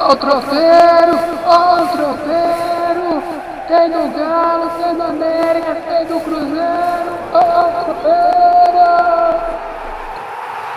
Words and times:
Ó 0.00 0.12
o 0.12 0.16
tropeiro! 0.16 1.18
Ó 1.44 1.82
o 1.82 1.88
tropeiro! 1.88 3.22
Tem 3.66 3.90
do 3.90 4.08
Galo, 4.16 4.70
tem 4.82 4.94
do 4.94 5.02
América, 5.02 5.74
tem 5.74 6.06
do 6.06 6.20
Cruzeiro! 6.20 7.18
Ó 7.32 7.38
o 7.38 7.84
tropeiro! 7.84 8.28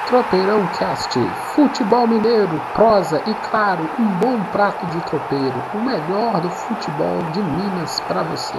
Tropeirão 0.08 0.68
Cast, 0.78 1.18
futebol 1.56 2.06
mineiro, 2.06 2.62
prosa 2.74 3.22
e 3.26 3.34
claro, 3.50 3.90
um 3.98 4.06
bom 4.06 4.44
prato 4.52 4.86
de 4.88 5.00
tropeiro, 5.02 5.54
o 5.74 5.78
melhor 5.78 6.42
do 6.42 6.50
futebol 6.50 7.22
de 7.32 7.42
Minas 7.42 8.02
para 8.02 8.24
você. 8.24 8.58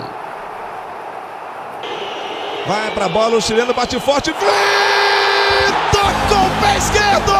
Vai 2.67 2.91
pra 2.93 3.09
bola, 3.09 3.37
o 3.37 3.43
chileno 3.43 3.75
bate 3.75 4.01
forte. 4.01 4.33
Tocou 6.03 6.47
o 6.47 6.61
pé 6.61 6.79
esquerdo! 6.79 7.33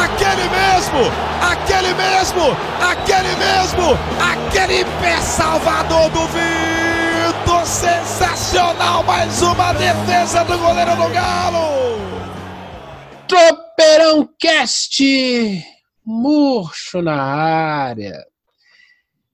Aquele 0.00 0.48
mesmo! 0.48 1.10
Aquele 1.42 1.92
mesmo! 1.94 2.56
Aquele 2.80 3.34
mesmo! 3.36 3.98
Aquele 4.20 4.84
pé 5.00 5.20
salvador 5.20 6.08
do 6.10 6.20
Vitor! 6.28 7.66
Sensacional! 7.66 9.02
Mais 9.02 9.42
uma 9.42 9.72
defesa 9.72 10.44
do 10.44 10.56
goleiro 10.56 10.92
do 10.92 11.08
Galo! 11.10 11.98
Tropeirão 13.26 14.28
Cast, 14.38 15.02
murcho 16.06 17.02
na 17.02 17.20
área. 17.20 18.24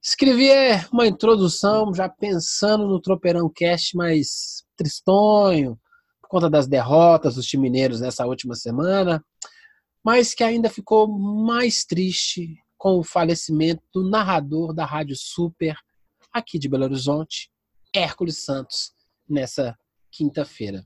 Escrevi 0.01 0.49
uma 0.91 1.05
introdução 1.05 1.93
já 1.93 2.09
pensando 2.09 2.87
no 2.87 2.99
Tropeirão 2.99 3.47
Cast 3.53 3.95
mais 3.95 4.63
tristonho, 4.75 5.77
conta 6.31 6.49
das 6.49 6.65
derrotas 6.65 7.35
dos 7.35 7.45
times 7.45 7.63
mineiros 7.69 7.99
nessa 7.99 8.25
última 8.25 8.55
semana, 8.55 9.21
mas 10.01 10.33
que 10.33 10.45
ainda 10.45 10.69
ficou 10.69 11.05
mais 11.05 11.83
triste 11.83 12.57
com 12.77 12.97
o 12.97 13.03
falecimento 13.03 13.83
do 13.93 14.09
narrador 14.09 14.73
da 14.73 14.85
Rádio 14.85 15.13
Super 15.17 15.75
aqui 16.31 16.57
de 16.57 16.69
Belo 16.69 16.85
Horizonte, 16.85 17.51
Hércules 17.93 18.45
Santos, 18.45 18.93
nessa 19.29 19.77
quinta-feira. 20.09 20.85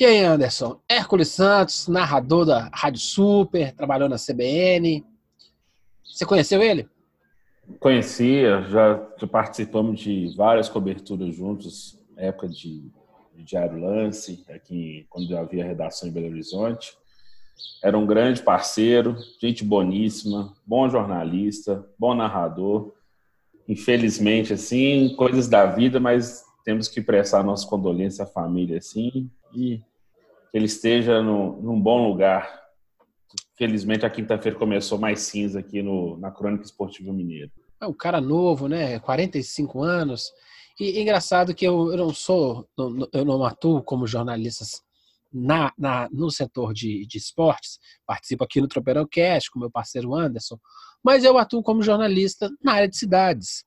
E 0.00 0.04
aí, 0.04 0.24
Anderson? 0.24 0.80
Hércules 0.88 1.28
Santos, 1.28 1.86
narrador 1.86 2.44
da 2.44 2.68
Rádio 2.74 3.00
Super, 3.00 3.72
trabalhou 3.72 4.08
na 4.08 4.16
CBN. 4.16 5.06
Você 6.04 6.26
conheceu 6.26 6.60
ele? 6.60 6.88
Conhecia, 7.78 8.62
já, 8.62 8.96
participamos 9.30 10.00
de 10.00 10.34
várias 10.36 10.68
coberturas 10.68 11.32
juntos, 11.36 11.96
época 12.16 12.48
de, 12.48 12.90
Diário 13.42 13.78
Lance, 13.78 14.44
aqui 14.48 15.06
quando 15.08 15.36
havia 15.36 15.64
redação 15.64 16.08
em 16.08 16.12
Belo 16.12 16.28
Horizonte. 16.28 16.96
Era 17.82 17.96
um 17.98 18.06
grande 18.06 18.42
parceiro, 18.42 19.16
gente 19.40 19.64
boníssima, 19.64 20.54
bom 20.66 20.88
jornalista, 20.88 21.86
bom 21.98 22.14
narrador. 22.14 22.92
Infelizmente, 23.68 24.52
assim, 24.52 25.14
coisas 25.16 25.48
da 25.48 25.66
vida, 25.66 26.00
mas 26.00 26.44
temos 26.64 26.88
que 26.88 27.00
prestar 27.00 27.42
nossa 27.42 27.66
condolência 27.66 28.24
à 28.24 28.26
família, 28.26 28.78
assim, 28.78 29.30
e 29.54 29.78
que 30.50 30.56
ele 30.56 30.66
esteja 30.66 31.22
no, 31.22 31.60
num 31.60 31.80
bom 31.80 32.08
lugar. 32.08 32.62
Felizmente, 33.56 34.06
a 34.06 34.10
quinta-feira 34.10 34.58
começou 34.58 34.98
mais 34.98 35.20
cinza 35.20 35.60
aqui 35.60 35.82
no, 35.82 36.16
na 36.18 36.30
Crônica 36.30 36.64
Esportiva 36.64 37.12
Mineira. 37.12 37.50
É 37.80 37.86
um 37.86 37.92
cara 37.92 38.20
novo, 38.20 38.66
né? 38.66 38.98
45 38.98 39.82
anos. 39.82 40.32
E 40.78 41.00
engraçado 41.00 41.54
que 41.54 41.64
eu, 41.64 41.92
eu 41.92 41.96
não 41.96 42.12
sou, 42.12 42.68
eu 43.12 43.24
não 43.24 43.44
atuo 43.44 43.82
como 43.82 44.06
jornalista 44.06 44.64
na, 45.32 45.72
na, 45.76 46.08
no 46.10 46.30
setor 46.30 46.72
de, 46.72 47.06
de 47.06 47.18
esportes, 47.18 47.78
participo 48.06 48.44
aqui 48.44 48.60
no 48.60 48.68
Tropeirão 48.68 49.06
Cast 49.06 49.50
com 49.50 49.58
meu 49.58 49.70
parceiro 49.70 50.14
Anderson, 50.14 50.58
mas 51.02 51.24
eu 51.24 51.36
atuo 51.36 51.62
como 51.62 51.82
jornalista 51.82 52.48
na 52.62 52.74
área 52.74 52.88
de 52.88 52.96
cidades, 52.96 53.64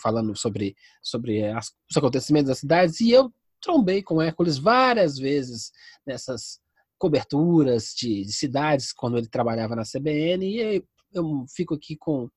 falando 0.00 0.36
sobre, 0.36 0.76
sobre 1.02 1.44
as, 1.44 1.72
os 1.90 1.96
acontecimentos 1.96 2.48
das 2.48 2.58
cidades, 2.58 3.00
e 3.00 3.10
eu 3.10 3.32
trombei 3.60 4.02
com 4.02 4.22
Hércules 4.22 4.58
várias 4.58 5.18
vezes 5.18 5.72
nessas 6.06 6.60
coberturas 6.98 7.92
de, 7.96 8.24
de 8.24 8.32
cidades, 8.32 8.92
quando 8.92 9.18
ele 9.18 9.28
trabalhava 9.28 9.74
na 9.74 9.82
CBN, 9.82 10.46
e 10.46 10.84
eu 11.12 11.44
fico 11.54 11.74
aqui 11.74 11.96
com 11.96 12.28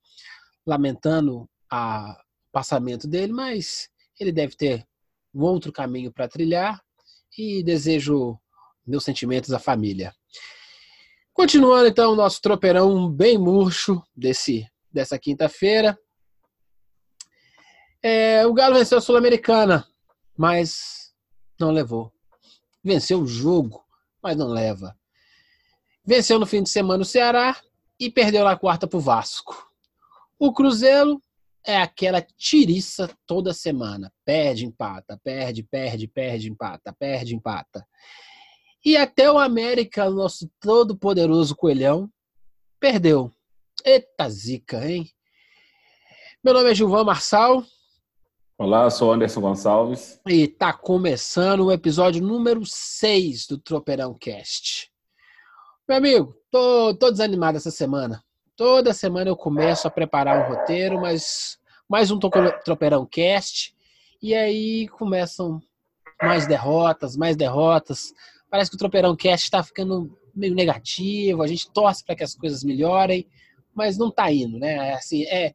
lamentando 0.65 1.41
o 1.41 1.47
passamento 2.51 3.07
dele, 3.07 3.31
mas 3.31 3.89
ele 4.19 4.31
deve 4.31 4.55
ter 4.55 4.85
um 5.33 5.43
outro 5.43 5.71
caminho 5.71 6.11
para 6.11 6.27
trilhar 6.27 6.81
e 7.37 7.63
desejo 7.63 8.39
meus 8.85 9.03
sentimentos 9.03 9.51
à 9.51 9.59
família. 9.59 10.13
Continuando 11.33 11.87
então 11.87 12.13
o 12.13 12.15
nosso 12.15 12.41
tropeirão 12.41 13.09
bem 13.09 13.37
murcho 13.37 14.01
desse, 14.15 14.65
dessa 14.91 15.19
quinta-feira. 15.19 15.99
É, 18.01 18.45
o 18.45 18.53
Galo 18.53 18.75
venceu 18.75 18.99
a 18.99 19.01
Sul-Americana, 19.01 19.85
mas 20.37 21.13
não 21.59 21.71
levou. 21.71 22.13
Venceu 22.83 23.21
o 23.21 23.27
jogo, 23.27 23.83
mas 24.23 24.37
não 24.37 24.47
leva. 24.47 24.97
Venceu 26.05 26.39
no 26.39 26.45
fim 26.45 26.63
de 26.63 26.69
semana 26.69 27.01
o 27.01 27.05
Ceará 27.05 27.59
e 27.99 28.09
perdeu 28.09 28.45
na 28.45 28.55
quarta 28.55 28.87
para 28.87 28.97
o 28.97 29.01
Vasco. 29.01 29.69
O 30.37 30.53
Cruzeiro 30.53 31.21
é 31.65 31.77
aquela 31.77 32.21
tiriça 32.21 33.09
toda 33.25 33.53
semana. 33.53 34.11
Perde, 34.23 34.65
empata, 34.65 35.19
perde, 35.23 35.63
perde, 35.63 36.07
perde, 36.07 36.49
empata, 36.49 36.93
perde, 36.93 37.35
empata. 37.35 37.85
E 38.83 38.95
até 38.95 39.31
o 39.31 39.39
América, 39.39 40.09
nosso 40.09 40.49
todo 40.59 40.97
poderoso 40.97 41.55
coelhão, 41.55 42.09
perdeu. 42.79 43.31
Eita 43.83 44.29
zica, 44.29 44.87
hein? 44.87 45.09
Meu 46.43 46.53
nome 46.53 46.71
é 46.71 46.75
Gilvan 46.75 47.03
Marçal. 47.03 47.63
Olá, 48.57 48.89
sou 48.89 49.11
Anderson 49.11 49.41
Gonçalves. 49.41 50.19
E 50.27 50.47
tá 50.47 50.71
começando 50.71 51.65
o 51.65 51.71
episódio 51.71 52.23
número 52.23 52.65
6 52.65 53.47
do 53.47 53.57
Tropeirão 53.57 54.13
Cast. 54.13 54.89
Meu 55.87 55.97
amigo, 55.97 56.35
tô, 56.49 56.95
tô 56.95 57.11
desanimado 57.11 57.57
essa 57.57 57.69
semana. 57.69 58.23
Toda 58.55 58.93
semana 58.93 59.29
eu 59.29 59.35
começo 59.35 59.85
a 59.85 59.91
preparar 59.91 60.39
um 60.39 60.55
roteiro, 60.55 61.01
mas 61.01 61.59
mais 61.89 62.09
um 62.09 62.17
Tropeirão 62.17 63.05
Cast. 63.05 63.75
E 64.21 64.33
aí 64.33 64.87
começam 64.87 65.61
mais 66.21 66.47
derrotas, 66.47 67.17
mais 67.17 67.35
derrotas. 67.35 68.13
Parece 68.49 68.69
que 68.69 68.77
o 68.77 68.79
Tropeirão 68.79 69.13
Cast 69.13 69.43
está 69.43 69.61
ficando 69.61 70.17
meio 70.33 70.55
negativo. 70.55 71.43
A 71.43 71.47
gente 71.47 71.69
torce 71.69 72.01
para 72.05 72.15
que 72.15 72.23
as 72.23 72.33
coisas 72.33 72.63
melhorem, 72.63 73.27
mas 73.73 73.97
não 73.97 74.07
está 74.07 74.31
indo, 74.31 74.57
né? 74.57 74.93
Assim, 74.93 75.23
é, 75.25 75.53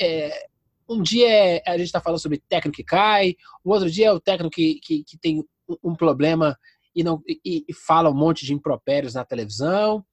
é 0.00 0.48
um 0.88 1.00
dia 1.00 1.30
é, 1.30 1.62
a 1.64 1.78
gente 1.78 1.86
está 1.86 2.00
falando 2.00 2.18
sobre 2.18 2.42
técnico 2.48 2.76
que 2.76 2.84
cai, 2.84 3.36
o 3.62 3.70
outro 3.70 3.88
dia 3.88 4.08
é 4.08 4.12
o 4.12 4.18
técnico 4.18 4.56
que, 4.56 4.80
que, 4.80 5.04
que 5.04 5.16
tem 5.16 5.44
um 5.82 5.94
problema 5.94 6.58
e, 6.96 7.04
não, 7.04 7.22
e, 7.26 7.64
e 7.68 7.72
fala 7.72 8.10
um 8.10 8.14
monte 8.14 8.44
de 8.44 8.52
impropérios 8.52 9.14
na 9.14 9.24
televisão 9.24 10.04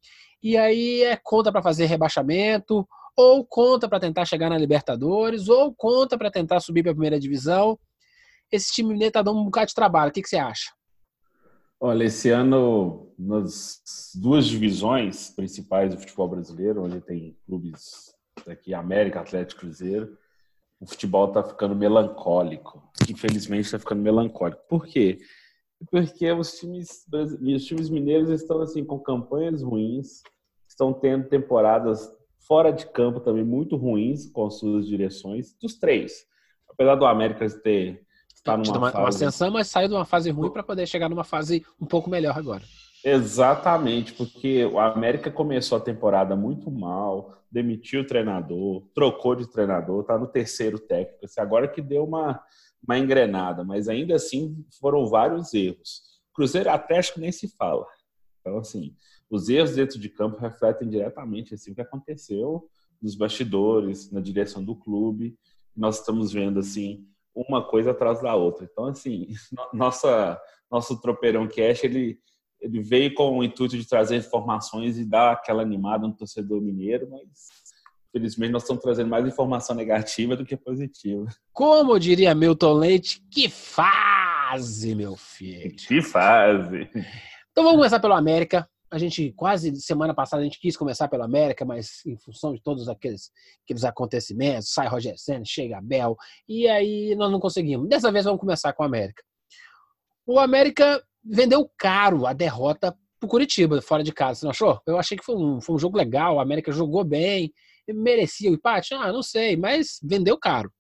e 0.42 0.58
aí 0.58 1.04
é 1.04 1.16
conta 1.16 1.52
para 1.52 1.62
fazer 1.62 1.86
rebaixamento, 1.86 2.88
ou 3.16 3.46
conta 3.46 3.88
para 3.88 4.00
tentar 4.00 4.26
chegar 4.26 4.50
na 4.50 4.58
Libertadores, 4.58 5.48
ou 5.48 5.74
conta 5.74 6.18
para 6.18 6.32
tentar 6.32 6.60
subir 6.60 6.84
para 6.84 6.92
a 6.92 6.96
primeira 6.96 7.20
divisão. 7.20 7.78
Esse 8.52 8.74
time 8.74 8.90
mineiro 8.90 9.10
está 9.10 9.22
dando 9.22 9.40
um 9.40 9.46
bocado 9.46 9.68
de 9.68 9.76
trabalho. 9.76 10.10
O 10.10 10.14
que, 10.14 10.22
que 10.22 10.30
você 10.30 10.38
acha? 10.38 10.72
Olha, 11.80 12.04
esse 12.04 12.30
ano, 12.30 13.12
nas 13.18 13.82
duas 14.16 14.46
divisões 14.46 15.32
principais 15.32 15.94
do 15.94 16.00
futebol 16.00 16.28
brasileiro, 16.28 16.84
onde 16.84 17.02
tem 17.02 17.36
clubes 17.46 18.14
daqui, 18.46 18.74
América, 18.74 19.20
Atlético 19.20 19.62
Cruzeiro, 19.62 20.18
o 20.80 20.86
futebol 20.86 21.28
está 21.28 21.44
ficando 21.44 21.76
melancólico. 21.76 22.84
Infelizmente, 23.10 23.66
está 23.66 23.80
ficando 23.80 24.02
melancólico. 24.02 24.62
Por 24.68 24.86
quê? 24.86 25.20
Porque 25.90 26.32
os 26.32 26.60
times, 26.60 27.06
os 27.42 27.66
times 27.66 27.90
mineiros 27.90 28.30
estão 28.30 28.62
assim 28.62 28.84
com 28.84 29.00
campanhas 29.00 29.64
ruins, 29.64 30.22
estão 30.68 30.94
tendo 30.94 31.28
temporadas 31.28 32.12
fora 32.40 32.72
de 32.72 32.86
campo 32.88 33.20
também 33.20 33.44
muito 33.44 33.76
ruins 33.76 34.28
com 34.28 34.46
as 34.46 34.56
suas 34.56 34.86
direções, 34.88 35.56
dos 35.62 35.76
três. 35.76 36.26
Apesar 36.70 36.96
do 36.96 37.06
América 37.06 37.48
ter 37.50 38.06
estar 38.34 38.58
numa 38.58 38.78
uma, 38.78 38.92
fase... 38.92 39.04
uma 39.04 39.10
ascensão, 39.10 39.52
mas 39.52 39.68
saiu 39.68 39.88
de 39.88 39.94
uma 39.94 40.06
fase 40.06 40.30
ruim 40.32 40.50
para 40.50 40.64
poder 40.64 40.88
chegar 40.88 41.10
numa 41.10 41.24
fase 41.24 41.66
um 41.80 41.86
pouco 41.86 42.10
melhor 42.10 42.38
agora. 42.38 42.64
Exatamente, 43.04 44.14
porque 44.14 44.66
o 44.66 44.80
América 44.80 45.32
começou 45.32 45.78
a 45.78 45.82
temporada 45.82 46.36
muito 46.36 46.70
mal, 46.70 47.41
demitiu 47.52 48.02
o 48.02 48.08
treinador, 48.08 48.88
trocou 48.94 49.36
de 49.36 49.50
treinador, 49.50 50.02
está 50.02 50.18
no 50.18 50.28
terceiro 50.28 50.80
técnico. 50.80 51.26
Assim, 51.26 51.42
agora 51.42 51.68
que 51.68 51.82
deu 51.82 52.04
uma 52.04 52.42
uma 52.84 52.98
engrenada, 52.98 53.64
mas 53.64 53.88
ainda 53.88 54.16
assim 54.16 54.66
foram 54.80 55.06
vários 55.06 55.54
erros. 55.54 56.02
Cruzeiro 56.34 56.70
Atlético 56.70 57.20
nem 57.20 57.32
se 57.32 57.48
fala. 57.56 57.86
Então, 58.40 58.58
assim, 58.58 58.96
os 59.30 59.50
erros 59.50 59.76
dentro 59.76 60.00
de 60.00 60.10
campo 60.10 60.40
refletem 60.40 60.90
diretamente 60.90 61.54
assim, 61.54 61.72
o 61.72 61.76
que 61.76 61.82
aconteceu 61.82 62.68
nos 63.02 63.16
bastidores, 63.16 64.12
na 64.12 64.20
direção 64.20 64.64
do 64.64 64.76
clube. 64.76 65.38
Nós 65.76 66.00
estamos 66.00 66.32
vendo, 66.32 66.60
assim, 66.60 67.08
uma 67.36 67.64
coisa 67.64 67.92
atrás 67.92 68.22
da 68.22 68.36
outra. 68.36 68.68
Então, 68.70 68.86
assim, 68.86 69.28
nossa, 69.74 70.40
nosso 70.70 71.00
Tropeirão 71.00 71.48
Cash, 71.48 71.84
ele, 71.84 72.20
ele 72.62 72.82
veio 72.82 73.14
com 73.14 73.40
o 73.40 73.44
intuito 73.44 73.78
de 73.78 73.88
trazer 73.88 74.18
informações 74.18 74.98
e 74.98 75.04
dar 75.04 75.32
aquela 75.34 75.62
animada 75.62 76.08
no 76.08 76.16
torcedor 76.16 76.62
mineiro, 76.62 77.10
mas 77.10 77.62
Felizmente, 78.12 78.52
nós 78.52 78.64
estamos 78.64 78.84
trazendo 78.84 79.10
mais 79.10 79.26
informação 79.26 79.74
negativa 79.74 80.36
do 80.36 80.46
que 80.46 80.58
positiva. 80.58 81.26
Como 81.54 81.98
diria 81.98 82.36
Milton 82.36 82.74
Leite, 82.74 83.24
que 83.32 83.48
fase, 83.48 84.94
meu 84.94 85.16
filho. 85.16 85.74
Que 85.76 86.02
fase. 86.02 86.90
Então 87.52 87.64
vamos 87.64 87.78
começar 87.78 88.02
pelo 88.02 88.14
América. 88.14 88.68
A 88.92 88.98
gente 88.98 89.32
quase 89.32 89.74
semana 89.78 90.14
passada 90.14 90.42
a 90.42 90.44
gente 90.44 90.60
quis 90.60 90.76
começar 90.76 91.08
pelo 91.08 91.24
América, 91.24 91.64
mas 91.64 92.06
em 92.06 92.18
função 92.18 92.54
de 92.54 92.62
todos 92.62 92.90
aqueles, 92.90 93.32
aqueles 93.64 93.86
acontecimentos, 93.86 94.74
sai 94.74 94.90
Roger 94.90 95.18
Senna, 95.18 95.46
chega 95.46 95.78
Abel, 95.78 96.18
e 96.48 96.68
aí 96.68 97.16
nós 97.16 97.32
não 97.32 97.40
conseguimos. 97.40 97.88
Dessa 97.88 98.12
vez 98.12 98.26
vamos 98.26 98.42
começar 98.42 98.74
com 98.74 98.84
o 98.84 98.86
América. 98.86 99.24
O 100.26 100.38
América 100.38 101.02
vendeu 101.24 101.70
caro 101.78 102.26
a 102.26 102.34
derrota 102.34 102.96
pro 103.20 103.30
Curitiba, 103.30 103.82
fora 103.82 104.04
de 104.04 104.12
casa. 104.12 104.40
Você 104.40 104.46
não 104.46 104.52
achou? 104.52 104.82
Eu 104.86 104.98
achei 104.98 105.18
que 105.18 105.24
foi 105.24 105.36
um, 105.36 105.62
foi 105.62 105.76
um 105.76 105.80
jogo 105.80 105.98
legal, 105.98 106.36
o 106.36 106.40
América 106.40 106.72
jogou 106.72 107.04
bem, 107.04 107.54
merecia 107.88 108.50
o 108.50 108.54
empate? 108.54 108.94
Ah, 108.94 109.12
não 109.12 109.22
sei, 109.22 109.56
mas 109.56 110.00
vendeu 110.04 110.38
caro. 110.38 110.72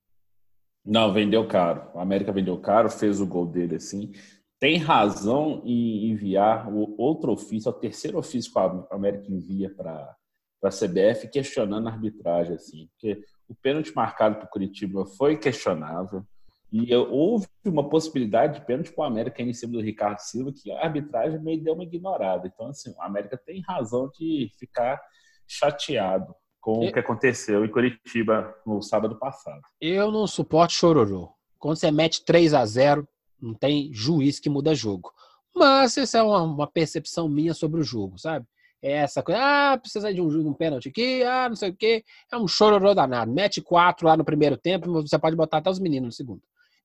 Não, 0.83 1.13
vendeu 1.13 1.47
caro. 1.47 1.91
O 1.93 1.99
América 1.99 2.31
vendeu 2.31 2.57
caro, 2.59 2.89
fez 2.89 3.21
o 3.21 3.27
gol 3.27 3.45
dele 3.45 3.75
assim. 3.75 4.11
Tem 4.59 4.77
razão 4.77 5.61
em 5.65 6.11
enviar 6.11 6.71
o 6.71 6.95
outro 6.99 7.31
ofício, 7.31 7.69
é 7.69 7.71
o 7.71 7.79
terceiro 7.79 8.17
ofício 8.17 8.51
que 8.51 8.59
a 8.59 8.85
América 8.91 9.31
envia 9.31 9.73
para 9.73 10.15
a 10.63 10.69
CBF 10.69 11.27
questionando 11.29 11.87
a 11.87 11.91
arbitragem, 11.91 12.55
assim, 12.55 12.87
porque 12.91 13.23
o 13.47 13.55
pênalti 13.55 13.91
marcado 13.95 14.35
para 14.35 14.45
o 14.45 14.49
Curitiba 14.49 15.05
foi 15.05 15.37
questionável. 15.37 16.23
E 16.71 16.95
houve 16.95 17.47
uma 17.65 17.89
possibilidade 17.89 18.59
de 18.59 18.65
pênalti 18.65 18.93
para 18.93 19.03
o 19.03 19.07
América 19.07 19.41
em 19.41 19.53
cima 19.53 19.73
do 19.73 19.81
Ricardo 19.81 20.19
Silva, 20.19 20.53
que 20.53 20.71
a 20.71 20.85
arbitragem 20.85 21.39
meio 21.41 21.61
deu 21.61 21.73
uma 21.73 21.83
ignorada. 21.83 22.47
Então, 22.47 22.67
assim, 22.67 22.93
o 22.97 23.01
América 23.01 23.37
tem 23.37 23.61
razão 23.61 24.09
de 24.17 24.49
ficar 24.57 25.01
chateado 25.45 26.33
com 26.61 26.87
o 26.87 26.93
que 26.93 26.99
aconteceu 26.99 27.65
em 27.65 27.69
Curitiba 27.69 28.55
no 28.65 28.81
sábado 28.81 29.19
passado. 29.19 29.61
Eu 29.81 30.11
não 30.11 30.25
suporto 30.27 30.73
chororô. 30.73 31.33
Quando 31.59 31.75
você 31.75 31.91
mete 31.91 32.23
3 32.23 32.53
a 32.53 32.65
0 32.65 33.07
não 33.41 33.53
tem 33.53 33.91
juiz 33.91 34.39
que 34.39 34.49
muda 34.49 34.75
jogo. 34.75 35.11
Mas 35.53 35.97
essa 35.97 36.19
é 36.19 36.23
uma, 36.23 36.41
uma 36.43 36.67
percepção 36.67 37.27
minha 37.27 37.53
sobre 37.53 37.81
o 37.81 37.83
jogo, 37.83 38.17
sabe? 38.17 38.45
É 38.81 38.93
essa 38.93 39.21
coisa, 39.21 39.39
ah, 39.41 39.77
precisa 39.77 40.13
de 40.13 40.21
um, 40.21 40.27
um 40.47 40.53
pênalti 40.53 40.89
aqui, 40.89 41.23
ah, 41.23 41.49
não 41.49 41.55
sei 41.55 41.69
o 41.69 41.75
quê. 41.75 42.03
É 42.31 42.37
um 42.37 42.47
chororô 42.47 42.93
danado. 42.93 43.31
Mete 43.31 43.61
quatro 43.61 44.07
lá 44.07 44.15
no 44.15 44.23
primeiro 44.23 44.57
tempo, 44.57 44.91
você 45.01 45.19
pode 45.19 45.35
botar 45.35 45.57
até 45.57 45.69
os 45.69 45.79
meninos 45.79 46.07
no 46.07 46.11
segundo. 46.11 46.41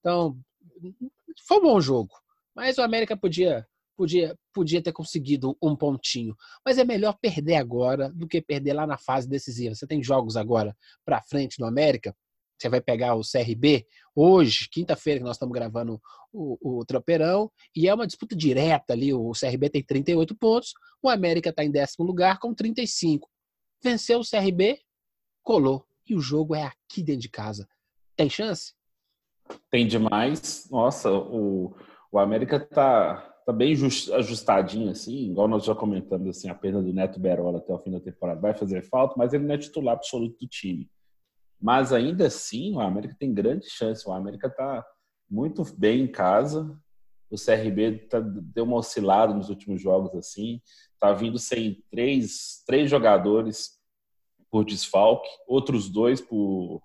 Então, 0.07 0.39
foi 1.49 1.59
um 1.59 1.63
bom 1.63 1.81
jogo. 1.81 2.15
Mas 2.55 2.79
o 2.79 2.83
América 2.83 3.17
podia, 3.17 3.67
podia, 3.97 4.39
podia 4.55 4.81
ter 4.81 4.93
conseguido 4.93 5.59
um 5.61 5.75
pontinho. 5.75 6.37
Mas 6.65 6.79
é 6.79 6.85
melhor 6.85 7.19
perder 7.21 7.57
agora 7.57 8.09
do 8.13 8.29
que 8.29 8.41
perder 8.41 8.75
lá 8.75 8.87
na 8.87 8.97
fase 8.97 9.29
decisiva. 9.29 9.75
Você 9.75 9.85
tem 9.85 10.01
jogos 10.01 10.37
agora 10.37 10.77
para 11.05 11.21
frente 11.23 11.59
no 11.59 11.67
América. 11.67 12.17
Você 12.57 12.69
vai 12.69 12.81
pegar 12.81 13.17
o 13.17 13.21
CRB 13.21 13.85
hoje, 14.15 14.69
quinta-feira, 14.71 15.19
que 15.19 15.25
nós 15.27 15.35
estamos 15.35 15.53
gravando 15.53 16.01
o, 16.33 16.79
o 16.79 16.85
Tropeirão, 16.87 17.51
e 17.75 17.89
é 17.89 17.93
uma 17.93 18.07
disputa 18.07 18.37
direta 18.37 18.93
ali. 18.93 19.13
O 19.13 19.33
CRB 19.33 19.69
tem 19.71 19.85
38 19.85 20.37
pontos, 20.37 20.73
o 21.03 21.09
América 21.09 21.51
está 21.51 21.65
em 21.65 21.71
décimo 21.71 22.07
lugar 22.07 22.39
com 22.39 22.55
35. 22.55 23.29
Venceu 23.83 24.21
o 24.21 24.25
CRB, 24.25 24.79
colou. 25.43 25.85
E 26.09 26.15
o 26.15 26.21
jogo 26.21 26.55
é 26.55 26.63
aqui 26.63 27.03
dentro 27.03 27.23
de 27.23 27.29
casa. 27.29 27.69
Tem 28.15 28.31
chance? 28.31 28.76
Tem 29.71 29.87
demais. 29.87 30.69
Nossa, 30.71 31.11
o, 31.13 31.75
o 32.11 32.19
América 32.19 32.59
tá, 32.61 33.17
tá 33.45 33.53
bem 33.53 33.75
just, 33.75 34.11
ajustadinho, 34.11 34.91
assim, 34.91 35.31
igual 35.31 35.49
nós 35.49 35.65
já 35.65 35.75
comentamos, 35.75 36.29
assim, 36.29 36.49
a 36.49 36.55
perda 36.55 36.83
do 36.83 36.93
Neto 36.93 37.21
Berola 37.21 37.59
até 37.59 37.73
o 37.73 37.79
fim 37.79 37.91
da 37.91 38.01
temporada 38.01 38.41
vai 38.41 38.55
fazer 38.55 38.83
falta, 38.83 39.15
mas 39.17 39.33
ele 39.33 39.45
não 39.45 39.55
é 39.55 39.59
titular 39.59 39.95
absoluto 39.95 40.39
do 40.41 40.49
time. 40.49 40.91
Mas 41.61 41.93
ainda 41.93 42.27
assim, 42.27 42.75
o 42.75 42.81
América 42.81 43.17
tem 43.19 43.33
grande 43.33 43.69
chance. 43.69 44.07
O 44.07 44.13
América 44.13 44.51
tá 44.51 44.85
muito 45.29 45.65
bem 45.77 46.03
em 46.03 46.07
casa. 46.07 46.79
O 47.31 47.37
CRB 47.37 48.07
tá, 48.09 48.21
deu 48.21 48.65
uma 48.65 48.77
oscilada 48.77 49.35
nos 49.35 49.49
últimos 49.49 49.81
jogos, 49.81 50.15
assim. 50.15 50.61
Tá 51.01 51.13
vindo 51.13 51.39
sem 51.39 51.83
três, 51.91 52.63
três 52.67 52.91
jogadores 52.91 53.81
por 54.51 54.65
desfalque, 54.65 55.29
outros 55.47 55.89
dois 55.89 56.21
por, 56.21 56.81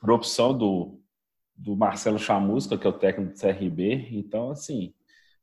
por 0.00 0.10
opção 0.10 0.56
do, 0.56 0.99
do 1.60 1.76
Marcelo 1.76 2.18
Chamusca, 2.18 2.78
que 2.78 2.86
é 2.86 2.90
o 2.90 2.94
técnico 2.94 3.34
do 3.34 3.38
CRB. 3.38 4.08
Então, 4.12 4.50
assim, 4.50 4.94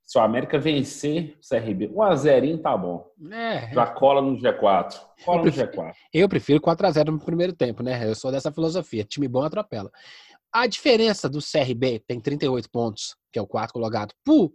se 0.04 0.18
o 0.18 0.22
América 0.22 0.58
vencer 0.58 1.38
o 1.38 1.48
CRB, 1.48 1.90
1x0 1.90 2.60
tá 2.60 2.75
bom. 2.75 3.08
É, 3.31 3.72
Já 3.72 3.86
cola 3.86 4.19
no 4.19 4.36
G4. 4.36 5.00
Cola 5.24 5.46
no 5.46 5.52
G4. 5.52 5.94
Eu 6.12 6.28
prefiro 6.28 6.60
4x0 6.60 7.12
no 7.12 7.19
primeiro 7.19 7.54
tempo, 7.54 7.84
né? 7.84 8.10
Eu 8.10 8.16
sou 8.16 8.31
dessa 8.31 8.52
filosofia. 8.52 9.04
Time 9.04 9.28
bom 9.28 9.44
atropela. 9.44 9.92
A 10.52 10.66
diferença 10.66 11.30
do 11.30 11.40
CRB 11.40 12.00
tem 12.08 12.20
38 12.20 12.68
pontos, 12.72 13.16
que 13.31 13.38
é 13.38 13.42
o 13.42 13.48
quarto 13.48 13.74
colocado, 13.74 14.13
pro 14.24 14.52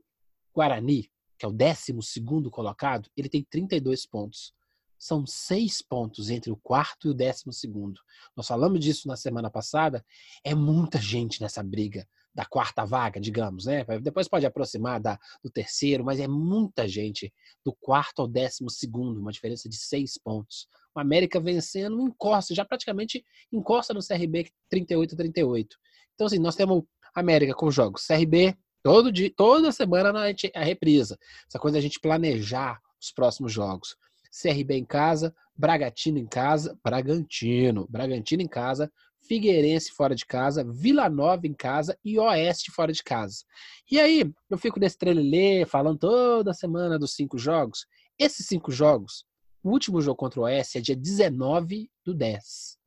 Guarani, 0.53 1.09
que 1.39 1.47
é 1.47 1.49
o 1.49 1.53
décimo 1.53 2.03
segundo 2.03 2.51
colocado, 2.51 3.09
ele 3.17 3.29
tem 3.29 3.47
32 3.49 4.05
pontos 4.07 4.53
são 5.03 5.27
seis 5.27 5.83
pontos 5.83 6.31
entre 6.31 6.53
o 6.53 6.57
quarto 6.57 7.09
e 7.09 7.11
o 7.11 7.15
décimo 7.15 7.53
segundo. 7.53 8.01
Nós 8.37 8.47
falamos 8.47 8.79
disso 8.79 9.09
na 9.09 9.17
semana 9.17 9.51
passada. 9.51 10.07
É 10.45 10.55
muita 10.55 10.97
gente 10.97 11.41
nessa 11.41 11.61
briga 11.61 12.07
da 12.33 12.45
quarta 12.45 12.85
vaga, 12.85 13.21
digamos, 13.21 13.65
né? 13.67 13.85
Depois 14.01 14.29
pode 14.29 14.47
aproximar 14.47 15.01
da, 15.01 15.19
do 15.43 15.51
terceiro, 15.51 16.05
mas 16.05 16.21
é 16.21 16.29
muita 16.29 16.87
gente 16.87 17.35
do 17.65 17.75
quarto 17.81 18.23
ao 18.23 18.29
décimo 18.29 18.71
segundo, 18.71 19.19
uma 19.19 19.33
diferença 19.33 19.69
de 19.69 19.77
seis 19.77 20.17
pontos. 20.17 20.69
O 20.95 21.01
América 21.01 21.41
vencendo 21.41 22.01
encosta, 22.01 22.55
já 22.55 22.65
praticamente 22.65 23.25
encosta 23.51 23.93
no 23.93 24.07
CRB 24.07 24.53
38 24.71 25.15
a 25.15 25.19
38. 25.19 25.77
Então, 26.15 26.29
assim, 26.29 26.39
nós 26.39 26.55
temos 26.55 26.85
América 27.13 27.55
com 27.55 27.73
jogos. 27.73 28.07
CRB, 28.07 28.57
todo 28.85 29.11
dia, 29.11 29.33
toda 29.37 29.73
semana 29.73 30.13
a 30.55 30.63
reprisa. 30.63 31.19
Essa 31.49 31.59
coisa 31.59 31.79
a 31.79 31.81
gente 31.81 31.99
planejar 31.99 32.81
os 33.01 33.11
próximos 33.11 33.53
jogos. 33.53 33.97
CRB 34.33 34.77
em 34.77 34.85
casa, 34.85 35.35
Bragantino 35.55 36.19
em 36.19 36.27
casa, 36.27 36.79
Bragantino, 36.83 37.87
Bragantino 37.89 38.43
em 38.43 38.49
casa, 38.49 38.91
Figueirense 39.21 39.93
fora 39.93 40.15
de 40.15 40.27
casa, 40.27 40.65
Vila 40.65 41.09
Nova 41.09 41.47
em 41.47 41.53
casa 41.53 41.97
e 42.05 42.19
Oeste 42.19 42.73
fora 42.73 42.93
de 42.93 43.03
casa. 43.03 43.45
E 43.91 44.01
aí, 44.01 44.29
eu 44.51 44.59
fico 44.59 44.81
nesse 44.81 44.99
trelelê, 44.99 45.65
falando 45.67 45.99
toda 45.99 46.55
semana 46.55 46.99
dos 46.99 47.15
cinco 47.15 47.39
jogos. 47.39 47.87
Esses 48.19 48.47
cinco 48.47 48.73
jogos, 48.73 49.25
o 49.63 49.71
último 49.71 50.01
jogo 50.01 50.17
contra 50.17 50.41
o 50.41 50.45
Oeste 50.45 50.79
é 50.79 50.81
dia 50.81 50.97
19 50.97 51.91
do 52.05 52.15
10. 52.15 52.79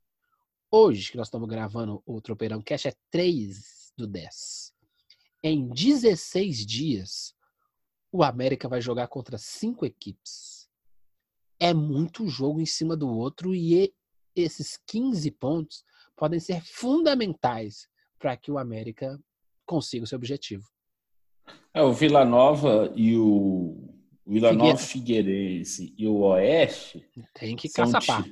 Hoje, 0.71 1.11
que 1.11 1.17
nós 1.17 1.27
estamos 1.27 1.47
gravando 1.47 2.01
o 2.05 2.19
Tropeirão 2.19 2.61
Cash, 2.61 2.87
é 2.87 2.93
3 3.11 3.93
do 3.95 4.07
10. 4.07 4.73
Em 5.41 5.69
16 5.69 6.65
dias, 6.65 7.33
o 8.11 8.23
América 8.23 8.67
vai 8.67 8.81
jogar 8.81 9.07
contra 9.07 9.37
cinco 9.37 9.85
equipes 9.85 10.54
é 11.59 11.73
muito 11.73 12.27
jogo 12.27 12.59
em 12.59 12.65
cima 12.65 12.95
do 12.95 13.09
outro 13.09 13.53
e 13.53 13.93
esses 14.35 14.79
15 14.87 15.31
pontos 15.31 15.83
podem 16.15 16.39
ser 16.39 16.61
fundamentais 16.63 17.87
para 18.19 18.35
que 18.35 18.51
o 18.51 18.57
América 18.57 19.19
consiga 19.65 20.03
o 20.03 20.07
seu 20.07 20.17
objetivo. 20.17 20.63
É, 21.73 21.81
o 21.81 21.93
Vila 21.93 22.25
Nova 22.25 22.91
e 22.95 23.15
o 23.15 23.93
Vila 24.25 24.53
Nova 24.53 24.77
Figueirense 24.77 25.93
e 25.97 26.07
o 26.07 26.19
Oeste 26.21 27.05
tem 27.33 27.55
que 27.55 27.69
caçapar. 27.69 28.25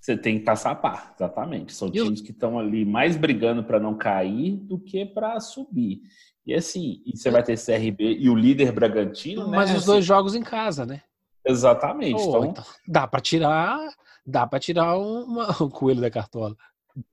Você 0.00 0.18
tem 0.18 0.38
que 0.38 0.44
caçapar, 0.44 1.14
exatamente. 1.16 1.72
São 1.72 1.88
e 1.88 1.92
times 1.92 2.20
o... 2.20 2.24
que 2.24 2.30
estão 2.30 2.58
ali 2.58 2.84
mais 2.84 3.16
brigando 3.16 3.64
para 3.64 3.80
não 3.80 3.96
cair 3.96 4.54
do 4.54 4.78
que 4.78 5.06
para 5.06 5.40
subir. 5.40 6.02
E 6.46 6.52
assim, 6.52 7.02
e 7.06 7.16
você 7.16 7.30
vai 7.30 7.42
ter 7.42 7.56
CRB 7.56 8.18
e 8.18 8.28
o 8.28 8.34
líder 8.34 8.70
Bragantino, 8.70 9.48
Mas 9.48 9.70
né? 9.70 9.76
os 9.78 9.86
dois 9.86 10.04
jogos 10.04 10.34
em 10.34 10.42
casa, 10.42 10.84
né? 10.84 11.02
Exatamente. 11.46 12.22
Oh, 12.22 12.28
então... 12.28 12.44
então... 12.44 12.64
dá 12.86 13.06
para 13.06 13.20
tirar, 13.20 13.78
dá 14.26 14.46
para 14.46 14.58
tirar 14.58 14.96
uma, 14.96 15.50
um 15.62 15.70
coelho 15.70 16.00
da 16.00 16.10
cartola. 16.10 16.56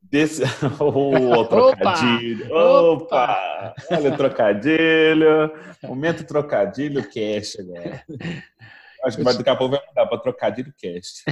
Desse... 0.02 0.44
Oh, 0.80 1.46
trocadilho. 1.50 2.54
Opa! 2.54 3.34
Opa! 3.34 3.76
Olha 3.92 4.14
o 4.14 4.18
trocadilho. 4.18 5.52
Momento 5.84 6.26
trocadilho 6.26 7.00
agora. 7.00 8.06
Acho 9.04 9.18
que 9.18 9.24
vai, 9.24 9.36
daqui 9.36 9.50
a 9.50 9.56
pouco 9.56 9.76
vai 9.76 9.88
mudar 9.88 10.06
para 10.06 10.20
trocadilho 10.20 10.72
cast. 10.78 11.24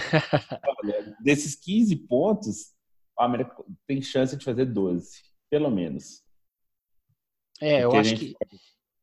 Olha, 0.83 1.15
desses 1.21 1.55
15 1.55 1.95
pontos, 2.07 2.73
a 3.17 3.25
América 3.25 3.53
tem 3.85 4.01
chance 4.01 4.35
de 4.35 4.43
fazer 4.43 4.65
12, 4.65 5.21
pelo 5.51 5.69
menos. 5.69 6.23
É, 7.61 7.83
eu 7.83 7.91
acho 7.91 8.15
que. 8.15 8.35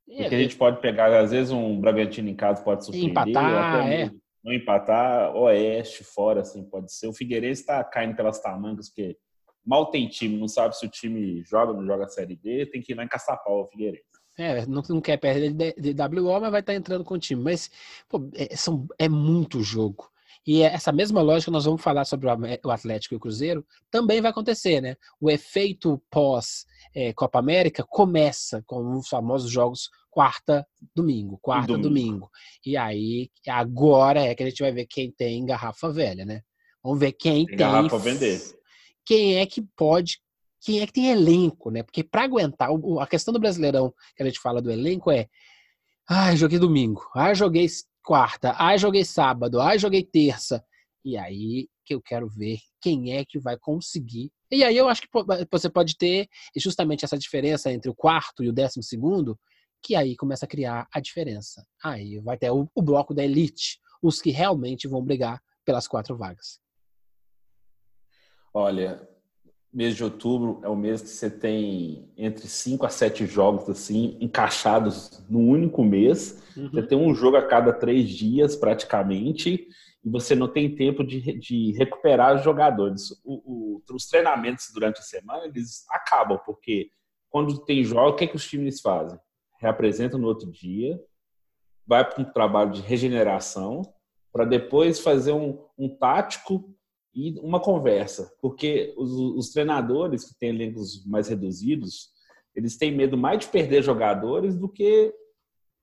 Pode 0.06 0.18
porque 0.18 0.34
é, 0.34 0.38
a 0.38 0.42
gente 0.42 0.56
pode 0.56 0.80
pegar, 0.80 1.18
às 1.18 1.32
vezes, 1.32 1.50
um 1.50 1.80
Bragantino 1.80 2.28
em 2.28 2.36
casa 2.36 2.62
pode 2.62 2.84
surpreender. 2.84 3.10
Empatar, 3.10 3.92
é. 3.92 4.10
Não 4.44 4.52
empatar, 4.52 5.34
Oeste 5.34 6.04
fora, 6.04 6.42
assim, 6.42 6.62
pode 6.62 6.92
ser. 6.92 7.08
O 7.08 7.12
Figueirense 7.12 7.62
está 7.62 7.82
caindo 7.82 8.14
pelas 8.14 8.40
tamancas, 8.40 8.88
porque 8.88 9.16
mal 9.64 9.90
tem 9.90 10.08
time, 10.08 10.38
não 10.38 10.46
sabe 10.46 10.76
se 10.76 10.86
o 10.86 10.88
time 10.88 11.42
joga 11.44 11.72
ou 11.72 11.78
não 11.78 11.84
joga 11.84 12.04
a 12.04 12.08
Série 12.08 12.36
B, 12.36 12.66
tem 12.66 12.80
que 12.80 12.92
ir 12.92 12.94
lá 12.94 13.02
em 13.02 13.08
Caçapau, 13.08 13.62
o 13.62 13.66
Figueirense. 13.66 14.04
É, 14.38 14.64
não, 14.66 14.82
não 14.88 15.00
quer 15.00 15.16
perder 15.16 15.52
de, 15.52 15.92
de 15.92 16.20
WO, 16.20 16.40
mas 16.40 16.50
vai 16.50 16.60
estar 16.60 16.72
tá 16.72 16.74
entrando 16.74 17.02
com 17.02 17.14
o 17.14 17.18
time. 17.18 17.42
Mas, 17.42 17.70
pô, 18.08 18.28
é, 18.34 18.54
são, 18.54 18.86
é 18.98 19.08
muito 19.08 19.62
jogo. 19.62 20.08
E 20.46 20.62
essa 20.62 20.92
mesma 20.92 21.20
lógica 21.20 21.50
nós 21.50 21.64
vamos 21.64 21.82
falar 21.82 22.04
sobre 22.04 22.28
o 22.28 22.70
Atlético 22.70 23.14
e 23.14 23.16
o 23.16 23.20
Cruzeiro 23.20 23.66
também 23.90 24.20
vai 24.20 24.30
acontecer, 24.30 24.80
né? 24.80 24.94
O 25.20 25.28
efeito 25.28 26.00
pós 26.08 26.64
é, 26.94 27.12
Copa 27.12 27.38
América 27.38 27.84
começa 27.88 28.62
com 28.64 28.96
os 28.96 29.08
famosos 29.08 29.50
jogos 29.50 29.90
quarta, 30.08 30.66
domingo, 30.94 31.38
quarta, 31.42 31.66
domingo. 31.66 31.88
domingo. 31.88 32.30
E 32.64 32.76
aí 32.76 33.28
agora 33.48 34.20
é 34.20 34.34
que 34.34 34.42
a 34.44 34.46
gente 34.48 34.62
vai 34.62 34.70
ver 34.70 34.86
quem 34.86 35.10
tem 35.10 35.44
garrafa 35.44 35.90
velha, 35.90 36.24
né? 36.24 36.42
Vamos 36.82 37.00
ver 37.00 37.12
quem 37.12 37.44
tem, 37.44 37.46
tem 37.46 37.56
garrafa 37.56 37.98
vender. 37.98 38.40
Quem 39.04 39.38
é 39.38 39.46
que 39.46 39.62
pode 39.76 40.20
quem 40.60 40.80
é 40.80 40.86
que 40.86 40.92
tem 40.92 41.10
elenco, 41.10 41.70
né? 41.70 41.82
Porque 41.82 42.02
para 42.02 42.24
aguentar, 42.24 42.70
a 43.00 43.06
questão 43.06 43.32
do 43.32 43.38
Brasileirão 43.40 43.92
que 44.16 44.22
a 44.22 44.26
gente 44.26 44.40
fala 44.40 44.62
do 44.62 44.70
elenco 44.70 45.10
é 45.10 45.28
Ai, 46.08 46.34
ah, 46.34 46.36
joguei 46.36 46.58
domingo. 46.58 47.02
Ai, 47.16 47.32
ah, 47.32 47.34
joguei 47.34 47.66
quarta. 48.06 48.54
Ai, 48.56 48.76
ah, 48.76 48.78
joguei 48.78 49.04
sábado. 49.04 49.60
Ai, 49.60 49.80
joguei 49.80 50.04
terça. 50.04 50.64
E 51.04 51.18
aí 51.18 51.68
que 51.84 51.92
eu 51.92 52.00
quero 52.00 52.28
ver 52.28 52.58
quem 52.80 53.16
é 53.16 53.24
que 53.24 53.38
vai 53.38 53.58
conseguir. 53.58 54.30
E 54.50 54.62
aí 54.62 54.76
eu 54.76 54.88
acho 54.88 55.02
que 55.02 55.08
você 55.50 55.68
pode 55.68 55.96
ter 55.96 56.28
justamente 56.56 57.04
essa 57.04 57.18
diferença 57.18 57.72
entre 57.72 57.90
o 57.90 57.94
quarto 57.94 58.44
e 58.44 58.48
o 58.48 58.52
décimo 58.52 58.82
segundo, 58.82 59.38
que 59.82 59.96
aí 59.96 60.16
começa 60.16 60.46
a 60.46 60.48
criar 60.48 60.86
a 60.92 61.00
diferença. 61.00 61.66
Aí 61.82 62.20
vai 62.20 62.38
ter 62.38 62.50
o, 62.50 62.68
o 62.74 62.82
bloco 62.82 63.12
da 63.12 63.24
elite, 63.24 63.80
os 64.00 64.22
que 64.22 64.30
realmente 64.30 64.86
vão 64.86 65.02
brigar 65.02 65.40
pelas 65.64 65.88
quatro 65.88 66.16
vagas. 66.16 66.60
Olha, 68.54 69.08
mês 69.76 69.94
de 69.94 70.02
outubro 70.02 70.58
é 70.64 70.68
o 70.70 70.74
mês 70.74 71.02
que 71.02 71.08
você 71.08 71.28
tem 71.28 72.10
entre 72.16 72.48
cinco 72.48 72.86
a 72.86 72.88
sete 72.88 73.26
jogos 73.26 73.68
assim 73.68 74.16
encaixados 74.22 75.22
num 75.28 75.50
único 75.50 75.84
mês. 75.84 76.42
Uhum. 76.56 76.70
Você 76.70 76.82
tem 76.82 76.96
um 76.96 77.14
jogo 77.14 77.36
a 77.36 77.46
cada 77.46 77.74
três 77.74 78.08
dias 78.08 78.56
praticamente 78.56 79.68
e 80.02 80.08
você 80.08 80.34
não 80.34 80.48
tem 80.48 80.74
tempo 80.74 81.04
de, 81.04 81.38
de 81.38 81.72
recuperar 81.72 82.36
os 82.36 82.42
jogadores. 82.42 83.10
O, 83.22 83.34
o, 83.44 83.82
os 83.92 84.06
treinamentos 84.06 84.70
durante 84.72 85.00
a 85.00 85.02
semana 85.02 85.44
eles 85.44 85.84
acabam 85.90 86.40
porque 86.46 86.88
quando 87.28 87.62
tem 87.66 87.84
jogo, 87.84 88.08
o 88.08 88.16
que, 88.16 88.24
é 88.24 88.26
que 88.26 88.36
os 88.36 88.48
times 88.48 88.80
fazem? 88.80 89.18
Reapresentam 89.60 90.18
no 90.18 90.26
outro 90.26 90.50
dia, 90.50 90.98
vai 91.86 92.02
para 92.02 92.22
um 92.22 92.32
trabalho 92.32 92.70
de 92.70 92.80
regeneração 92.80 93.82
para 94.32 94.46
depois 94.46 95.00
fazer 95.00 95.32
um, 95.32 95.58
um 95.76 95.94
tático 95.94 96.74
e 97.16 97.38
uma 97.40 97.58
conversa, 97.58 98.30
porque 98.42 98.92
os, 98.94 99.10
os 99.10 99.48
treinadores 99.50 100.24
que 100.24 100.38
têm 100.38 100.50
elencos 100.50 101.02
mais 101.06 101.28
reduzidos, 101.28 102.10
eles 102.54 102.76
têm 102.76 102.94
medo 102.94 103.16
mais 103.16 103.40
de 103.40 103.48
perder 103.48 103.82
jogadores 103.82 104.54
do 104.54 104.68
que 104.68 105.14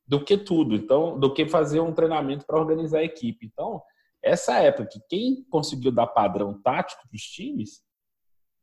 do 0.06 0.24
que 0.24 0.38
tudo, 0.38 0.76
então, 0.76 1.18
do 1.18 1.34
que 1.34 1.48
fazer 1.48 1.80
um 1.80 1.94
treinamento 1.94 2.46
para 2.46 2.60
organizar 2.60 3.00
a 3.00 3.04
equipe. 3.06 3.46
Então, 3.46 3.82
essa 4.22 4.60
época 4.60 4.90
que 4.92 5.00
quem 5.10 5.44
conseguiu 5.50 5.94
dar 5.94 6.08
padrão 6.08 6.62
tático 6.62 7.08
para 7.08 7.16
os 7.16 7.24
times 7.24 7.82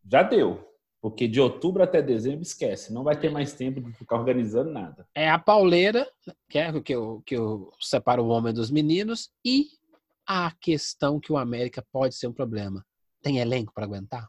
já 0.06 0.22
deu. 0.22 0.68
Porque 1.00 1.26
de 1.26 1.40
outubro 1.40 1.82
até 1.82 2.02
dezembro, 2.02 2.42
esquece. 2.42 2.92
Não 2.92 3.02
vai 3.02 3.18
ter 3.18 3.30
mais 3.30 3.54
tempo 3.54 3.80
de 3.80 3.90
ficar 3.94 4.16
organizando 4.16 4.70
nada. 4.70 5.08
É 5.14 5.30
a 5.30 5.38
pauleira, 5.38 6.06
que 6.46 6.58
é 6.58 6.70
o 6.70 6.82
que 6.82 6.94
eu, 6.94 7.22
que 7.24 7.34
eu 7.34 7.72
separo 7.80 8.22
o 8.22 8.28
homem 8.28 8.52
dos 8.52 8.70
meninos, 8.70 9.30
e 9.42 9.68
a 10.32 10.52
questão 10.60 11.18
que 11.18 11.32
o 11.32 11.36
América 11.36 11.84
pode 11.90 12.14
ser 12.14 12.28
um 12.28 12.32
problema. 12.32 12.86
Tem 13.20 13.38
elenco 13.38 13.74
para 13.74 13.84
aguentar? 13.84 14.28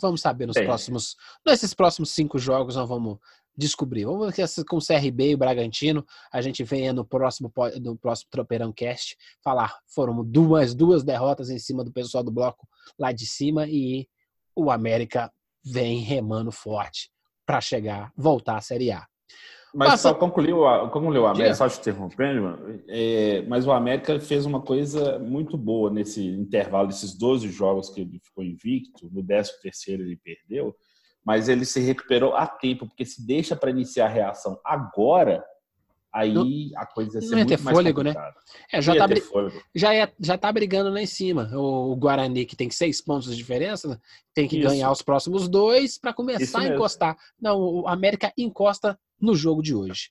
Vamos 0.00 0.20
saber 0.20 0.46
nos 0.46 0.54
Tem. 0.54 0.64
próximos. 0.64 1.16
Nesses 1.44 1.74
próximos 1.74 2.12
cinco 2.12 2.38
jogos, 2.38 2.76
nós 2.76 2.88
vamos 2.88 3.18
descobrir. 3.56 4.04
Vamos 4.04 4.32
ver 4.36 4.46
com 4.64 4.76
o 4.76 4.80
CRB 4.80 5.30
e 5.30 5.34
o 5.34 5.38
Bragantino. 5.38 6.06
A 6.32 6.40
gente 6.40 6.62
vem 6.62 6.92
no 6.92 7.04
próximo, 7.04 7.52
no 7.82 7.98
próximo 7.98 8.30
Tropeirão 8.30 8.72
Cast 8.72 9.16
falar. 9.42 9.76
Foram 9.92 10.24
duas, 10.24 10.72
duas 10.72 11.02
derrotas 11.02 11.50
em 11.50 11.58
cima 11.58 11.82
do 11.82 11.92
pessoal 11.92 12.22
do 12.22 12.30
bloco 12.30 12.68
lá 12.96 13.10
de 13.10 13.26
cima 13.26 13.66
e 13.66 14.08
o 14.54 14.70
América 14.70 15.32
vem 15.64 15.98
remando 15.98 16.52
forte 16.52 17.10
para 17.44 17.60
chegar, 17.60 18.12
voltar 18.16 18.56
à 18.56 18.60
Série 18.60 18.92
A. 18.92 19.04
Mas 19.74 19.90
Passa... 19.90 20.08
só 20.08 20.14
concluiu, 20.14 20.60
concluiu 20.90 21.26
a 21.26 21.32
América, 21.32 21.54
só 21.54 21.68
te 21.68 21.78
interrompendo, 21.78 22.82
é, 22.88 23.42
mas 23.48 23.66
o 23.66 23.72
América 23.72 24.18
fez 24.18 24.46
uma 24.46 24.62
coisa 24.62 25.18
muito 25.18 25.56
boa 25.56 25.90
nesse 25.90 26.26
intervalo, 26.26 26.88
desses 26.88 27.16
12 27.16 27.50
jogos 27.50 27.90
que 27.90 28.00
ele 28.00 28.18
ficou 28.24 28.42
invicto, 28.42 29.10
no 29.12 29.22
13 29.22 29.60
terceiro 29.60 30.02
ele 30.02 30.16
perdeu, 30.16 30.74
mas 31.24 31.48
ele 31.48 31.64
se 31.64 31.80
recuperou 31.80 32.34
a 32.34 32.46
tempo, 32.46 32.86
porque 32.86 33.04
se 33.04 33.26
deixa 33.26 33.54
para 33.54 33.70
iniciar 33.70 34.06
a 34.06 34.10
reação 34.10 34.58
agora, 34.64 35.44
aí 36.12 36.72
a 36.76 36.86
coisa 36.86 37.18
ia 37.18 37.22
ser 37.22 37.30
não 37.30 37.38
ia 37.38 37.44
muito 37.44 37.56
ter 37.56 37.62
mais 37.62 37.76
fôlego, 37.76 38.02
né? 38.02 38.14
É, 38.72 38.80
já, 38.80 38.94
tá, 38.96 39.06
já, 39.74 39.94
é, 39.94 40.12
já 40.18 40.38
tá 40.38 40.52
brigando 40.52 40.90
lá 40.90 41.00
em 41.00 41.06
cima. 41.06 41.50
O, 41.54 41.94
Guarani, 41.96 42.46
que 42.46 42.56
tem 42.56 42.70
seis 42.70 43.00
pontos 43.00 43.30
de 43.30 43.36
diferença, 43.36 44.00
tem 44.34 44.48
que 44.48 44.58
Isso. 44.58 44.68
ganhar 44.68 44.90
os 44.90 45.02
próximos 45.02 45.48
dois 45.48 45.98
para 45.98 46.12
começar 46.14 46.60
a 46.60 46.68
encostar. 46.68 47.16
Não, 47.40 47.58
o 47.58 47.88
América 47.88 48.32
encosta 48.36 48.98
no 49.20 49.34
jogo 49.34 49.62
de 49.62 49.74
hoje. 49.74 50.10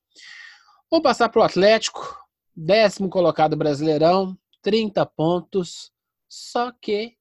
Vou 0.90 1.02
passar 1.02 1.30
para 1.30 1.42
o 1.42 1.44
Atlético, 1.44 2.18
décimo 2.56 3.10
colocado 3.10 3.58
Brasileirão, 3.58 4.38
30 4.62 5.06
pontos. 5.06 5.92
Só 6.30 6.72
que, 6.72 7.16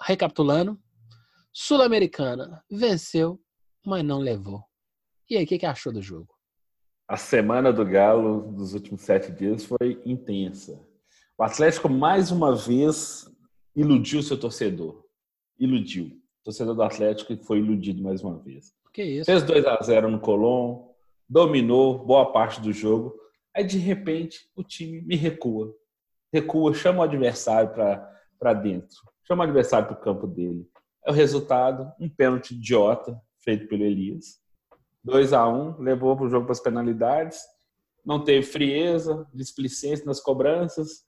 recapitulando, 0.00 0.78
Sul-Americana 1.52 2.62
venceu, 2.70 3.40
mas 3.84 4.04
não 4.04 4.18
levou. 4.18 4.64
E 5.28 5.36
aí, 5.36 5.44
o 5.44 5.46
que, 5.46 5.58
que 5.58 5.66
achou 5.66 5.92
do 5.92 6.02
jogo? 6.02 6.32
A 7.12 7.18
semana 7.18 7.70
do 7.70 7.84
Galo 7.84 8.40
dos 8.52 8.72
últimos 8.72 9.02
sete 9.02 9.30
dias 9.30 9.66
foi 9.66 10.00
intensa. 10.02 10.80
O 11.36 11.42
Atlético, 11.42 11.86
mais 11.86 12.30
uma 12.30 12.56
vez, 12.56 13.30
iludiu 13.76 14.22
seu 14.22 14.40
torcedor. 14.40 15.04
Iludiu. 15.58 16.06
O 16.06 16.44
torcedor 16.44 16.74
do 16.74 16.82
Atlético 16.82 17.36
foi 17.44 17.58
iludido 17.58 18.02
mais 18.02 18.24
uma 18.24 18.38
vez. 18.38 18.72
Que 18.94 19.02
isso? 19.02 19.26
Fez 19.26 19.42
2 19.42 19.66
a 19.66 19.78
0 19.82 20.10
no 20.10 20.20
Colón, 20.20 20.86
dominou 21.28 22.02
boa 22.02 22.32
parte 22.32 22.62
do 22.62 22.72
jogo. 22.72 23.14
Aí, 23.54 23.62
de 23.62 23.76
repente, 23.76 24.48
o 24.56 24.64
time 24.64 25.02
me 25.02 25.14
recua. 25.14 25.70
Recua, 26.32 26.72
chama 26.72 27.00
o 27.00 27.02
adversário 27.02 27.74
para 28.38 28.54
dentro. 28.54 28.96
Chama 29.24 29.44
o 29.44 29.46
adversário 29.46 29.86
para 29.86 29.98
o 29.98 30.00
campo 30.00 30.26
dele. 30.26 30.66
É 31.04 31.10
o 31.10 31.14
resultado, 31.14 31.92
um 32.00 32.08
pênalti 32.08 32.52
idiota 32.52 33.20
feito 33.36 33.68
pelo 33.68 33.84
Elias. 33.84 34.41
2 35.04 35.32
a 35.32 35.48
1 35.48 35.78
levou 35.80 36.16
para 36.16 36.26
o 36.26 36.28
jogo 36.28 36.46
para 36.46 36.52
as 36.52 36.60
penalidades. 36.60 37.40
Não 38.04 38.22
teve 38.22 38.46
frieza, 38.46 39.26
displicência 39.32 40.04
nas 40.04 40.20
cobranças. 40.20 41.04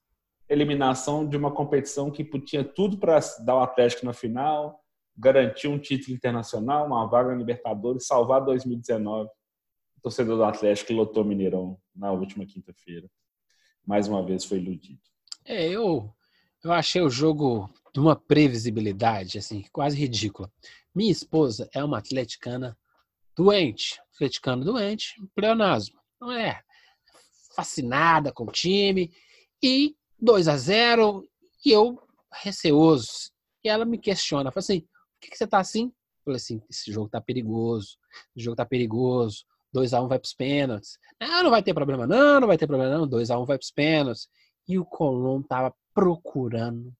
Eliminação 0.48 1.26
de 1.26 1.36
uma 1.36 1.52
competição 1.52 2.10
que 2.10 2.24
tinha 2.40 2.64
tudo 2.64 2.98
para 2.98 3.18
dar 3.44 3.56
o 3.56 3.60
Atlético 3.60 4.04
na 4.04 4.12
final, 4.12 4.78
garantir 5.16 5.68
um 5.68 5.78
título 5.78 6.14
internacional, 6.14 6.86
uma 6.86 7.06
vaga 7.06 7.30
na 7.30 7.36
Libertadores, 7.36 8.06
salvar 8.06 8.44
2019. 8.44 9.28
O 9.96 10.00
torcedor 10.02 10.36
do 10.36 10.44
Atlético 10.44 10.92
lotou 10.92 11.24
Mineirão 11.24 11.78
na 11.94 12.12
última 12.12 12.44
quinta-feira. 12.44 13.08
Mais 13.86 14.06
uma 14.06 14.24
vez 14.24 14.44
foi 14.44 14.58
iludido. 14.58 15.00
É, 15.44 15.66
eu, 15.68 16.12
eu 16.62 16.72
achei 16.72 17.00
o 17.00 17.10
jogo 17.10 17.70
de 17.92 18.00
uma 18.00 18.16
previsibilidade 18.16 19.38
assim, 19.38 19.64
quase 19.72 19.96
ridícula. 19.96 20.50
Minha 20.94 21.12
esposa 21.12 21.68
é 21.72 21.82
uma 21.82 21.98
atleticana 21.98 22.76
doente, 23.36 24.00
atleticana 24.14 24.64
doente, 24.64 25.14
pleonasmo. 25.34 25.98
Não 26.20 26.32
é 26.32 26.62
fascinada 27.54 28.32
com 28.32 28.44
o 28.44 28.52
time 28.52 29.12
e 29.62 29.96
2 30.20 30.48
a 30.48 30.56
0 30.56 31.28
e 31.64 31.70
eu 31.70 32.00
receoso. 32.32 33.32
E 33.62 33.68
ela 33.68 33.84
me 33.84 33.98
questiona, 33.98 34.50
fala 34.50 34.60
assim: 34.60 34.86
que, 35.24 35.30
que 35.30 35.38
você 35.38 35.46
tá 35.46 35.58
assim? 35.58 35.86
Eu 35.86 36.24
falei 36.24 36.36
assim, 36.36 36.62
esse 36.70 36.92
jogo 36.92 37.08
tá 37.08 37.20
perigoso, 37.20 37.96
o 38.36 38.40
jogo 38.40 38.56
tá 38.56 38.64
perigoso, 38.64 39.44
2x1 39.74 40.04
um 40.04 40.08
vai 40.08 40.18
pros 40.18 40.34
pênaltis. 40.34 40.98
Não, 41.20 41.44
não 41.44 41.50
vai 41.50 41.62
ter 41.62 41.74
problema 41.74 42.06
não, 42.06 42.40
não 42.40 42.48
vai 42.48 42.56
ter 42.56 42.66
problema 42.66 42.96
não, 42.96 43.08
2x1 43.08 43.42
um 43.42 43.44
vai 43.44 43.58
pros 43.58 43.70
pênaltis. 43.70 44.28
E 44.68 44.78
o 44.78 44.84
Colom 44.84 45.42
tava 45.42 45.74
procurando 45.92 46.92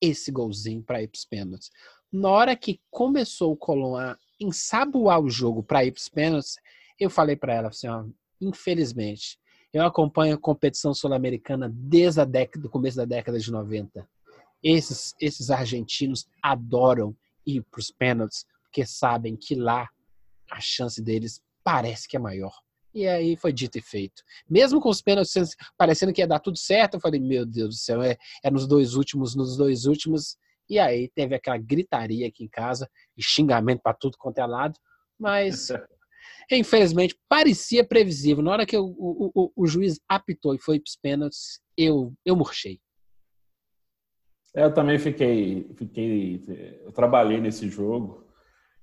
esse 0.00 0.30
golzinho 0.30 0.82
para 0.82 1.02
ir 1.02 1.08
pros 1.08 1.24
pênaltis. 1.24 1.70
Na 2.12 2.28
hora 2.28 2.56
que 2.56 2.80
começou 2.90 3.52
o 3.52 3.56
Colom 3.56 3.96
a 3.96 4.18
ensaboar 4.40 5.20
o 5.20 5.28
jogo 5.28 5.62
para 5.62 5.84
ir 5.84 5.92
pros 5.92 6.08
pênaltis, 6.08 6.56
eu 6.98 7.10
falei 7.10 7.36
para 7.36 7.54
ela 7.54 7.68
assim, 7.68 7.88
ó, 7.88 8.04
infelizmente, 8.40 9.38
eu 9.72 9.84
acompanho 9.84 10.34
a 10.34 10.38
competição 10.38 10.92
sul-americana 10.92 11.70
desde 11.72 12.20
a 12.20 12.24
década, 12.24 12.62
do 12.62 12.70
começo 12.70 12.96
da 12.96 13.04
década 13.04 13.38
de 13.38 13.50
90. 13.50 14.08
Esses, 14.62 15.14
esses 15.20 15.50
argentinos 15.50 16.26
adoram 16.42 17.16
ir 17.46 17.62
para 17.70 17.78
os 17.78 17.90
pênaltis, 17.90 18.46
porque 18.64 18.84
sabem 18.84 19.36
que 19.36 19.54
lá 19.54 19.88
a 20.50 20.60
chance 20.60 21.00
deles 21.00 21.40
parece 21.62 22.08
que 22.08 22.16
é 22.16 22.20
maior. 22.20 22.52
E 22.92 23.06
aí 23.06 23.36
foi 23.36 23.52
dito 23.52 23.78
e 23.78 23.80
feito. 23.80 24.22
Mesmo 24.48 24.80
com 24.80 24.88
os 24.88 25.00
pênaltis 25.00 25.54
parecendo 25.78 26.12
que 26.12 26.20
ia 26.20 26.26
dar 26.26 26.40
tudo 26.40 26.58
certo, 26.58 26.94
eu 26.94 27.00
falei, 27.00 27.20
meu 27.20 27.46
Deus 27.46 27.76
do 27.76 27.80
céu, 27.80 28.02
é, 28.02 28.16
é 28.42 28.50
nos 28.50 28.66
dois 28.66 28.94
últimos, 28.94 29.36
nos 29.36 29.56
dois 29.56 29.86
últimos. 29.86 30.36
E 30.70 30.78
aí 30.78 31.08
teve 31.08 31.34
aquela 31.34 31.58
gritaria 31.58 32.28
aqui 32.28 32.44
em 32.44 32.48
casa 32.48 32.88
e 33.18 33.22
xingamento 33.22 33.80
para 33.82 33.92
tudo 33.92 34.16
quanto 34.16 34.38
é 34.38 34.46
lado. 34.46 34.78
Mas, 35.18 35.68
infelizmente, 36.48 37.18
parecia 37.28 37.84
previsível. 37.84 38.44
Na 38.44 38.52
hora 38.52 38.64
que 38.64 38.76
o, 38.76 38.84
o, 38.86 39.32
o, 39.34 39.52
o 39.56 39.66
juiz 39.66 39.98
apitou 40.08 40.54
e 40.54 40.60
foi 40.60 40.78
para 40.78 40.88
os 40.88 40.96
pênaltis, 40.96 41.60
eu, 41.76 42.14
eu 42.24 42.36
murchei. 42.36 42.78
Eu 44.54 44.72
também 44.72 44.96
fiquei, 44.96 45.68
fiquei, 45.76 46.40
eu 46.84 46.92
trabalhei 46.92 47.40
nesse 47.40 47.68
jogo. 47.68 48.24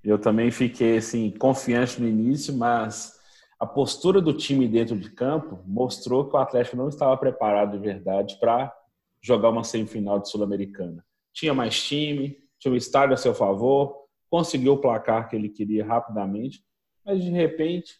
Eu 0.04 0.18
também 0.18 0.50
fiquei 0.50 0.98
assim 0.98 1.30
confiante 1.30 2.00
no 2.00 2.06
início, 2.06 2.54
mas 2.54 3.18
a 3.58 3.66
postura 3.66 4.20
do 4.20 4.34
time 4.34 4.68
dentro 4.68 4.98
de 4.98 5.10
campo 5.10 5.62
mostrou 5.66 6.28
que 6.28 6.36
o 6.36 6.38
Atlético 6.38 6.76
não 6.76 6.88
estava 6.88 7.16
preparado 7.16 7.72
de 7.72 7.78
verdade 7.78 8.38
para 8.38 8.74
jogar 9.22 9.48
uma 9.48 9.64
semifinal 9.64 10.20
de 10.20 10.28
Sul-Americana. 10.30 11.02
Tinha 11.38 11.54
mais 11.54 11.80
time, 11.80 12.36
tinha 12.58 12.72
um 12.72 12.76
estádio 12.76 13.14
a 13.14 13.16
seu 13.16 13.32
favor, 13.32 14.06
conseguiu 14.28 14.72
o 14.72 14.80
placar 14.80 15.28
que 15.28 15.36
ele 15.36 15.48
queria 15.48 15.86
rapidamente, 15.86 16.64
mas 17.04 17.22
de 17.22 17.30
repente 17.30 17.94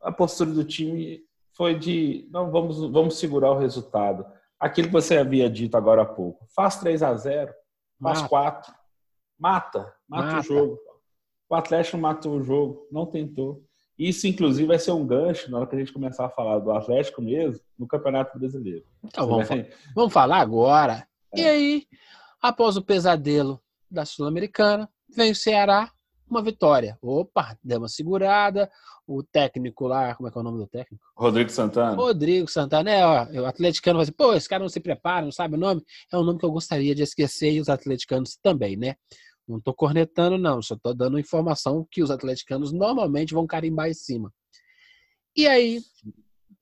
a 0.00 0.10
postura 0.10 0.50
do 0.50 0.64
time 0.64 1.20
foi 1.52 1.78
de 1.78 2.26
não 2.30 2.50
vamos 2.50 2.78
vamos 2.90 3.18
segurar 3.18 3.50
o 3.50 3.58
resultado. 3.58 4.24
Aquilo 4.58 4.88
que 4.88 4.92
você 4.94 5.18
havia 5.18 5.50
dito 5.50 5.76
agora 5.76 6.02
há 6.02 6.06
pouco. 6.06 6.46
Faz 6.54 6.76
3 6.76 7.02
a 7.02 7.14
0, 7.14 7.52
faz 8.00 8.22
mata. 8.22 8.28
4, 8.28 8.74
mata, 9.38 9.94
mata, 10.08 10.26
mata 10.26 10.40
o 10.40 10.42
jogo. 10.42 10.78
O 11.50 11.54
Atlético 11.54 11.98
matou 11.98 12.36
o 12.36 12.42
jogo, 12.42 12.88
não 12.90 13.04
tentou. 13.04 13.62
Isso, 13.98 14.26
inclusive, 14.26 14.66
vai 14.66 14.78
ser 14.78 14.92
um 14.92 15.06
gancho 15.06 15.50
na 15.50 15.58
hora 15.58 15.66
que 15.66 15.76
a 15.76 15.78
gente 15.78 15.92
começar 15.92 16.24
a 16.24 16.30
falar 16.30 16.58
do 16.60 16.70
Atlético 16.70 17.20
mesmo 17.20 17.60
no 17.78 17.86
Campeonato 17.86 18.38
Brasileiro. 18.38 18.84
Então, 19.04 19.26
vamos, 19.26 19.48
vai... 19.48 19.68
vamos 19.94 20.12
falar 20.12 20.38
agora. 20.38 21.06
É. 21.34 21.40
E 21.40 21.46
aí, 21.46 21.86
após 22.40 22.76
o 22.76 22.82
pesadelo 22.82 23.60
da 23.90 24.04
Sul-Americana, 24.04 24.88
vem 25.14 25.32
o 25.32 25.36
Ceará, 25.36 25.92
uma 26.30 26.42
vitória. 26.42 26.98
Opa, 27.00 27.56
deu 27.62 27.78
uma 27.78 27.88
segurada. 27.88 28.70
O 29.06 29.22
técnico 29.22 29.86
lá, 29.86 30.14
como 30.14 30.28
é 30.28 30.30
que 30.30 30.36
é 30.36 30.40
o 30.40 30.44
nome 30.44 30.58
do 30.58 30.66
técnico? 30.66 31.02
Rodrigo 31.16 31.48
Santana. 31.50 31.96
Rodrigo 31.96 32.46
Santana, 32.46 32.90
é, 32.90 33.06
ó, 33.06 33.26
o 33.42 33.46
atleticano 33.46 33.96
vai 33.98 34.04
dizer, 34.04 34.16
pô, 34.16 34.34
esse 34.34 34.46
cara 34.46 34.62
não 34.62 34.68
se 34.68 34.80
prepara, 34.80 35.24
não 35.24 35.32
sabe 35.32 35.54
o 35.54 35.58
nome. 35.58 35.82
É 36.12 36.18
um 36.18 36.22
nome 36.22 36.38
que 36.38 36.44
eu 36.44 36.52
gostaria 36.52 36.94
de 36.94 37.02
esquecer 37.02 37.52
e 37.52 37.60
os 37.60 37.70
atleticanos 37.70 38.36
também, 38.42 38.76
né? 38.76 38.96
Não 39.46 39.56
estou 39.56 39.72
cornetando, 39.72 40.36
não, 40.36 40.60
só 40.60 40.74
estou 40.74 40.94
dando 40.94 41.18
informação 41.18 41.88
que 41.90 42.02
os 42.02 42.10
atleticanos 42.10 42.70
normalmente 42.70 43.32
vão 43.32 43.46
carimbar 43.46 43.88
em 43.88 43.94
cima. 43.94 44.30
E 45.34 45.46
aí, 45.46 45.80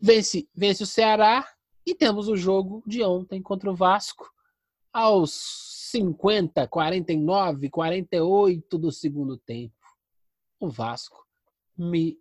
vence, 0.00 0.49
vence 0.54 0.85
o 0.85 0.87
Ceará 0.87 1.49
e 1.85 1.97
temos 1.97 2.28
o 2.28 2.37
jogo 2.37 2.80
de 2.87 3.02
ontem 3.02 3.42
contra 3.42 3.68
o 3.68 3.75
Vasco 3.75 4.30
aos 4.96 5.30
50, 5.90 6.66
49, 6.68 7.68
48 7.68 8.78
do 8.78 8.90
segundo 8.90 9.36
tempo. 9.36 9.74
O 10.58 10.70
Vasco 10.70 11.22
me 11.76 12.18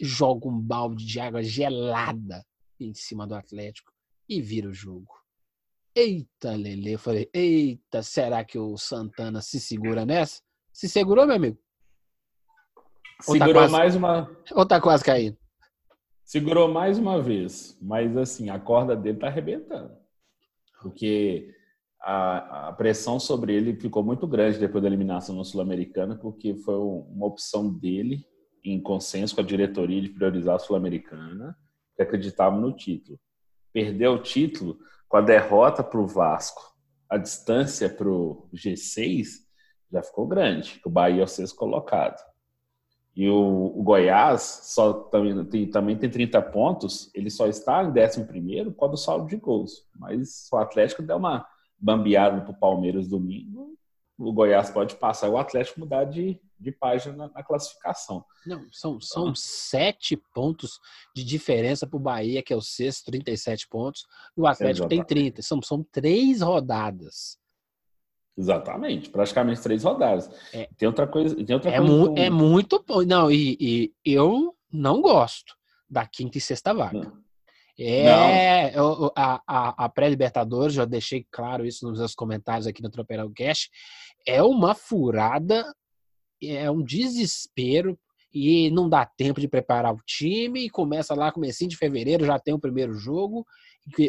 joga 0.00 0.48
um 0.48 0.58
balde 0.58 1.04
de 1.04 1.20
água 1.20 1.42
gelada 1.42 2.42
em 2.80 2.94
cima 2.94 3.26
do 3.26 3.34
Atlético 3.34 3.92
e 4.26 4.40
vira 4.40 4.70
o 4.70 4.72
jogo. 4.72 5.12
Eita, 5.94 6.56
Lele. 6.56 6.92
Eu 6.92 6.98
falei, 6.98 7.28
eita, 7.30 8.02
será 8.02 8.42
que 8.42 8.58
o 8.58 8.74
Santana 8.78 9.42
se 9.42 9.60
segura 9.60 10.06
nessa? 10.06 10.40
Se 10.72 10.88
segurou, 10.88 11.26
meu 11.26 11.36
amigo? 11.36 11.58
Segurou 13.20 13.52
tá 13.52 13.60
quase... 13.60 13.72
mais 13.72 13.96
uma. 13.96 14.36
Ou 14.52 14.66
tá 14.66 14.80
quase 14.80 15.04
caindo? 15.04 15.36
Segurou 16.24 16.72
mais 16.72 16.98
uma 16.98 17.20
vez, 17.20 17.78
mas 17.82 18.16
assim, 18.16 18.48
a 18.48 18.58
corda 18.58 18.96
dele 18.96 19.18
tá 19.18 19.26
arrebentando. 19.26 19.94
Porque 20.80 21.53
a, 22.04 22.68
a 22.68 22.72
pressão 22.72 23.18
sobre 23.18 23.54
ele 23.54 23.74
ficou 23.74 24.04
muito 24.04 24.26
grande 24.26 24.58
depois 24.58 24.82
da 24.82 24.88
eliminação 24.88 25.34
no 25.34 25.44
Sul-Americana, 25.44 26.16
porque 26.16 26.54
foi 26.54 26.76
uma 26.76 27.26
opção 27.26 27.72
dele, 27.72 28.26
em 28.62 28.80
consenso 28.80 29.34
com 29.34 29.40
a 29.40 29.44
diretoria, 29.44 30.02
de 30.02 30.10
priorizar 30.10 30.56
a 30.56 30.58
Sul-Americana, 30.58 31.56
que 31.96 32.02
acreditava 32.02 32.56
no 32.56 32.72
título. 32.76 33.18
Perdeu 33.72 34.12
o 34.12 34.22
título 34.22 34.78
com 35.08 35.16
a 35.16 35.22
derrota 35.22 35.82
para 35.82 36.00
o 36.00 36.06
Vasco, 36.06 36.74
a 37.08 37.16
distância 37.16 37.88
para 37.88 38.08
o 38.08 38.48
G6 38.54 39.44
já 39.90 40.02
ficou 40.02 40.26
grande, 40.26 40.80
o 40.84 40.90
Bahia 40.90 41.22
é 41.22 41.24
o 41.24 41.28
sexto 41.28 41.56
colocado. 41.56 42.20
E 43.16 43.28
o, 43.28 43.72
o, 43.78 43.82
Goiás 43.82 44.42
só 44.64 44.92
também 44.92 45.44
tem, 45.44 45.70
também 45.70 45.96
tem 45.96 46.10
30 46.10 46.42
pontos, 46.42 47.10
ele 47.14 47.30
só 47.30 47.46
está 47.46 47.82
em 47.84 47.88
11 47.88 48.24
primeiro 48.24 48.74
com 48.74 48.88
o 48.88 48.96
saldo 48.96 49.28
de 49.28 49.36
gols. 49.36 49.86
Mas 49.96 50.48
o 50.52 50.56
Atlético 50.56 51.02
deu 51.02 51.16
uma 51.16 51.46
bambeada 51.84 52.40
para 52.40 52.50
o 52.50 52.58
Palmeiras 52.58 53.06
domingo, 53.06 53.76
o 54.16 54.32
Goiás 54.32 54.70
pode 54.70 54.96
passar 54.96 55.28
o 55.28 55.36
Atlético 55.36 55.80
mudar 55.80 56.04
de, 56.04 56.40
de 56.58 56.72
página 56.72 57.14
na, 57.14 57.28
na 57.28 57.42
classificação. 57.42 58.24
Não, 58.46 58.66
são, 58.70 58.98
são 59.00 59.28
ah. 59.28 59.32
sete 59.34 60.16
pontos 60.32 60.80
de 61.14 61.22
diferença 61.22 61.86
para 61.86 61.96
o 61.96 62.00
Bahia, 62.00 62.42
que 62.42 62.52
é 62.52 62.56
o 62.56 62.62
sexto, 62.62 63.10
37 63.10 63.68
pontos, 63.68 64.06
e 64.36 64.40
o 64.40 64.46
Atlético 64.46 64.86
Exatamente. 64.86 65.06
tem 65.08 65.24
30. 65.24 65.42
São, 65.42 65.60
são 65.60 65.84
três 65.92 66.40
rodadas. 66.40 67.38
Exatamente, 68.36 69.10
praticamente 69.10 69.60
três 69.60 69.84
rodadas. 69.84 70.30
É, 70.52 70.68
tem 70.76 70.88
outra 70.88 71.06
coisa. 71.06 71.36
Tem 71.36 71.54
outra 71.54 71.70
é, 71.70 71.78
coisa 71.78 71.92
mu 71.92 72.14
é 72.16 72.30
muito. 72.30 72.82
Não, 73.06 73.30
e, 73.30 73.56
e, 73.60 73.94
eu 74.04 74.56
não 74.72 75.02
gosto 75.02 75.54
da 75.88 76.06
quinta 76.06 76.38
e 76.38 76.40
sexta 76.40 76.72
vaga. 76.72 76.98
Não. 76.98 77.23
É, 77.78 78.78
eu, 78.78 79.12
a, 79.16 79.42
a, 79.46 79.84
a 79.84 79.88
pré-Libertadores, 79.88 80.74
já 80.74 80.84
deixei 80.84 81.26
claro 81.30 81.66
isso 81.66 81.88
nos 81.88 81.98
meus 81.98 82.14
comentários 82.14 82.66
aqui 82.66 82.82
no 82.82 82.90
Tropeirão 82.90 83.32
Cash, 83.34 83.68
é 84.26 84.42
uma 84.42 84.74
furada, 84.74 85.64
é 86.42 86.70
um 86.70 86.82
desespero 86.82 87.98
e 88.32 88.70
não 88.70 88.88
dá 88.88 89.04
tempo 89.04 89.40
de 89.40 89.48
preparar 89.48 89.94
o 89.94 90.02
time 90.06 90.64
e 90.64 90.70
começa 90.70 91.14
lá 91.14 91.32
comecinho 91.32 91.70
de 91.70 91.76
fevereiro, 91.76 92.24
já 92.24 92.38
tem 92.38 92.54
o 92.54 92.60
primeiro 92.60 92.94
jogo 92.94 93.44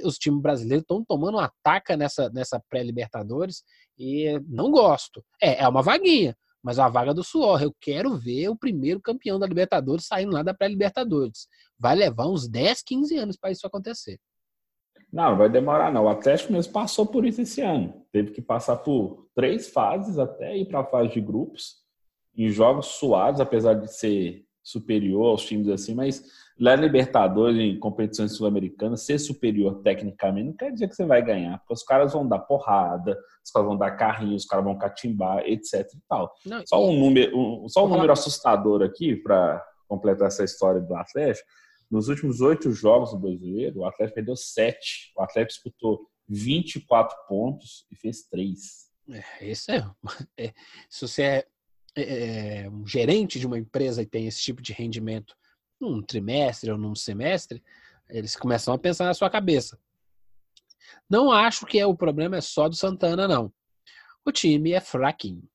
os 0.03 0.17
times 0.17 0.41
brasileiros 0.41 0.83
estão 0.83 1.03
tomando 1.03 1.35
um 1.35 1.39
ataque 1.39 1.95
nessa, 1.95 2.29
nessa 2.29 2.61
pré-Libertadores 2.69 3.63
e 3.97 4.39
não 4.47 4.71
gosto. 4.71 5.23
É, 5.41 5.63
é 5.63 5.67
uma 5.67 5.81
vaguinha, 5.81 6.35
mas 6.65 6.79
a 6.79 6.89
vaga 6.89 7.13
do 7.13 7.23
suor. 7.23 7.61
Eu 7.61 7.71
quero 7.79 8.17
ver 8.17 8.49
o 8.49 8.57
primeiro 8.57 8.99
campeão 8.99 9.37
da 9.37 9.45
Libertadores 9.45 10.07
saindo 10.07 10.33
lá 10.33 10.41
da 10.41 10.51
pré-Libertadores. 10.51 11.47
Vai 11.77 11.95
levar 11.95 12.27
uns 12.27 12.47
10, 12.47 12.81
15 12.81 13.17
anos 13.17 13.37
para 13.37 13.51
isso 13.51 13.67
acontecer. 13.67 14.17
Não, 15.13 15.37
vai 15.37 15.47
demorar 15.47 15.93
não. 15.93 16.05
O 16.05 16.09
Atlético 16.09 16.51
mesmo 16.51 16.73
passou 16.73 17.05
por 17.05 17.23
isso 17.23 17.39
esse 17.39 17.61
ano. 17.61 18.03
Teve 18.11 18.31
que 18.31 18.41
passar 18.41 18.77
por 18.77 19.27
três 19.35 19.69
fases 19.69 20.17
até 20.17 20.57
ir 20.57 20.65
para 20.65 20.79
a 20.79 20.85
fase 20.85 21.13
de 21.13 21.21
grupos, 21.21 21.83
em 22.35 22.49
jogos 22.49 22.87
suados, 22.87 23.39
apesar 23.39 23.75
de 23.75 23.93
ser 23.93 24.43
superior 24.63 25.27
aos 25.27 25.45
times 25.45 25.69
assim, 25.69 25.93
mas 25.93 26.25
lá 26.59 26.75
Libertadores, 26.75 27.59
em 27.59 27.77
competições 27.77 28.33
sul-americanas, 28.33 29.05
ser 29.05 29.19
superior 29.19 29.81
tecnicamente 29.81 30.47
não 30.47 30.55
quer 30.55 30.71
dizer 30.71 30.87
que 30.87 30.95
você 30.95 31.05
vai 31.05 31.21
ganhar, 31.21 31.57
porque 31.59 31.73
os 31.73 31.83
caras 31.83 32.13
vão 32.13 32.27
dar 32.27 32.39
porrada, 32.39 33.17
os 33.43 33.51
caras 33.51 33.67
vão 33.67 33.77
dar 33.77 33.91
carrinho, 33.91 34.35
os 34.35 34.45
caras 34.45 34.65
vão 34.65 34.77
catimbar, 34.77 35.39
etc 35.45 35.81
e 35.93 35.99
tal. 36.07 36.33
Não, 36.45 36.63
só 36.65 36.85
um 36.85 36.97
número, 36.97 37.37
um, 37.37 37.67
só 37.67 37.85
um 37.85 37.89
número 37.89 38.13
assustador 38.13 38.81
aqui 38.81 39.15
para 39.15 39.63
completar 39.87 40.27
essa 40.27 40.43
história 40.43 40.81
do 40.81 40.95
Atlético. 40.95 41.47
Nos 41.89 42.07
últimos 42.07 42.41
oito 42.41 42.71
jogos 42.71 43.11
do 43.11 43.19
brasileiro, 43.19 43.79
o 43.79 43.85
Atlético 43.85 44.15
perdeu 44.15 44.35
sete. 44.35 45.11
O 45.15 45.21
Atlético 45.21 45.53
disputou 45.53 46.07
24 46.27 47.15
pontos 47.27 47.85
e 47.91 47.95
fez 47.95 48.23
três. 48.23 48.85
É, 49.09 49.45
isso 49.45 49.71
é, 49.71 49.85
é, 50.37 50.53
se 50.89 51.07
você 51.07 51.21
é, 51.21 51.47
é, 51.95 52.63
é, 52.63 52.69
um 52.69 52.87
gerente 52.87 53.39
de 53.39 53.45
uma 53.45 53.59
empresa 53.59 54.01
e 54.01 54.05
tem 54.05 54.25
esse 54.25 54.41
tipo 54.41 54.61
de 54.61 54.73
rendimento 54.73 55.35
num 55.79 56.01
trimestre 56.01 56.71
ou 56.71 56.77
num 56.77 56.95
semestre, 56.95 57.63
eles 58.09 58.35
começam 58.35 58.73
a 58.73 58.77
pensar 58.77 59.05
na 59.05 59.13
sua 59.13 59.29
cabeça. 59.29 59.79
Não 61.09 61.31
acho 61.31 61.65
que 61.65 61.79
é 61.79 61.85
o 61.85 61.95
problema 61.95 62.37
é 62.37 62.41
só 62.41 62.69
do 62.69 62.75
Santana, 62.75 63.27
não. 63.27 63.51
O 64.23 64.31
time 64.31 64.71
é 64.71 64.79
fraquinho. 64.79 65.47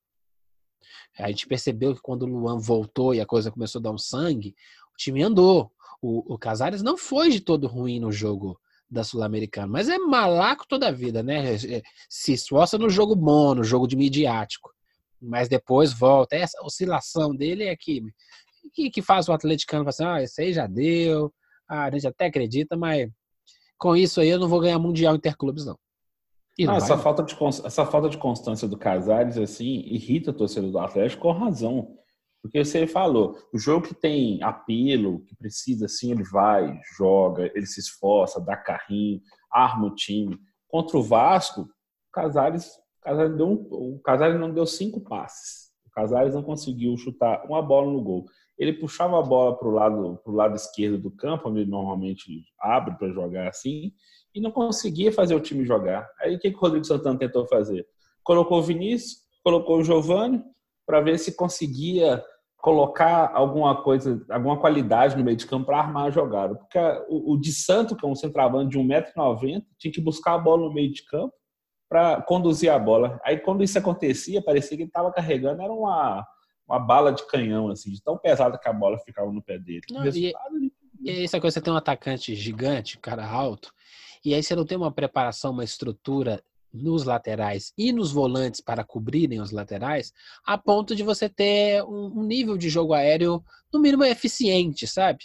A 1.19 1.29
gente 1.29 1.47
percebeu 1.47 1.95
que 1.95 2.01
quando 2.01 2.23
o 2.23 2.27
Luan 2.27 2.59
voltou 2.59 3.15
e 3.15 3.21
a 3.21 3.27
coisa 3.27 3.51
começou 3.51 3.81
a 3.81 3.83
dar 3.83 3.91
um 3.91 3.99
sangue, 3.99 4.55
o 4.95 4.97
time 4.97 5.23
andou. 5.23 5.73
O, 6.01 6.35
o 6.35 6.39
Casares 6.39 6.83
não 6.83 6.97
foi 6.97 7.31
de 7.31 7.41
todo 7.41 7.67
ruim 7.67 8.01
no 8.01 8.11
jogo 8.11 8.59
da 8.91 9.05
Sul-Americana, 9.05 9.69
mas 9.69 9.89
é 9.89 9.99
malaco 9.99 10.67
toda 10.67 10.89
a 10.89 10.93
vida, 10.93 11.23
né? 11.23 11.55
É, 11.55 11.83
se 12.09 12.33
esforça 12.33 12.77
no 12.77 12.91
jogo 12.91 13.15
bom, 13.15 13.55
no 13.55 13.63
jogo 13.63 13.87
de 13.87 13.97
midiático, 13.97 14.75
mas 15.21 15.49
depois 15.49 15.93
volta. 15.93 16.35
Essa 16.35 16.61
oscilação 16.63 17.35
dele 17.35 17.65
é 17.65 17.77
que, 17.77 18.03
que, 18.71 18.91
que 18.91 19.03
faz 19.03 19.29
o 19.29 19.33
atleticano 19.33 19.85
falar 19.85 19.91
assim: 19.91 20.05
ah, 20.05 20.23
esse 20.23 20.43
aí 20.43 20.53
já 20.53 20.67
deu, 20.67 21.33
ah, 21.69 21.85
a 21.85 21.91
gente 21.91 22.07
até 22.07 22.27
acredita, 22.27 22.77
mas 22.77 23.11
com 23.79 23.97
isso 23.97 24.21
aí 24.21 24.29
eu 24.29 24.39
não 24.39 24.49
vou 24.49 24.61
ganhar 24.61 24.79
Mundial 24.79 25.15
Interclubes, 25.15 25.65
não. 25.65 25.79
não, 26.59 26.75
essa, 26.75 26.99
falta 26.99 27.23
de, 27.23 27.35
essa 27.65 27.87
falta 27.87 28.09
de 28.09 28.19
constância 28.19 28.69
do 28.69 28.77
Casares, 28.77 29.39
assim, 29.39 29.81
irrita 29.87 30.31
o 30.31 30.35
torcedor 30.35 30.71
do 30.71 30.79
Atlético 30.79 31.23
com 31.23 31.33
razão. 31.33 31.97
Porque 32.43 32.65
você 32.65 32.87
falou, 32.87 33.37
o 33.53 33.59
jogo 33.59 33.87
que 33.87 33.95
tem 33.95 34.43
apelo, 34.43 35.21
que 35.25 35.37
precisa 35.37 35.87
assim, 35.87 36.11
ele 36.11 36.25
vai, 36.25 36.81
joga, 36.97 37.51
ele 37.55 37.67
se 37.67 37.81
esforça, 37.81 38.41
dá 38.41 38.57
carrinho, 38.57 39.21
arma 39.51 39.87
o 39.87 39.95
time. 39.95 40.39
Contra 40.67 40.97
o 40.97 41.03
Vasco, 41.03 41.63
o 41.63 41.69
Casares, 42.13 42.67
o 42.67 43.03
Casares, 43.03 43.37
deu 43.37 43.47
um, 43.47 43.69
o 43.71 44.01
Casares 44.01 44.41
não 44.41 44.53
deu 44.53 44.67
cinco 44.67 45.01
passes. 45.01 45.71
O 45.87 45.91
Casares 45.91 46.35
não 46.35 46.43
conseguiu 46.43 46.97
chutar 46.97 47.45
uma 47.45 47.61
bola 47.61 47.91
no 47.91 48.03
gol. 48.03 48.25
Ele 48.61 48.75
puxava 48.75 49.19
a 49.19 49.23
bola 49.23 49.57
para 49.57 49.69
o 49.69 49.73
lado, 49.73 50.21
pro 50.23 50.35
lado 50.35 50.55
esquerdo 50.55 50.99
do 50.99 51.11
campo, 51.11 51.49
onde 51.49 51.61
ele 51.61 51.71
normalmente 51.71 52.45
abre 52.61 52.95
para 52.97 53.09
jogar 53.09 53.49
assim, 53.49 53.93
e 54.35 54.41
não 54.41 54.53
conseguia 54.53 55.11
fazer 55.11 55.35
o 55.35 55.41
time 55.41 55.65
jogar. 55.65 56.09
Aí 56.21 56.37
o 56.37 56.39
que, 56.39 56.51
que 56.51 56.57
o 56.57 56.61
Rodrigo 56.61 56.85
Santana 56.85 57.19
tentou 57.19 57.47
fazer? 57.47 57.87
colocou 58.23 58.59
o 58.59 58.63
Vinícius, 58.63 59.23
colocou 59.43 59.79
o 59.79 59.85
Giovani, 59.85 60.43
para 60.87 61.01
ver 61.01 61.19
se 61.19 61.37
conseguia 61.37 62.23
colocar 62.57 63.31
alguma 63.35 63.83
coisa, 63.83 64.25
alguma 64.31 64.59
qualidade 64.59 65.17
no 65.17 65.25
meio 65.25 65.37
de 65.37 65.47
campo 65.47 65.67
para 65.67 65.79
armar 65.79 66.07
a 66.07 66.11
jogada. 66.11 66.55
Porque 66.55 66.79
o, 67.09 67.33
o 67.33 67.41
de 67.41 67.53
Santo, 67.53 67.97
que 67.97 68.05
é 68.05 68.09
um 68.09 68.15
centroavante 68.15 68.71
de 68.71 68.79
1,90m, 68.79 69.65
tinha 69.79 69.93
que 69.93 70.01
buscar 70.01 70.35
a 70.35 70.39
bola 70.39 70.67
no 70.67 70.73
meio 70.73 70.93
de 70.93 71.05
campo 71.07 71.35
para 71.89 72.23
conduzir 72.23 72.71
a 72.71 72.79
bola. 72.79 73.21
Aí 73.25 73.39
quando 73.39 73.65
isso 73.65 73.79
acontecia, 73.79 74.43
parecia 74.43 74.77
que 74.77 74.83
ele 74.85 74.91
estava 74.91 75.11
carregando, 75.11 75.63
era 75.63 75.73
uma, 75.73 76.25
uma 76.71 76.79
bala 76.79 77.13
de 77.13 77.27
canhão, 77.27 77.69
assim, 77.69 77.91
de 77.91 78.01
tão 78.01 78.17
pesada 78.17 78.57
que 78.57 78.69
a 78.69 78.73
bola 78.73 78.97
ficava 78.99 79.33
no 79.33 79.43
pé 79.43 79.59
dele. 79.59 79.83
Não, 79.91 80.07
e, 80.07 80.33
e 81.03 81.25
essa 81.25 81.41
coisa, 81.41 81.55
você 81.55 81.61
tem 81.61 81.73
um 81.73 81.77
atacante 81.77 82.35
gigante, 82.37 82.97
cara 82.99 83.27
alto, 83.27 83.73
e 84.25 84.33
aí 84.33 84.43
você 84.43 84.55
não 84.55 84.65
tem 84.65 84.79
uma 84.79 84.93
preparação, 84.93 85.51
uma 85.51 85.65
estrutura 85.65 86.41
nos 86.73 87.03
laterais 87.03 87.73
e 87.77 87.93
nos 87.93 88.13
volantes 88.13 88.61
para 88.61 88.85
cobrirem 88.85 89.41
os 89.41 89.51
laterais, 89.51 90.13
a 90.45 90.57
ponto 90.57 90.95
de 90.95 91.03
você 91.03 91.29
ter 91.29 91.83
um, 91.83 92.21
um 92.21 92.23
nível 92.23 92.57
de 92.57 92.69
jogo 92.69 92.95
aéreo, 92.95 93.43
no 93.73 93.81
mínimo, 93.81 94.05
eficiente, 94.05 94.87
sabe? 94.87 95.25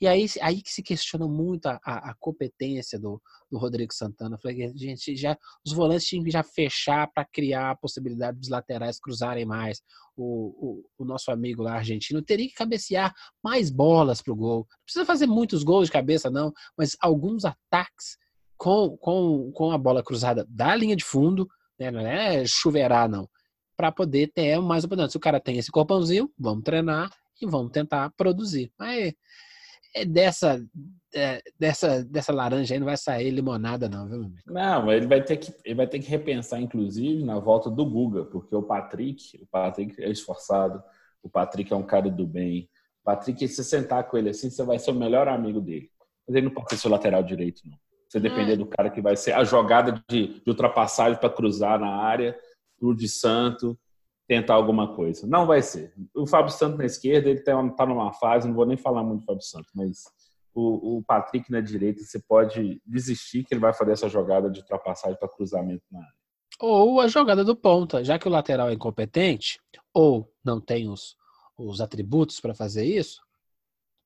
E 0.00 0.08
aí, 0.08 0.26
aí 0.42 0.60
que 0.60 0.70
se 0.70 0.82
questiona 0.82 1.26
muito 1.26 1.66
a, 1.66 1.80
a, 1.84 2.10
a 2.10 2.14
competência 2.18 2.98
do, 2.98 3.20
do 3.50 3.56
Rodrigo 3.56 3.94
Santana. 3.94 4.34
Eu 4.34 4.40
falei, 4.40 4.72
gente, 4.76 5.16
já, 5.16 5.36
os 5.64 5.72
volantes 5.72 6.06
tinham 6.06 6.24
que 6.24 6.30
já 6.30 6.42
fechar 6.42 7.08
para 7.12 7.24
criar 7.24 7.70
a 7.70 7.76
possibilidade 7.76 8.38
dos 8.38 8.48
laterais 8.48 8.98
cruzarem 8.98 9.44
mais. 9.44 9.80
O, 10.16 10.82
o, 10.82 11.02
o, 11.02 11.04
nosso 11.04 11.30
amigo 11.30 11.62
lá 11.62 11.74
argentino 11.74 12.22
teria 12.22 12.48
que 12.48 12.54
cabecear 12.54 13.14
mais 13.42 13.70
bolas 13.70 14.20
para 14.20 14.32
o 14.32 14.36
gol. 14.36 14.66
Não 14.68 14.84
precisa 14.84 15.06
fazer 15.06 15.26
muitos 15.26 15.62
gols 15.62 15.86
de 15.86 15.92
cabeça, 15.92 16.30
não, 16.30 16.52
mas 16.76 16.96
alguns 17.00 17.44
ataques 17.44 18.18
com, 18.56 18.96
com, 18.96 19.52
com 19.52 19.70
a 19.70 19.78
bola 19.78 20.02
cruzada 20.02 20.46
da 20.48 20.74
linha 20.74 20.96
de 20.96 21.04
fundo, 21.04 21.48
né, 21.78 21.90
não 21.90 22.00
é 22.00 22.44
chuveirar, 22.46 23.08
não, 23.08 23.28
para 23.76 23.90
poder 23.90 24.30
ter 24.32 24.58
mais 24.60 24.84
oportunidade. 24.84 25.12
Se 25.12 25.16
o 25.18 25.20
cara 25.20 25.40
tem 25.40 25.58
esse 25.58 25.70
corpãozinho, 25.70 26.30
vamos 26.38 26.64
treinar 26.64 27.10
e 27.40 27.46
vamos 27.46 27.72
tentar 27.72 28.10
produzir. 28.16 28.72
Mas 28.78 29.12
dessa, 30.02 30.64
é, 31.14 31.42
dessa, 31.60 32.02
dessa 32.02 32.32
laranja 32.32 32.74
aí 32.74 32.80
não 32.80 32.86
vai 32.86 32.96
sair 32.96 33.30
limonada, 33.30 33.88
não, 33.88 34.08
viu, 34.08 34.16
amigo? 34.16 34.36
Não, 34.46 34.90
ele 34.90 35.06
vai 35.06 35.22
ter 35.22 35.36
que 35.36 35.54
ele 35.62 35.74
vai 35.74 35.86
ter 35.86 35.98
que 35.98 36.08
repensar, 36.08 36.60
inclusive, 36.60 37.22
na 37.22 37.38
volta 37.38 37.70
do 37.70 37.84
Guga, 37.84 38.24
porque 38.24 38.56
o 38.56 38.62
Patrick, 38.62 39.38
o 39.40 39.46
Patrick 39.46 40.02
é 40.02 40.10
esforçado, 40.10 40.82
o 41.22 41.28
Patrick 41.28 41.72
é 41.72 41.76
um 41.76 41.82
cara 41.82 42.10
do 42.10 42.26
bem. 42.26 42.68
O 43.02 43.04
Patrick, 43.04 43.46
se 43.46 43.56
você 43.56 43.64
sentar 43.64 44.04
com 44.04 44.16
ele 44.16 44.30
assim, 44.30 44.48
você 44.48 44.64
vai 44.64 44.78
ser 44.78 44.90
o 44.90 44.94
melhor 44.94 45.28
amigo 45.28 45.60
dele. 45.60 45.90
Mas 46.26 46.36
ele 46.36 46.46
não 46.46 46.54
pode 46.54 46.70
ser 46.70 46.78
seu 46.78 46.90
lateral 46.90 47.22
direito, 47.22 47.60
não. 47.66 47.76
Você 48.08 48.18
depender 48.18 48.52
é. 48.52 48.56
do 48.56 48.66
cara 48.66 48.90
que 48.90 49.00
vai 49.00 49.16
ser 49.16 49.32
a 49.32 49.44
jogada 49.44 50.02
de, 50.08 50.40
de 50.40 50.48
ultrapassagem 50.48 51.18
para 51.18 51.30
cruzar 51.30 51.78
na 51.78 51.96
área, 51.96 52.38
o 52.80 52.94
de 52.94 53.08
santo, 53.08 53.78
tentar 54.26 54.54
alguma 54.54 54.94
coisa. 54.94 55.26
Não 55.26 55.46
vai 55.46 55.62
ser. 55.62 55.92
O 56.14 56.26
Fábio 56.26 56.52
Santos 56.52 56.78
na 56.78 56.84
esquerda, 56.84 57.28
ele 57.28 57.40
está 57.40 57.86
numa 57.86 58.12
fase, 58.12 58.48
não 58.48 58.54
vou 58.54 58.66
nem 58.66 58.76
falar 58.76 59.02
muito 59.02 59.20
do 59.20 59.26
Fábio 59.26 59.42
Santos, 59.42 59.70
mas 59.74 60.04
o, 60.54 60.98
o, 60.98 61.02
Patrick 61.02 61.50
na 61.50 61.60
direita, 61.60 62.02
você 62.02 62.20
pode 62.20 62.80
desistir 62.86 63.44
que 63.44 63.52
ele 63.52 63.60
vai 63.60 63.74
fazer 63.74 63.92
essa 63.92 64.08
jogada 64.08 64.50
de 64.50 64.60
ultrapassagem 64.60 65.18
para 65.18 65.28
cruzamento 65.28 65.82
na 65.90 66.00
área. 66.00 66.14
Ou 66.60 67.00
a 67.00 67.08
jogada 67.08 67.44
do 67.44 67.56
ponta, 67.56 68.04
já 68.04 68.18
que 68.18 68.28
o 68.28 68.30
lateral 68.30 68.68
é 68.68 68.74
incompetente, 68.74 69.60
ou 69.92 70.32
não 70.44 70.60
tem 70.60 70.88
os, 70.88 71.16
os 71.58 71.80
atributos 71.80 72.38
para 72.40 72.54
fazer 72.54 72.84
isso, 72.84 73.20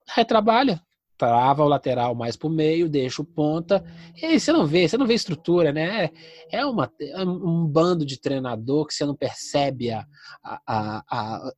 retrabalha 0.09 0.83
trava 1.19 1.65
o 1.65 1.69
lateral 1.69 2.15
mais 2.15 2.37
para 2.37 2.47
o 2.47 2.51
meio, 2.51 2.89
deixa 2.89 3.21
o 3.21 3.25
ponta. 3.25 3.85
E 4.17 4.25
aí 4.25 4.41
você 4.41 4.53
não 4.53 4.65
vê, 4.65 4.89
você 4.89 4.97
não 4.97 5.07
vê 5.07 5.15
estrutura, 5.15 5.73
né? 5.73 6.11
É, 6.51 6.65
uma, 6.65 6.91
é 7.01 7.23
um 7.25 7.67
bando 7.67 8.07
de 8.07 8.19
treinador 8.21 8.87
que 8.87 8.95
você 8.95 9.05
não 9.05 9.17
percebe 9.17 9.91
a. 9.91 10.07
a, 10.43 10.61
a, 10.67 11.05
a 11.11 11.53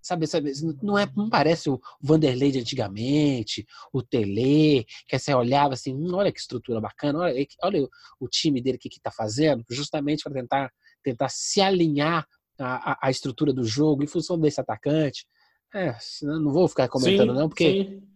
sabe, 0.00 0.26
sabe, 0.26 0.52
não, 0.82 0.96
é, 0.96 1.06
não 1.14 1.28
parece 1.28 1.68
o 1.68 1.78
Vanderlei 2.00 2.50
de 2.50 2.60
antigamente, 2.60 3.66
o 3.92 4.02
Tele, 4.02 4.86
que 5.06 5.18
você 5.18 5.34
olhava 5.34 5.74
assim, 5.74 5.94
hum, 5.94 6.14
olha 6.14 6.32
que 6.32 6.40
estrutura 6.40 6.80
bacana, 6.80 7.18
olha, 7.18 7.46
olha 7.62 7.88
o, 8.18 8.28
time 8.28 8.62
dele 8.62 8.78
que 8.78 8.88
está 8.88 9.10
fazendo, 9.10 9.62
justamente 9.68 10.22
para 10.22 10.32
tentar, 10.32 10.72
tentar 11.02 11.28
se 11.28 11.60
alinhar 11.60 12.26
a, 12.58 13.06
a, 13.06 13.10
estrutura 13.10 13.52
do 13.52 13.62
jogo 13.62 14.02
em 14.02 14.06
função 14.06 14.38
desse 14.38 14.60
atacante. 14.60 15.26
É, 15.74 15.94
não 16.22 16.50
vou 16.50 16.66
ficar 16.66 16.88
comentando, 16.88 17.32
sim, 17.32 17.38
não, 17.38 17.48
porque 17.48 17.84
sim. 17.84 18.09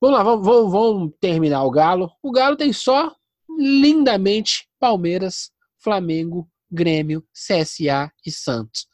Vamos 0.00 0.16
lá, 0.16 0.22
vamos, 0.22 0.46
vamos, 0.46 0.72
vamos 0.72 1.12
terminar 1.20 1.64
o 1.64 1.70
Galo. 1.70 2.10
O 2.22 2.30
Galo 2.30 2.56
tem 2.56 2.72
só 2.72 3.14
lindamente 3.58 4.68
Palmeiras, 4.78 5.50
Flamengo, 5.78 6.48
Grêmio, 6.70 7.26
CSA 7.32 8.12
e 8.24 8.30
Santos. 8.30 8.86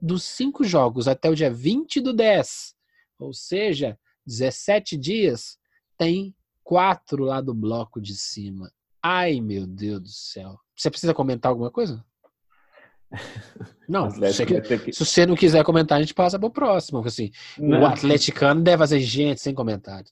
Dos 0.00 0.24
cinco 0.24 0.64
jogos 0.64 1.08
até 1.08 1.28
o 1.30 1.34
dia 1.34 1.50
20 1.50 2.00
do 2.00 2.12
10, 2.12 2.74
ou 3.18 3.32
seja, 3.32 3.98
17 4.26 4.96
dias, 4.96 5.58
tem 5.96 6.34
quatro 6.62 7.24
lá 7.24 7.40
do 7.40 7.54
bloco 7.54 8.00
de 8.00 8.14
cima. 8.14 8.70
Ai, 9.02 9.40
meu 9.40 9.66
Deus 9.66 10.00
do 10.02 10.08
céu. 10.08 10.58
Você 10.76 10.90
precisa 10.90 11.14
comentar 11.14 11.50
alguma 11.50 11.70
coisa? 11.70 12.04
Não, 13.88 14.10
você 14.10 14.44
que... 14.44 14.92
se 14.92 15.04
você 15.04 15.24
não 15.24 15.34
quiser 15.34 15.64
comentar, 15.64 15.98
a 15.98 16.00
gente 16.00 16.14
passa 16.14 16.38
para 16.38 16.46
o 16.46 16.52
próximo. 16.52 16.98
Assim, 17.04 17.30
o 17.58 17.86
atleticano 17.86 18.62
deve 18.62 18.78
fazer 18.78 19.00
gente 19.00 19.40
sem 19.40 19.54
comentário. 19.54 20.10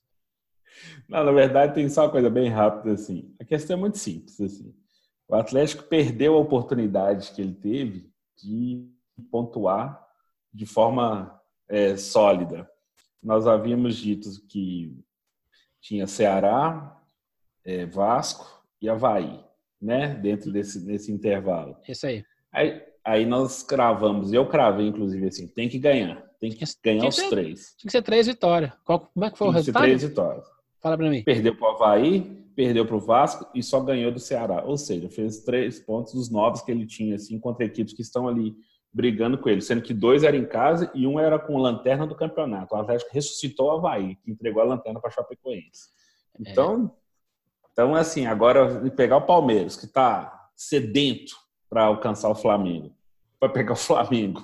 Não, 1.07 1.23
na 1.23 1.31
verdade, 1.31 1.73
tem 1.73 1.87
só 1.89 2.03
uma 2.03 2.11
coisa 2.11 2.29
bem 2.29 2.49
rápida, 2.49 2.93
assim. 2.93 3.33
A 3.39 3.45
questão 3.45 3.77
é 3.77 3.79
muito 3.79 3.97
simples, 3.97 4.39
assim. 4.39 4.73
O 5.27 5.35
Atlético 5.35 5.83
perdeu 5.83 6.35
a 6.35 6.39
oportunidade 6.39 7.31
que 7.31 7.41
ele 7.41 7.53
teve 7.53 8.09
de 8.41 8.89
pontuar 9.31 10.05
de 10.53 10.65
forma 10.65 11.39
é, 11.67 11.97
sólida. 11.97 12.69
Nós 13.21 13.47
havíamos 13.47 13.97
dito 13.97 14.29
que 14.47 14.97
tinha 15.81 16.07
Ceará, 16.07 17.01
é, 17.65 17.85
Vasco 17.85 18.63
e 18.81 18.89
Havaí, 18.89 19.43
né? 19.81 20.15
Dentro 20.15 20.51
desse, 20.51 20.85
desse 20.85 21.11
intervalo. 21.11 21.77
Isso 21.87 22.07
aí. 22.07 22.23
aí. 22.51 22.81
Aí 23.03 23.25
nós 23.25 23.63
cravamos, 23.63 24.33
eu 24.33 24.45
cravei, 24.49 24.87
inclusive, 24.87 25.27
assim, 25.27 25.47
tem 25.47 25.69
que 25.69 25.79
ganhar. 25.79 26.21
Tem 26.41 26.51
que 26.51 26.65
ganhar 26.83 27.07
os 27.07 27.15
ser, 27.15 27.29
três. 27.29 27.73
Tinha 27.77 27.87
que 27.87 27.91
ser 27.91 28.01
três 28.01 28.27
vitórias. 28.27 28.73
Qual, 28.83 28.99
como 28.99 29.25
é 29.25 29.31
que 29.31 29.37
foi 29.37 29.47
tem 29.47 29.53
o 29.53 29.55
resultado? 29.55 29.83
três 29.83 30.03
vitórias. 30.03 30.45
Fala 30.81 30.97
para 30.97 31.09
mim. 31.09 31.23
Perdeu 31.23 31.55
para 31.55 31.67
o 31.67 31.71
Havaí, 31.71 32.21
perdeu 32.55 32.85
para 32.85 32.95
o 32.95 32.99
Vasco 32.99 33.49
e 33.53 33.61
só 33.61 33.79
ganhou 33.79 34.11
do 34.11 34.19
Ceará. 34.19 34.63
Ou 34.65 34.77
seja, 34.77 35.09
fez 35.09 35.43
três 35.43 35.79
pontos 35.79 36.13
dos 36.13 36.29
nove 36.29 36.63
que 36.63 36.71
ele 36.71 36.85
tinha, 36.85 37.15
assim, 37.15 37.39
contra 37.39 37.65
equipes 37.65 37.93
que 37.93 38.01
estão 38.01 38.27
ali 38.27 38.55
brigando 38.93 39.37
com 39.37 39.49
ele, 39.49 39.61
sendo 39.61 39.81
que 39.81 39.93
dois 39.93 40.23
eram 40.23 40.39
em 40.39 40.45
casa 40.45 40.89
e 40.95 41.05
um 41.05 41.19
era 41.19 41.37
com 41.37 41.57
a 41.57 41.61
lanterna 41.61 42.07
do 42.07 42.15
campeonato. 42.15 42.73
O 42.73 42.79
Atlético 42.79 43.11
ressuscitou 43.13 43.67
o 43.67 43.71
Havaí, 43.71 44.15
que 44.15 44.31
entregou 44.31 44.61
a 44.61 44.65
lanterna 44.65 44.99
para 44.99 45.11
Chapecoense. 45.11 45.89
É. 46.33 46.51
Então, 46.51 46.85
é. 46.85 47.71
então, 47.71 47.95
assim, 47.95 48.25
agora 48.25 48.89
pegar 48.91 49.17
o 49.17 49.25
Palmeiras, 49.25 49.75
que 49.75 49.85
está 49.85 50.49
sedento 50.55 51.35
para 51.69 51.83
alcançar 51.83 52.29
o 52.29 52.35
Flamengo, 52.35 52.91
para 53.39 53.49
pegar 53.49 53.73
o 53.73 53.77
Flamengo, 53.77 54.41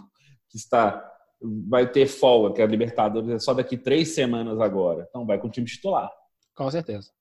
que 0.49 0.57
está 0.57 1.09
vai 1.67 1.91
ter 1.91 2.07
folga, 2.07 2.53
que 2.53 2.61
a 2.61 2.65
Libertadores 2.65 3.29
é 3.29 3.39
só 3.39 3.53
daqui 3.53 3.75
três 3.75 4.15
semanas 4.15 4.61
agora. 4.61 5.05
Então 5.09 5.25
vai 5.25 5.37
com 5.37 5.47
o 5.47 5.51
time 5.51 5.67
titular. 5.67 6.09
Com 6.55 6.69
certeza. 6.69 7.11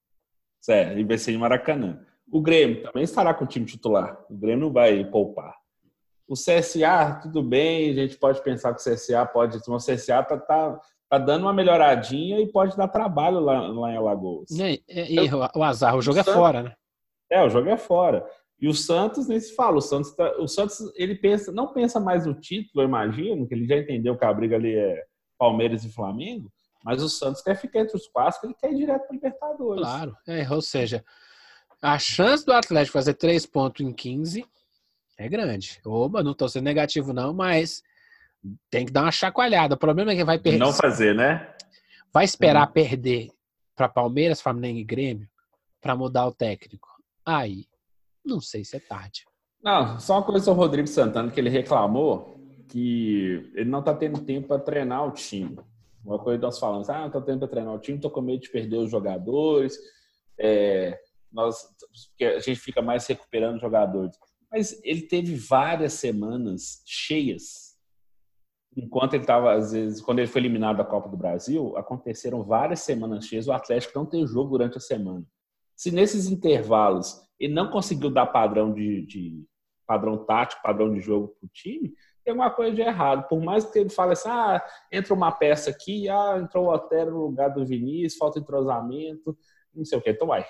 Certo, 0.60 0.98
e 0.98 1.04
vai 1.04 1.18
ser 1.18 1.32
em 1.32 1.38
Maracanã. 1.38 2.04
O 2.30 2.40
Grêmio 2.40 2.82
também 2.82 3.02
estará 3.02 3.34
com 3.34 3.44
o 3.44 3.48
time 3.48 3.66
titular. 3.66 4.24
O 4.30 4.36
Grêmio 4.36 4.66
não 4.66 4.72
vai 4.72 5.04
poupar. 5.04 5.54
O 6.26 6.34
CSA, 6.34 7.20
tudo 7.22 7.42
bem, 7.42 7.90
a 7.90 7.94
gente 7.94 8.16
pode 8.16 8.42
pensar 8.42 8.72
que 8.72 8.80
o 8.80 8.84
CSA 8.94 9.26
pode. 9.26 9.58
O 9.58 9.76
CSA 9.76 10.22
tá, 10.22 10.38
tá, 10.38 10.80
tá 11.10 11.18
dando 11.18 11.42
uma 11.42 11.52
melhoradinha 11.52 12.40
e 12.40 12.50
pode 12.50 12.76
dar 12.76 12.88
trabalho 12.88 13.40
lá, 13.40 13.66
lá 13.68 13.90
em 13.90 13.96
Alagoas. 13.96 14.50
E, 14.50 14.82
e, 14.88 15.16
e 15.16 15.30
o 15.34 15.62
azar, 15.62 15.96
o 15.96 16.00
jogo 16.00 16.16
o 16.16 16.20
é 16.20 16.22
Santos, 16.22 16.40
fora, 16.40 16.62
né? 16.62 16.74
É, 17.30 17.44
o 17.44 17.50
jogo 17.50 17.68
é 17.68 17.76
fora. 17.76 18.24
E 18.60 18.68
o 18.68 18.72
Santos 18.72 19.26
nem 19.26 19.40
se 19.40 19.54
fala. 19.54 19.78
O 19.78 19.82
Santos, 19.82 20.14
tá, 20.14 20.32
o 20.38 20.46
Santos 20.46 20.80
ele 20.94 21.16
pensa, 21.16 21.50
não 21.50 21.72
pensa 21.72 21.98
mais 21.98 22.24
no 22.24 22.32
título, 22.32 22.82
eu 22.82 22.88
imagino, 22.88 23.46
que 23.46 23.54
ele 23.54 23.66
já 23.66 23.76
entendeu 23.76 24.16
que 24.16 24.24
a 24.24 24.32
briga 24.32 24.56
ali 24.56 24.74
é 24.74 25.04
Palmeiras 25.36 25.84
e 25.84 25.92
Flamengo. 25.92 26.50
Mas 26.84 27.02
o 27.02 27.08
Santos 27.08 27.42
quer 27.42 27.56
ficar 27.56 27.80
entre 27.80 27.96
os 27.96 28.06
quatro, 28.08 28.40
ele 28.44 28.54
quer 28.54 28.72
ir 28.72 28.76
direto 28.76 29.06
para 29.06 29.14
Libertadores. 29.14 29.82
Claro, 29.82 30.16
é, 30.26 30.50
ou 30.50 30.60
seja, 30.60 31.04
a 31.80 31.98
chance 31.98 32.44
do 32.44 32.52
Atlético 32.52 32.92
fazer 32.92 33.14
três 33.14 33.46
pontos 33.46 33.84
em 33.84 33.92
15 33.92 34.44
é 35.18 35.28
grande. 35.28 35.80
Oba, 35.84 36.22
não 36.22 36.32
estou 36.32 36.48
sendo 36.48 36.64
negativo, 36.64 37.12
não, 37.12 37.32
mas 37.32 37.82
tem 38.70 38.86
que 38.86 38.92
dar 38.92 39.02
uma 39.02 39.12
chacoalhada. 39.12 39.74
O 39.74 39.78
problema 39.78 40.12
é 40.12 40.16
que 40.16 40.24
vai 40.24 40.38
perder. 40.38 40.58
Não 40.58 40.72
fazer, 40.72 41.14
né? 41.14 41.54
Vai 42.12 42.24
esperar 42.24 42.66
Sim. 42.66 42.72
perder 42.72 43.30
para 43.74 43.88
Palmeiras, 43.88 44.40
Flamengo 44.40 44.78
e 44.78 44.84
Grêmio 44.84 45.28
para 45.80 45.96
mudar 45.96 46.26
o 46.26 46.32
técnico. 46.32 46.88
Aí, 47.24 47.66
não 48.24 48.40
sei 48.40 48.64
se 48.64 48.76
é 48.76 48.80
tarde. 48.80 49.24
Não, 49.62 49.98
só 49.98 50.14
uma 50.14 50.22
coisa 50.22 50.44
sobre 50.44 50.60
o 50.60 50.64
Rodrigo 50.64 50.88
Santana 50.88 51.30
que 51.30 51.38
ele 51.38 51.50
reclamou 51.50 52.36
que 52.68 53.50
ele 53.54 53.68
não 53.68 53.80
está 53.80 53.94
tendo 53.94 54.20
tempo 54.20 54.48
para 54.48 54.58
treinar 54.58 55.06
o 55.06 55.10
time. 55.10 55.58
Uma 56.04 56.18
coisa 56.18 56.38
que 56.38 56.44
nós 56.44 56.58
falamos, 56.58 56.90
ah, 56.90 57.00
não 57.00 57.06
estou 57.06 57.22
tendo 57.22 57.40
para 57.40 57.48
treinar 57.48 57.74
o 57.74 57.78
time, 57.78 57.96
estou 57.96 58.10
com 58.10 58.20
medo 58.20 58.42
de 58.42 58.50
perder 58.50 58.78
os 58.78 58.90
jogadores, 58.90 59.78
é, 60.38 60.98
nós, 61.32 61.64
a 62.20 62.38
gente 62.40 62.60
fica 62.60 62.82
mais 62.82 63.06
recuperando 63.06 63.60
jogadores. 63.60 64.16
Mas 64.50 64.78
ele 64.84 65.02
teve 65.02 65.34
várias 65.34 65.94
semanas 65.94 66.82
cheias. 66.84 67.72
Enquanto 68.76 69.14
ele 69.14 69.22
estava, 69.22 69.54
às 69.54 69.72
vezes, 69.72 70.00
quando 70.00 70.18
ele 70.18 70.28
foi 70.28 70.40
eliminado 70.40 70.78
da 70.78 70.84
Copa 70.84 71.08
do 71.08 71.16
Brasil, 71.16 71.76
aconteceram 71.76 72.42
várias 72.42 72.80
semanas 72.80 73.26
cheias. 73.26 73.46
O 73.46 73.52
Atlético 73.52 73.98
não 73.98 74.06
tem 74.06 74.26
jogo 74.26 74.50
durante 74.50 74.76
a 74.76 74.80
semana. 74.80 75.24
Se 75.76 75.90
nesses 75.90 76.28
intervalos 76.28 77.20
ele 77.38 77.54
não 77.54 77.70
conseguiu 77.70 78.10
dar 78.10 78.26
padrão 78.26 78.72
de, 78.72 79.04
de 79.06 79.44
padrão 79.86 80.24
tático, 80.24 80.62
padrão 80.62 80.92
de 80.92 81.00
jogo 81.00 81.28
para 81.28 81.46
o 81.46 81.50
time, 81.52 81.92
tem 82.24 82.32
alguma 82.32 82.50
coisa 82.50 82.74
de 82.74 82.80
errado. 82.80 83.26
Por 83.28 83.40
mais 83.40 83.64
que 83.64 83.78
ele 83.78 83.90
fale 83.90 84.12
assim, 84.12 84.28
ah, 84.28 84.62
entra 84.90 85.14
uma 85.14 85.32
peça 85.32 85.70
aqui, 85.70 86.08
ah, 86.08 86.38
entrou 86.40 86.66
o 86.66 86.72
Otero 86.72 87.10
no 87.10 87.26
lugar 87.26 87.48
do 87.50 87.64
Vinícius, 87.66 88.16
falta 88.16 88.38
entrosamento, 88.38 89.36
não 89.74 89.84
sei 89.84 89.98
o 89.98 90.02
que. 90.02 90.10
Então 90.10 90.28
vai. 90.28 90.44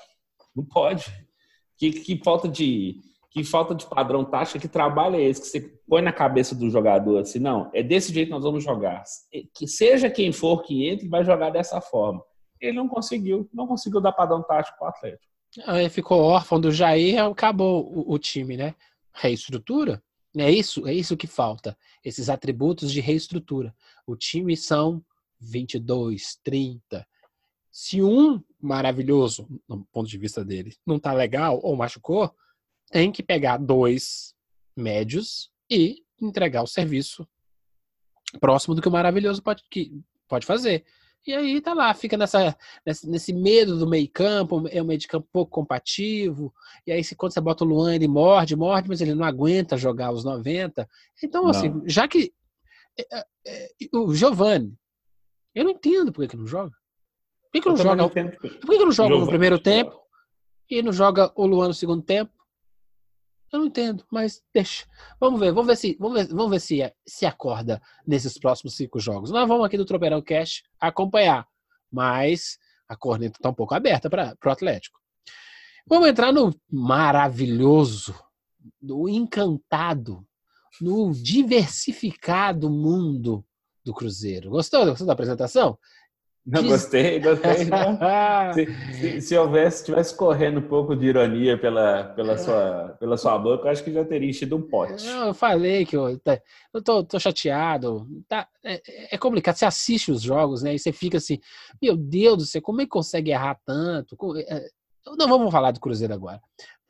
Não 0.55 0.65
pode. 0.65 1.07
Que, 1.77 1.91
que 1.91 2.21
falta 2.23 2.49
de 2.49 3.01
que 3.31 3.43
falta 3.43 3.75
de 3.75 3.87
padrão 3.87 4.27
tático, 4.27 4.59
que 4.59 4.69
trabalho 4.69 5.17
é 5.17 5.23
esse 5.23 5.41
que 5.41 5.47
você 5.47 5.61
põe 5.89 6.03
na 6.03 6.13
cabeça 6.13 6.55
do 6.55 6.69
jogador 6.69 7.21
assim, 7.21 7.39
não, 7.39 7.71
é 7.73 7.83
desse 7.83 8.13
jeito 8.13 8.27
que 8.27 8.35
nós 8.35 8.45
vamos 8.45 8.63
jogar. 8.63 9.03
Que 9.55 9.67
seja 9.67 10.11
quem 10.11 10.31
for 10.33 10.63
que 10.63 10.87
entre, 10.87 11.09
vai 11.09 11.25
jogar 11.25 11.49
dessa 11.49 11.81
forma. 11.81 12.23
Ele 12.61 12.77
não 12.77 12.87
conseguiu, 12.87 13.49
não 13.53 13.67
conseguiu 13.67 14.03
dar 14.03 14.13
padrão 14.13 14.43
tático 14.43 14.79
para 14.79 14.87
o 14.87 14.91
Atlético. 14.91 15.33
Aí 15.67 15.89
ficou 15.89 16.21
órfão 16.21 16.61
do 16.61 16.71
Jair, 16.71 17.23
acabou 17.23 17.91
o, 17.91 18.13
o 18.13 18.19
time, 18.19 18.57
né? 18.57 18.75
Reestrutura. 19.15 20.03
É 20.37 20.51
isso, 20.51 20.87
é 20.87 20.95
isso 20.95 21.17
que 21.17 21.27
falta. 21.27 21.77
Esses 22.05 22.29
atributos 22.29 22.91
de 22.91 23.01
reestrutura. 23.01 23.75
O 24.07 24.17
time 24.17 24.57
são 24.57 25.05
22, 25.41 26.39
30. 26.43 27.07
Se 27.71 28.03
um 28.03 28.43
maravilhoso, 28.61 29.49
no 29.69 29.85
ponto 29.87 30.09
de 30.09 30.19
vista 30.19 30.45
dele, 30.45 30.77
não 30.87 30.99
tá 30.99 31.13
legal 31.13 31.61
ou 31.63 31.77
machucou, 31.77 32.35
tem 32.91 33.11
que 33.11 33.23
pegar 33.23 33.57
dois 33.57 34.35
médios 34.77 35.51
e 35.71 36.03
entregar 36.21 36.63
o 36.63 36.67
serviço 36.67 37.27
próximo 38.41 38.75
do 38.75 38.83
que 38.83 38.89
o 38.89 38.93
maravilhoso 38.93 39.43
pode, 39.43 39.63
que, 39.71 40.03
pode 40.29 40.47
fazer. 40.47 40.85
E 41.25 41.33
aí 41.33 41.61
tá 41.61 41.73
lá, 41.73 41.95
fica 41.95 42.17
nessa, 42.17 42.57
nesse, 42.85 43.33
medo 43.33 43.79
do 43.79 43.87
meio 43.87 44.11
campo, 44.11 44.67
é 44.69 44.83
um 44.83 44.85
meio 44.85 44.99
de 44.99 45.07
campo 45.07 45.29
pouco 45.33 45.53
compatível. 45.53 46.53
E 46.85 46.91
aí, 46.91 47.05
se, 47.05 47.15
quando 47.15 47.33
você 47.33 47.41
bota 47.41 47.65
o 47.65 47.67
Luan, 47.67 47.95
ele 47.95 48.09
morde, 48.09 48.57
morde, 48.57 48.89
mas 48.89 49.01
ele 49.01 49.15
não 49.15 49.25
aguenta 49.25 49.77
jogar 49.77 50.11
os 50.11 50.25
90. 50.25 50.89
Então, 51.23 51.47
assim, 51.47 51.69
não. 51.69 51.79
assim, 51.79 51.89
já 51.89 52.09
que. 52.09 52.33
É, 52.99 53.19
é, 53.19 53.25
é, 53.47 53.69
o 53.95 54.13
Giovanni, 54.13 54.77
eu 55.55 55.65
não 55.65 55.71
entendo 55.71 56.13
por 56.13 56.23
que, 56.23 56.29
que 56.29 56.37
não 56.37 56.47
joga. 56.47 56.71
Por 56.71 57.53
que, 57.53 57.61
que 57.61 57.69
não 57.69 57.77
joga? 57.77 57.97
Não 57.97 58.09
por 58.09 58.15
que, 58.15 58.79
que 58.79 58.85
não 58.85 58.93
joga 58.93 59.17
no 59.17 59.27
primeiro 59.27 59.59
tempo 59.59 59.97
e 60.69 60.83
não 60.83 60.93
joga 60.93 61.31
o 61.37 61.47
Luan 61.47 61.69
no 61.69 61.75
segundo 61.75 62.03
tempo? 62.03 62.33
Eu 63.53 63.59
não 63.59 63.67
entendo, 63.67 64.03
mas 64.11 64.43
deixa. 64.53 64.87
Vamos 65.21 65.39
ver, 65.39 65.53
vamos 65.53 65.67
ver 65.67 65.77
se, 65.77 65.97
vamos 66.01 66.19
ver, 66.19 66.35
vamos 66.35 66.51
ver 66.51 66.61
se, 66.61 66.93
se 67.07 67.27
acorda 67.27 67.83
nesses 68.07 68.39
próximos 68.39 68.75
cinco 68.75 68.99
jogos. 68.99 69.31
Nós 69.31 69.47
vamos 69.47 69.67
aqui 69.67 69.77
do 69.77 69.85
Tropeirão 69.85 70.23
Cash 70.23 70.63
acompanhar, 70.81 71.47
mas 71.91 72.59
a 72.89 72.97
corneta 72.97 73.37
está 73.39 73.51
um 73.51 73.55
pouco 73.55 73.75
aberta 73.75 74.09
para 74.09 74.35
o 74.43 74.51
Atlético. 74.51 74.99
Vamos 75.87 76.09
entrar 76.09 76.33
no 76.33 76.55
maravilhoso, 76.71 78.15
no 78.81 79.07
encantado, 79.07 80.27
no 80.81 81.13
diversificado 81.13 82.71
mundo 82.71 83.45
do 83.85 83.93
Cruzeiro. 83.93 84.49
Gostou? 84.49 84.87
Gostou 84.87 85.07
da 85.07 85.13
apresentação? 85.13 85.79
Não, 86.45 86.67
gostei, 86.67 87.21
gostei. 87.21 87.67
se, 88.53 89.01
se, 89.01 89.21
se, 89.21 89.39
houvesse, 89.39 89.85
tivesse 89.85 90.17
correndo 90.17 90.59
um 90.59 90.69
pouco 90.69 90.97
de 90.97 91.07
ironia 91.07 91.57
pela, 91.57 92.05
pela, 92.05 92.37
sua, 92.37 92.97
pela 92.99 93.17
sua 93.17 93.39
boca, 93.39 93.69
eu 93.69 93.71
acho 93.71 93.85
que 93.85 93.93
já 93.93 94.05
teria 94.05 94.29
enchido 94.29 94.57
um 94.57 94.63
pote. 94.63 95.05
Não, 95.07 95.29
eu 95.29 95.35
falei 95.35 95.87
que 95.87 95.97
eu, 95.97 96.21
eu 96.75 96.83
tô, 96.83 97.05
tô 97.05 97.21
chateado. 97.21 98.09
Tá, 98.29 98.49
é, 98.65 99.15
é, 99.15 99.19
complicado. 99.19 99.55
Você 99.55 99.65
assiste 99.65 100.11
os 100.11 100.21
jogos, 100.21 100.63
né? 100.63 100.75
E 100.75 100.79
você 100.81 100.91
fica 100.91 101.19
assim, 101.19 101.39
meu 101.81 101.97
Deus 101.97 102.39
do 102.39 102.45
céu, 102.45 102.61
como 102.61 102.81
é 102.81 102.85
que 102.85 102.91
consegue 102.91 103.31
errar 103.31 103.61
tanto? 103.65 104.17
É, 104.39 104.69
não 105.17 105.29
vamos 105.29 105.53
falar 105.53 105.71
do 105.71 105.81
Cruzeiro 105.81 106.13
agora. 106.13 106.41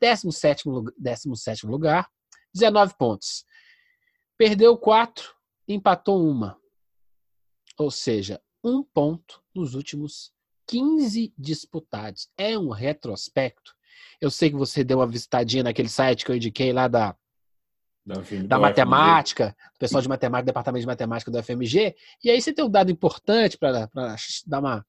17 0.01 0.63
17 0.97 1.67
lugar, 1.67 2.07
19 2.53 2.95
pontos. 2.97 3.45
Perdeu 4.35 4.75
4, 4.75 5.31
empatou 5.67 6.27
uma. 6.27 6.57
Ou 7.77 7.91
seja, 7.91 8.41
um 8.63 8.83
ponto 8.83 9.41
nos 9.53 9.75
últimos 9.75 10.33
15 10.67 11.33
disputados. 11.37 12.29
É 12.37 12.57
um 12.57 12.69
retrospecto. 12.69 13.75
Eu 14.21 14.31
sei 14.31 14.49
que 14.49 14.55
você 14.55 14.83
deu 14.83 14.99
uma 14.99 15.07
visitadinha 15.07 15.63
naquele 15.63 15.89
site 15.89 16.25
que 16.25 16.31
eu 16.31 16.35
indiquei 16.35 16.71
lá 16.71 16.87
da, 16.87 17.15
da, 18.05 18.15
da 18.47 18.59
matemática, 18.59 19.55
do 19.73 19.79
pessoal 19.79 20.01
de 20.01 20.09
matemática, 20.09 20.45
departamento 20.45 20.81
de 20.81 20.87
matemática 20.87 21.31
do 21.31 21.41
FMG, 21.43 21.95
e 22.23 22.29
aí 22.29 22.41
você 22.41 22.53
tem 22.53 22.63
um 22.63 22.69
dado 22.69 22.91
importante 22.91 23.57
para 23.57 23.89
dar 24.45 24.59
uma, 24.59 24.85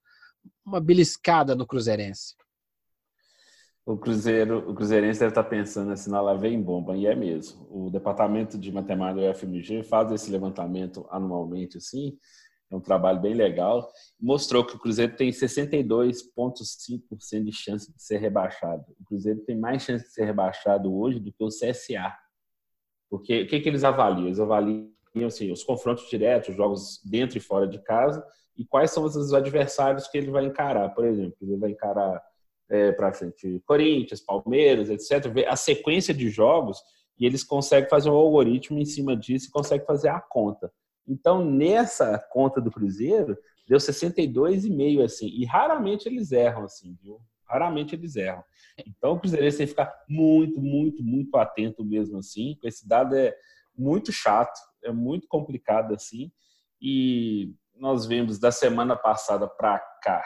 uma 0.64 0.80
beliscada 0.80 1.54
no 1.54 1.66
Cruzeirense. 1.66 2.34
O 3.86 3.98
Cruzeiro, 3.98 4.70
o 4.70 4.74
Cruzeirense 4.74 5.20
deve 5.20 5.32
estar 5.32 5.44
pensando 5.44 5.92
assim, 5.92 6.10
lá 6.10 6.32
vem 6.32 6.60
bomba, 6.60 6.96
e 6.96 7.06
é 7.06 7.14
mesmo. 7.14 7.66
O 7.70 7.90
departamento 7.90 8.56
de 8.56 8.72
matemática 8.72 9.20
do 9.20 9.38
FMG 9.38 9.82
faz 9.82 10.10
esse 10.10 10.30
levantamento 10.30 11.06
anualmente, 11.10 11.76
assim, 11.76 12.16
um 12.76 12.80
trabalho 12.80 13.20
bem 13.20 13.34
legal. 13.34 13.90
Mostrou 14.20 14.64
que 14.64 14.76
o 14.76 14.78
Cruzeiro 14.78 15.16
tem 15.16 15.30
62,5% 15.30 17.44
de 17.44 17.52
chance 17.52 17.92
de 17.92 18.02
ser 18.02 18.18
rebaixado. 18.18 18.84
O 19.00 19.04
Cruzeiro 19.04 19.40
tem 19.40 19.58
mais 19.58 19.82
chance 19.82 20.04
de 20.04 20.12
ser 20.12 20.24
rebaixado 20.24 20.94
hoje 20.94 21.20
do 21.20 21.32
que 21.32 21.42
o 21.42 21.48
CSA. 21.48 22.14
Porque 23.08 23.42
o 23.42 23.46
que, 23.46 23.60
que 23.60 23.68
eles 23.68 23.84
avaliam? 23.84 24.26
Eles 24.26 24.40
avaliam 24.40 24.90
assim, 25.26 25.52
os 25.52 25.62
confrontos 25.62 26.08
diretos, 26.08 26.48
os 26.50 26.56
jogos 26.56 27.00
dentro 27.04 27.38
e 27.38 27.40
fora 27.40 27.68
de 27.68 27.78
casa, 27.78 28.24
e 28.56 28.64
quais 28.64 28.90
são 28.90 29.04
os 29.04 29.32
adversários 29.32 30.08
que 30.08 30.18
ele 30.18 30.30
vai 30.30 30.44
encarar. 30.44 30.88
Por 30.90 31.04
exemplo, 31.04 31.36
ele 31.42 31.56
vai 31.56 31.70
encarar 31.70 32.20
é, 32.68 32.92
para 32.92 33.12
frente 33.12 33.62
Corinthians, 33.66 34.20
Palmeiras, 34.20 34.90
etc. 34.90 35.46
A 35.46 35.56
sequência 35.56 36.14
de 36.14 36.28
jogos 36.28 36.78
e 37.18 37.26
eles 37.26 37.44
conseguem 37.44 37.88
fazer 37.88 38.10
um 38.10 38.14
algoritmo 38.14 38.78
em 38.78 38.84
cima 38.84 39.16
disso 39.16 39.48
e 39.48 39.50
conseguem 39.50 39.86
fazer 39.86 40.08
a 40.08 40.20
conta. 40.20 40.72
Então, 41.06 41.44
nessa 41.44 42.18
conta 42.30 42.60
do 42.60 42.70
Cruzeiro, 42.70 43.36
deu 43.68 43.78
62,5 43.78 45.04
assim. 45.04 45.26
E 45.28 45.44
raramente 45.44 46.08
eles 46.08 46.32
erram, 46.32 46.64
assim, 46.64 46.96
viu? 47.02 47.20
Raramente 47.48 47.94
eles 47.94 48.16
erram. 48.16 48.42
Então, 48.86 49.12
o 49.12 49.20
Cruzeiro 49.20 49.48
tem 49.50 49.66
que 49.66 49.66
ficar 49.66 49.92
muito, 50.08 50.60
muito, 50.60 51.02
muito 51.02 51.36
atento 51.36 51.84
mesmo 51.84 52.18
assim. 52.18 52.58
Esse 52.62 52.88
dado 52.88 53.14
é 53.14 53.34
muito 53.76 54.12
chato, 54.12 54.58
é 54.82 54.92
muito 54.92 55.28
complicado 55.28 55.94
assim. 55.94 56.32
E 56.80 57.54
nós 57.76 58.06
vemos 58.06 58.38
da 58.38 58.50
semana 58.50 58.96
passada 58.96 59.48
para 59.48 59.78
cá 60.02 60.24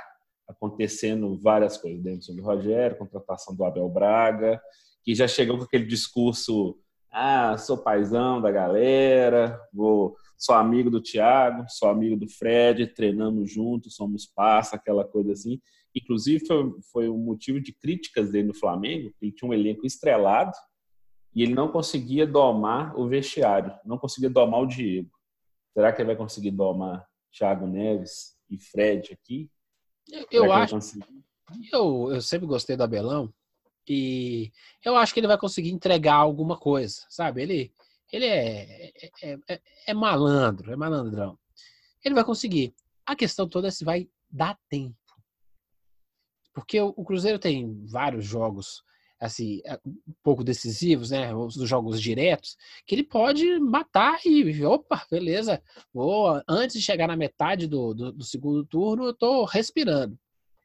acontecendo 0.49 1.39
várias 1.39 1.77
coisas. 1.77 2.03
Dentro 2.03 2.35
do 2.35 2.43
Rogério, 2.43 2.97
contratação 2.97 3.55
do 3.55 3.65
Abel 3.65 3.89
Braga, 3.89 4.61
que 5.05 5.15
já 5.15 5.29
chegou 5.29 5.59
com 5.59 5.65
aquele 5.65 5.87
discurso: 5.87 6.79
ah, 7.13 7.57
sou 7.59 7.79
paizão 7.79 8.41
da 8.41 8.51
galera, 8.51 9.61
vou 9.73 10.17
sou 10.39 10.55
amigo 10.55 10.89
do 10.89 11.03
Thiago, 11.03 11.67
sou 11.69 11.89
amigo 11.89 12.17
do 12.17 12.29
Fred, 12.29 12.87
treinamos 12.87 13.53
juntos, 13.53 13.97
somos 13.97 14.25
passa, 14.25 14.77
aquela 14.77 15.05
coisa 15.05 15.33
assim. 15.33 15.61
Inclusive, 15.95 16.47
foi, 16.47 16.75
foi 16.93 17.09
um 17.09 17.19
motivo 17.19 17.61
de 17.61 17.73
críticas 17.73 18.31
dele 18.31 18.49
no 18.49 18.55
Flamengo, 18.55 19.13
ele 19.21 19.33
tinha 19.33 19.51
um 19.51 19.55
elenco 19.55 19.85
estrelado 19.85 20.53
e 21.35 21.43
ele 21.43 21.55
não 21.55 21.71
conseguia 21.71 22.27
domar 22.27 22.97
o 22.99 23.09
vestiário, 23.09 23.75
não 23.85 23.99
conseguia 23.99 24.31
domar 24.31 24.61
o 24.61 24.67
Diego. 24.67 25.11
Será 25.75 25.93
que 25.93 26.01
ele 26.01 26.07
vai 26.07 26.17
conseguir 26.17 26.53
domar 26.53 27.07
Thiago 27.37 27.67
Neves 27.67 28.37
e 28.49 28.59
Fred 28.59 29.13
aqui? 29.13 29.51
Eu, 30.11 30.45
eu 30.45 30.53
acho. 30.53 30.79
Eu, 31.73 32.13
eu 32.13 32.23
sempre 32.23 32.47
gostei 32.47 32.77
do 32.77 32.83
Abelão 32.83 33.33
e 33.89 34.53
eu 34.85 34.97
acho 34.97 35.15
que 35.15 35.21
ele 35.21 35.27
vai 35.27 35.39
conseguir 35.39 35.71
entregar 35.71 36.17
alguma 36.17 36.57
coisa, 36.57 37.03
sabe? 37.09 37.43
Ele 37.43 37.73
ele 38.13 38.27
é, 38.27 38.93
é, 39.23 39.39
é, 39.49 39.61
é, 39.89 39.95
malandro, 39.95 40.73
é 40.73 40.77
malandrão. 40.77 41.39
Ele 42.05 42.15
vai 42.15 42.25
conseguir. 42.25 42.75
A 43.05 43.15
questão 43.15 43.49
toda 43.49 43.69
é 43.69 43.71
se 43.71 43.85
vai 43.85 44.09
dar 44.31 44.59
tempo. 44.69 44.97
Porque 46.55 46.81
o, 46.81 46.93
o 46.97 47.05
Cruzeiro 47.05 47.39
tem 47.39 47.85
vários 47.87 48.25
jogos 48.25 48.83
assim, 49.21 49.61
um 49.85 50.15
pouco 50.23 50.45
decisivos, 50.45 51.11
né? 51.11 51.35
Os 51.35 51.55
jogos 51.69 52.01
diretos, 52.01 52.57
que 52.87 52.95
ele 52.95 53.03
pode 53.03 53.59
matar 53.59 54.21
e, 54.25 54.65
opa, 54.65 55.05
beleza, 55.11 55.63
vou, 55.93 56.41
antes 56.49 56.77
de 56.77 56.83
chegar 56.83 57.09
na 57.09 57.17
metade 57.17 57.67
do, 57.67 57.93
do, 57.95 58.13
do 58.13 58.25
segundo 58.25 58.65
turno, 58.65 59.07
eu 59.07 59.15
tô 59.15 59.45
respirando. 59.45 60.17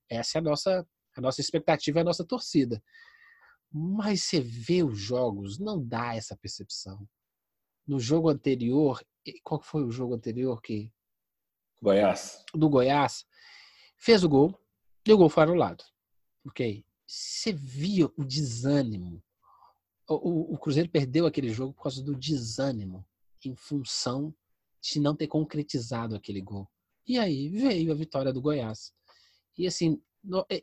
Essa 0.07 0.37
é 0.37 0.39
a 0.39 0.43
nossa, 0.43 0.87
a 1.17 1.21
nossa 1.21 1.41
expectativa, 1.41 2.01
a 2.01 2.03
nossa 2.03 2.23
torcida. 2.23 2.81
Mas 3.71 4.23
você 4.23 4.39
vê 4.39 4.83
os 4.83 4.99
jogos, 4.99 5.57
não 5.57 5.83
dá 5.83 6.15
essa 6.15 6.37
percepção 6.37 7.07
no 7.87 7.99
jogo 7.99 8.29
anterior, 8.29 9.03
qual 9.43 9.61
foi 9.61 9.83
o 9.83 9.91
jogo 9.91 10.13
anterior 10.13 10.61
que 10.61 10.91
Goiás. 11.81 12.43
Do 12.53 12.69
Goiás, 12.69 13.25
fez 13.97 14.23
o 14.23 14.29
gol 14.29 14.57
e 15.05 15.11
o 15.11 15.17
gol 15.17 15.29
foi 15.29 15.43
anulado. 15.43 15.83
OK? 16.45 16.85
Você 17.05 17.51
via 17.51 18.05
o 18.17 18.23
desânimo, 18.23 19.21
o, 20.07 20.53
o 20.53 20.57
Cruzeiro 20.57 20.89
perdeu 20.89 21.25
aquele 21.25 21.49
jogo 21.49 21.73
por 21.73 21.83
causa 21.83 22.01
do 22.01 22.15
desânimo, 22.15 23.05
em 23.45 23.55
função 23.55 24.33
de 24.81 24.99
não 24.99 25.15
ter 25.15 25.27
concretizado 25.27 26.15
aquele 26.15 26.41
gol. 26.41 26.69
E 27.05 27.19
aí 27.19 27.49
veio 27.49 27.91
a 27.91 27.95
vitória 27.95 28.31
do 28.31 28.41
Goiás. 28.41 28.93
E 29.57 29.67
assim, 29.67 30.01
no, 30.23 30.45
é, 30.49 30.61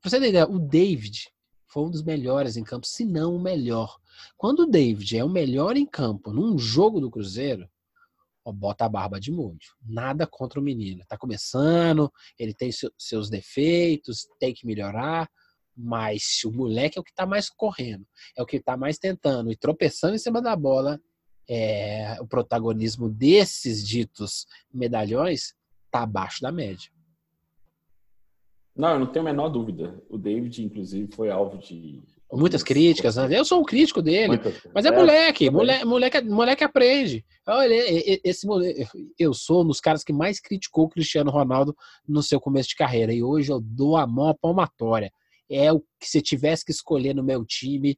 pra 0.00 0.10
você 0.10 0.18
ter 0.18 0.28
ideia, 0.28 0.48
o 0.48 0.58
David 0.58 1.30
foi 1.66 1.84
um 1.84 1.90
dos 1.90 2.02
melhores 2.02 2.56
em 2.56 2.64
campo, 2.64 2.86
se 2.86 3.04
não 3.04 3.36
o 3.36 3.40
melhor. 3.40 3.98
Quando 4.36 4.60
o 4.60 4.66
David 4.66 5.18
é 5.18 5.24
o 5.24 5.28
melhor 5.28 5.76
em 5.76 5.86
campo 5.86 6.32
num 6.32 6.58
jogo 6.58 7.00
do 7.00 7.10
Cruzeiro, 7.10 7.68
ó, 8.44 8.52
bota 8.52 8.84
a 8.84 8.88
barba 8.88 9.20
de 9.20 9.30
molho. 9.30 9.58
Nada 9.82 10.26
contra 10.26 10.60
o 10.60 10.62
menino. 10.62 11.04
Tá 11.08 11.18
começando, 11.18 12.12
ele 12.38 12.54
tem 12.54 12.70
seus 12.98 13.28
defeitos, 13.28 14.26
tem 14.38 14.54
que 14.54 14.66
melhorar, 14.66 15.28
mas 15.76 16.42
o 16.44 16.50
moleque 16.50 16.98
é 16.98 17.00
o 17.00 17.04
que 17.04 17.14
tá 17.14 17.26
mais 17.26 17.50
correndo, 17.50 18.06
é 18.36 18.42
o 18.42 18.46
que 18.46 18.58
tá 18.58 18.76
mais 18.76 18.98
tentando 18.98 19.52
e 19.52 19.56
tropeçando 19.56 20.14
em 20.14 20.18
cima 20.18 20.40
da 20.40 20.56
bola. 20.56 21.00
É, 21.48 22.16
o 22.20 22.26
protagonismo 22.26 23.08
desses 23.08 23.86
ditos 23.86 24.46
medalhões 24.72 25.54
tá 25.90 26.02
abaixo 26.02 26.40
da 26.40 26.50
média. 26.50 26.90
Não, 28.76 28.90
eu 28.90 28.98
não 28.98 29.06
tenho 29.06 29.24
a 29.26 29.30
menor 29.30 29.48
dúvida. 29.48 29.94
O 30.08 30.18
David, 30.18 30.62
inclusive, 30.64 31.10
foi 31.14 31.30
alvo 31.30 31.56
de. 31.58 32.02
Muitas 32.32 32.62
críticas, 32.62 33.16
né? 33.16 33.38
Eu 33.38 33.44
sou 33.44 33.60
um 33.60 33.64
crítico 33.64 34.02
dele. 34.02 34.28
Muitas, 34.28 34.54
mas 34.74 34.84
é, 34.84 34.88
é 34.88 34.92
moleque, 34.92 35.48
moleque, 35.48 35.84
moleque, 35.84 36.22
moleque 36.22 36.64
aprende. 36.64 37.24
Olha, 37.46 37.74
esse 38.24 38.46
moleque, 38.46 38.84
eu 39.18 39.32
sou 39.32 39.62
um 39.62 39.68
dos 39.68 39.80
caras 39.80 40.02
que 40.02 40.12
mais 40.12 40.40
criticou 40.40 40.84
o 40.84 40.88
Cristiano 40.88 41.30
Ronaldo 41.30 41.74
no 42.06 42.22
seu 42.22 42.40
começo 42.40 42.70
de 42.70 42.74
carreira. 42.74 43.12
E 43.12 43.22
hoje 43.22 43.52
eu 43.52 43.60
dou 43.60 43.96
a 43.96 44.06
mão 44.06 44.28
à 44.28 44.34
palmatória. 44.34 45.10
É 45.48 45.72
o 45.72 45.80
que 46.00 46.08
se 46.08 46.20
tivesse 46.20 46.64
que 46.64 46.72
escolher 46.72 47.14
no 47.14 47.22
meu 47.22 47.44
time, 47.44 47.96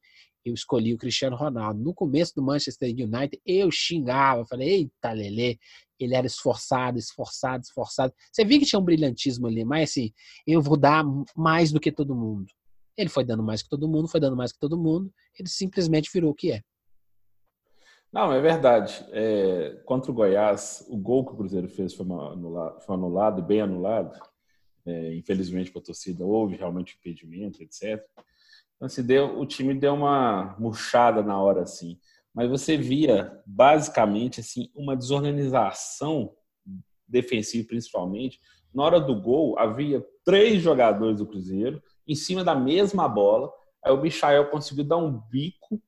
eu 0.49 0.55
escolhi 0.55 0.95
o 0.95 0.99
Cristiano 0.99 1.37
Ronaldo. 1.37 1.81
No 1.81 1.95
começo 1.95 2.35
do 2.35 2.43
Manchester 2.43 2.89
United, 2.91 3.41
eu 3.45 3.71
xingava, 3.71 4.45
falei, 4.47 4.69
eita, 4.69 5.13
Lele, 5.13 5.59
ele 5.99 6.15
era 6.15 6.27
esforçado, 6.27 6.99
esforçado, 6.99 7.63
esforçado. 7.63 8.13
Você 8.33 8.45
viu 8.45 8.59
que 8.59 8.67
tinha 8.67 8.79
um 8.79 8.85
brilhantismo 8.85 9.47
ali, 9.47 9.65
mas 9.65 9.91
assim, 9.91 10.13
eu 10.47 10.61
vou 10.63 10.77
dar 10.77 11.05
mais 11.37 11.73
do 11.73 11.81
que 11.81 11.91
todo 11.91 12.15
mundo. 12.15 12.47
Ele 12.97 13.09
foi 13.09 13.25
dando 13.25 13.43
mais 13.43 13.63
que 13.63 13.69
todo 13.69 13.89
mundo, 13.89 14.09
foi 14.09 14.21
dando 14.21 14.37
mais 14.37 14.53
que 14.53 14.59
todo 14.59 14.79
mundo, 14.79 15.13
ele 15.39 15.49
simplesmente 15.49 16.11
virou 16.13 16.31
o 16.31 16.35
que 16.35 16.53
é. 16.53 16.63
Não, 18.13 18.33
é 18.33 18.41
verdade. 18.41 19.05
É, 19.13 19.81
contra 19.85 20.11
o 20.11 20.15
Goiás, 20.15 20.85
o 20.89 20.97
gol 20.97 21.27
que 21.27 21.33
o 21.33 21.37
Cruzeiro 21.37 21.69
fez 21.69 21.95
foi 21.95 22.07
anulado, 22.07 22.81
foi 22.81 22.95
anulado 22.95 23.43
bem 23.43 23.61
anulado. 23.61 24.19
É, 24.87 25.15
infelizmente 25.15 25.71
para 25.71 25.83
a 25.83 25.85
torcida 25.85 26.25
houve 26.25 26.57
realmente 26.57 26.97
impedimento, 26.97 27.63
etc. 27.63 28.03
Então, 28.79 28.87
assim, 28.87 29.03
deu, 29.03 29.39
o 29.39 29.45
time 29.45 29.75
deu 29.75 29.93
uma 29.93 30.55
murchada 30.57 31.21
na 31.21 31.41
hora, 31.41 31.63
assim. 31.63 31.99
Mas 32.33 32.49
você 32.49 32.77
via, 32.77 33.43
basicamente, 33.45 34.39
assim, 34.39 34.71
uma 34.73 34.97
desorganização 34.97 36.33
defensiva, 37.07 37.67
principalmente. 37.67 38.39
Na 38.73 38.85
hora 38.85 39.01
do 39.01 39.21
gol, 39.21 39.59
havia 39.59 40.05
três 40.25 40.63
jogadores 40.63 41.19
do 41.19 41.27
Cruzeiro 41.27 41.83
em 42.07 42.15
cima 42.15 42.45
da 42.45 42.55
mesma 42.55 43.09
bola. 43.09 43.51
Aí 43.85 43.93
o 43.93 44.01
Michael 44.01 44.49
conseguiu 44.49 44.85
dar 44.85 44.99
um 44.99 45.21
bico 45.29 45.83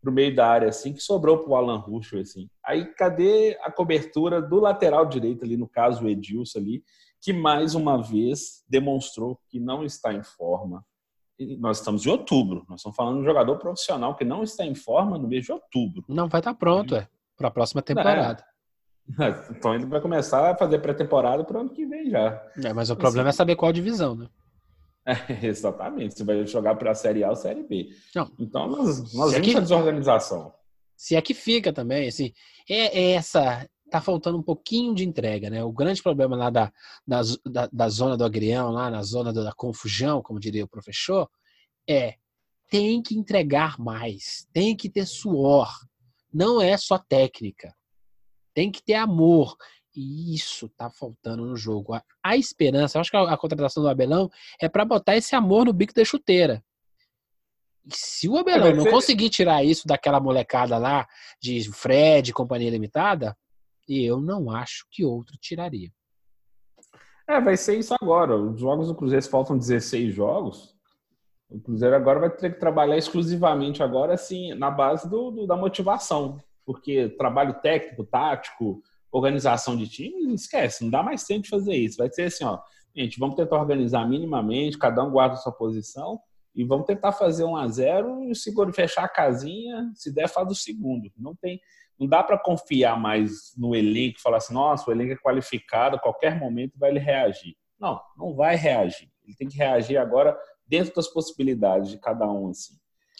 pro 0.00 0.10
meio 0.10 0.34
da 0.34 0.48
área, 0.48 0.68
assim, 0.70 0.94
que 0.94 1.00
sobrou 1.00 1.44
pro 1.44 1.54
Alan 1.54 1.76
Ruschel, 1.76 2.22
assim. 2.22 2.48
Aí, 2.64 2.86
cadê 2.94 3.58
a 3.62 3.70
cobertura 3.70 4.40
do 4.40 4.58
lateral 4.58 5.04
direito 5.04 5.44
ali, 5.44 5.58
no 5.58 5.68
caso, 5.68 6.02
o 6.02 6.08
Edilson 6.08 6.58
ali, 6.58 6.82
que 7.20 7.32
mais 7.32 7.74
uma 7.74 8.02
vez 8.02 8.64
demonstrou 8.66 9.38
que 9.50 9.60
não 9.60 9.84
está 9.84 10.14
em 10.14 10.22
forma, 10.22 10.82
nós 11.58 11.78
estamos 11.78 12.04
em 12.04 12.10
outubro. 12.10 12.64
Nós 12.68 12.80
estamos 12.80 12.96
falando 12.96 13.16
de 13.16 13.22
um 13.22 13.24
jogador 13.24 13.58
profissional 13.58 14.14
que 14.16 14.24
não 14.24 14.42
está 14.42 14.64
em 14.64 14.74
forma 14.74 15.18
no 15.18 15.28
mês 15.28 15.44
de 15.44 15.52
outubro. 15.52 16.04
Não 16.08 16.28
vai 16.28 16.40
estar 16.40 16.54
pronto, 16.54 16.94
é. 16.94 17.08
Para 17.36 17.48
a 17.48 17.50
próxima 17.50 17.82
temporada. 17.82 18.44
É. 18.44 18.52
Então 19.50 19.74
ele 19.74 19.86
vai 19.86 20.00
começar 20.00 20.52
a 20.52 20.56
fazer 20.56 20.78
pré-temporada 20.78 21.44
para 21.44 21.58
o 21.58 21.60
ano 21.60 21.70
que 21.70 21.84
vem 21.84 22.10
já. 22.10 22.42
É, 22.64 22.72
mas 22.72 22.90
o 22.90 22.96
problema 22.96 23.30
é 23.30 23.32
saber 23.32 23.56
qual 23.56 23.72
divisão, 23.72 24.14
né? 24.14 24.28
É, 25.04 25.14
exatamente. 25.46 26.14
Você 26.14 26.24
vai 26.24 26.46
jogar 26.46 26.76
para 26.76 26.92
a 26.92 26.94
Série 26.94 27.24
A 27.24 27.30
ou 27.30 27.36
Série 27.36 27.62
B. 27.62 27.88
Não. 28.14 28.30
Então 28.38 28.68
nós, 28.68 29.12
nós 29.14 29.32
vimos 29.32 29.48
é 29.48 29.50
que, 29.52 29.56
a 29.56 29.60
desorganização. 29.60 30.52
Se 30.96 31.16
é 31.16 31.20
que 31.20 31.34
fica 31.34 31.72
também, 31.72 32.08
assim, 32.08 32.32
é, 32.68 32.98
é 32.98 33.12
essa 33.12 33.66
tá 33.92 34.00
faltando 34.00 34.38
um 34.38 34.42
pouquinho 34.42 34.94
de 34.94 35.04
entrega, 35.04 35.50
né? 35.50 35.62
O 35.62 35.70
grande 35.70 36.02
problema 36.02 36.34
lá 36.34 36.48
da, 36.48 36.72
da, 37.06 37.20
da, 37.70 37.88
zona 37.90 38.16
do 38.16 38.24
agrião, 38.24 38.70
lá 38.70 38.90
na 38.90 39.02
zona 39.02 39.32
da 39.32 39.52
confusão, 39.52 40.22
como 40.22 40.40
diria 40.40 40.64
o 40.64 40.68
professor, 40.68 41.28
é 41.86 42.14
tem 42.70 43.02
que 43.02 43.14
entregar 43.14 43.78
mais, 43.78 44.48
tem 44.50 44.74
que 44.74 44.88
ter 44.88 45.04
suor, 45.04 45.70
não 46.32 46.60
é 46.60 46.74
só 46.78 46.96
técnica, 46.96 47.74
tem 48.54 48.72
que 48.72 48.82
ter 48.82 48.94
amor. 48.94 49.54
E 49.94 50.34
isso 50.34 50.70
tá 50.70 50.88
faltando 50.88 51.44
no 51.44 51.54
jogo. 51.54 51.92
A, 51.92 52.02
a 52.24 52.34
esperança, 52.34 52.96
eu 52.96 53.02
acho 53.02 53.10
que 53.10 53.16
a, 53.16 53.34
a, 53.34 53.36
contratação 53.36 53.82
do 53.82 53.90
Abelão 53.90 54.30
é 54.58 54.70
para 54.70 54.86
botar 54.86 55.18
esse 55.18 55.36
amor 55.36 55.66
no 55.66 55.72
bico 55.72 55.92
da 55.92 56.02
chuteira. 56.02 56.64
E 57.84 57.94
se 57.94 58.26
o 58.26 58.38
Abelão 58.38 58.68
é, 58.68 58.72
não 58.72 58.86
conseguir 58.86 59.28
tirar 59.28 59.62
isso 59.62 59.86
daquela 59.86 60.18
molecada 60.18 60.78
lá 60.78 61.06
de 61.42 61.70
Fred, 61.70 62.32
Companhia 62.32 62.70
Limitada, 62.70 63.36
e 63.88 64.04
eu 64.04 64.20
não 64.20 64.50
acho 64.50 64.86
que 64.90 65.04
outro 65.04 65.36
tiraria. 65.40 65.90
É, 67.28 67.40
vai 67.40 67.56
ser 67.56 67.78
isso 67.78 67.94
agora. 68.00 68.36
Os 68.36 68.60
jogos 68.60 68.88
do 68.88 68.94
Cruzeiro 68.94 69.24
faltam 69.26 69.56
16 69.56 70.14
jogos. 70.14 70.74
O 71.48 71.60
Cruzeiro 71.60 71.94
agora 71.94 72.20
vai 72.20 72.30
ter 72.30 72.54
que 72.54 72.60
trabalhar 72.60 72.96
exclusivamente 72.96 73.82
agora, 73.82 74.14
assim, 74.14 74.54
na 74.54 74.70
base 74.70 75.08
do, 75.08 75.30
do 75.30 75.46
da 75.46 75.56
motivação. 75.56 76.38
Porque 76.64 77.08
trabalho 77.10 77.54
técnico, 77.60 78.04
tático, 78.04 78.82
organização 79.10 79.76
de 79.76 79.86
time, 79.86 80.34
esquece, 80.34 80.82
não 80.82 80.90
dá 80.90 81.02
mais 81.02 81.24
tempo 81.24 81.42
de 81.42 81.50
fazer 81.50 81.74
isso. 81.74 81.98
Vai 81.98 82.10
ser 82.10 82.22
assim, 82.22 82.44
ó, 82.44 82.58
gente, 82.96 83.18
vamos 83.18 83.36
tentar 83.36 83.58
organizar 83.58 84.08
minimamente, 84.08 84.78
cada 84.78 85.04
um 85.04 85.10
guarda 85.10 85.34
a 85.34 85.38
sua 85.38 85.52
posição 85.52 86.18
e 86.54 86.64
vamos 86.64 86.86
tentar 86.86 87.12
fazer 87.12 87.44
um 87.44 87.56
a 87.56 87.68
zero 87.68 88.24
e 88.24 88.34
seguro 88.34 88.72
fechar 88.72 89.04
a 89.04 89.08
casinha, 89.08 89.90
se 89.94 90.12
der 90.12 90.28
faz 90.28 90.50
o 90.50 90.54
segundo. 90.54 91.10
Não 91.16 91.34
tem 91.34 91.60
não 91.98 92.06
dá 92.06 92.22
para 92.22 92.38
confiar 92.38 92.98
mais 92.98 93.52
no 93.56 93.74
elenco 93.74 94.18
e 94.18 94.22
falar 94.22 94.38
assim, 94.38 94.54
nossa, 94.54 94.88
o 94.88 94.92
elenco 94.92 95.12
é 95.12 95.16
qualificado, 95.16 95.96
a 95.96 96.00
qualquer 96.00 96.38
momento 96.38 96.78
vai 96.78 96.90
ele 96.90 96.98
reagir. 96.98 97.56
Não, 97.78 98.00
não 98.16 98.34
vai 98.34 98.56
reagir. 98.56 99.10
Ele 99.24 99.36
tem 99.36 99.48
que 99.48 99.56
reagir 99.56 99.96
agora 99.96 100.38
dentro 100.66 100.94
das 100.94 101.08
possibilidades 101.08 101.90
de 101.90 101.98
cada 101.98 102.30
um, 102.30 102.50
assim. 102.50 102.74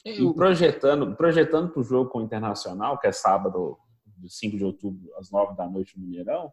E 0.05 0.35
projetando 0.35 1.15
projetando 1.15 1.71
para 1.71 1.81
o 1.81 1.85
jogo 1.85 2.11
com 2.11 2.19
o 2.19 2.23
Internacional, 2.23 2.99
que 2.99 3.07
é 3.07 3.13
sábado, 3.13 3.79
5 4.27 4.57
de 4.57 4.65
outubro, 4.65 5.13
às 5.17 5.31
9 5.31 5.57
da 5.57 5.69
noite 5.69 5.99
no 5.99 6.05
Mineirão, 6.05 6.53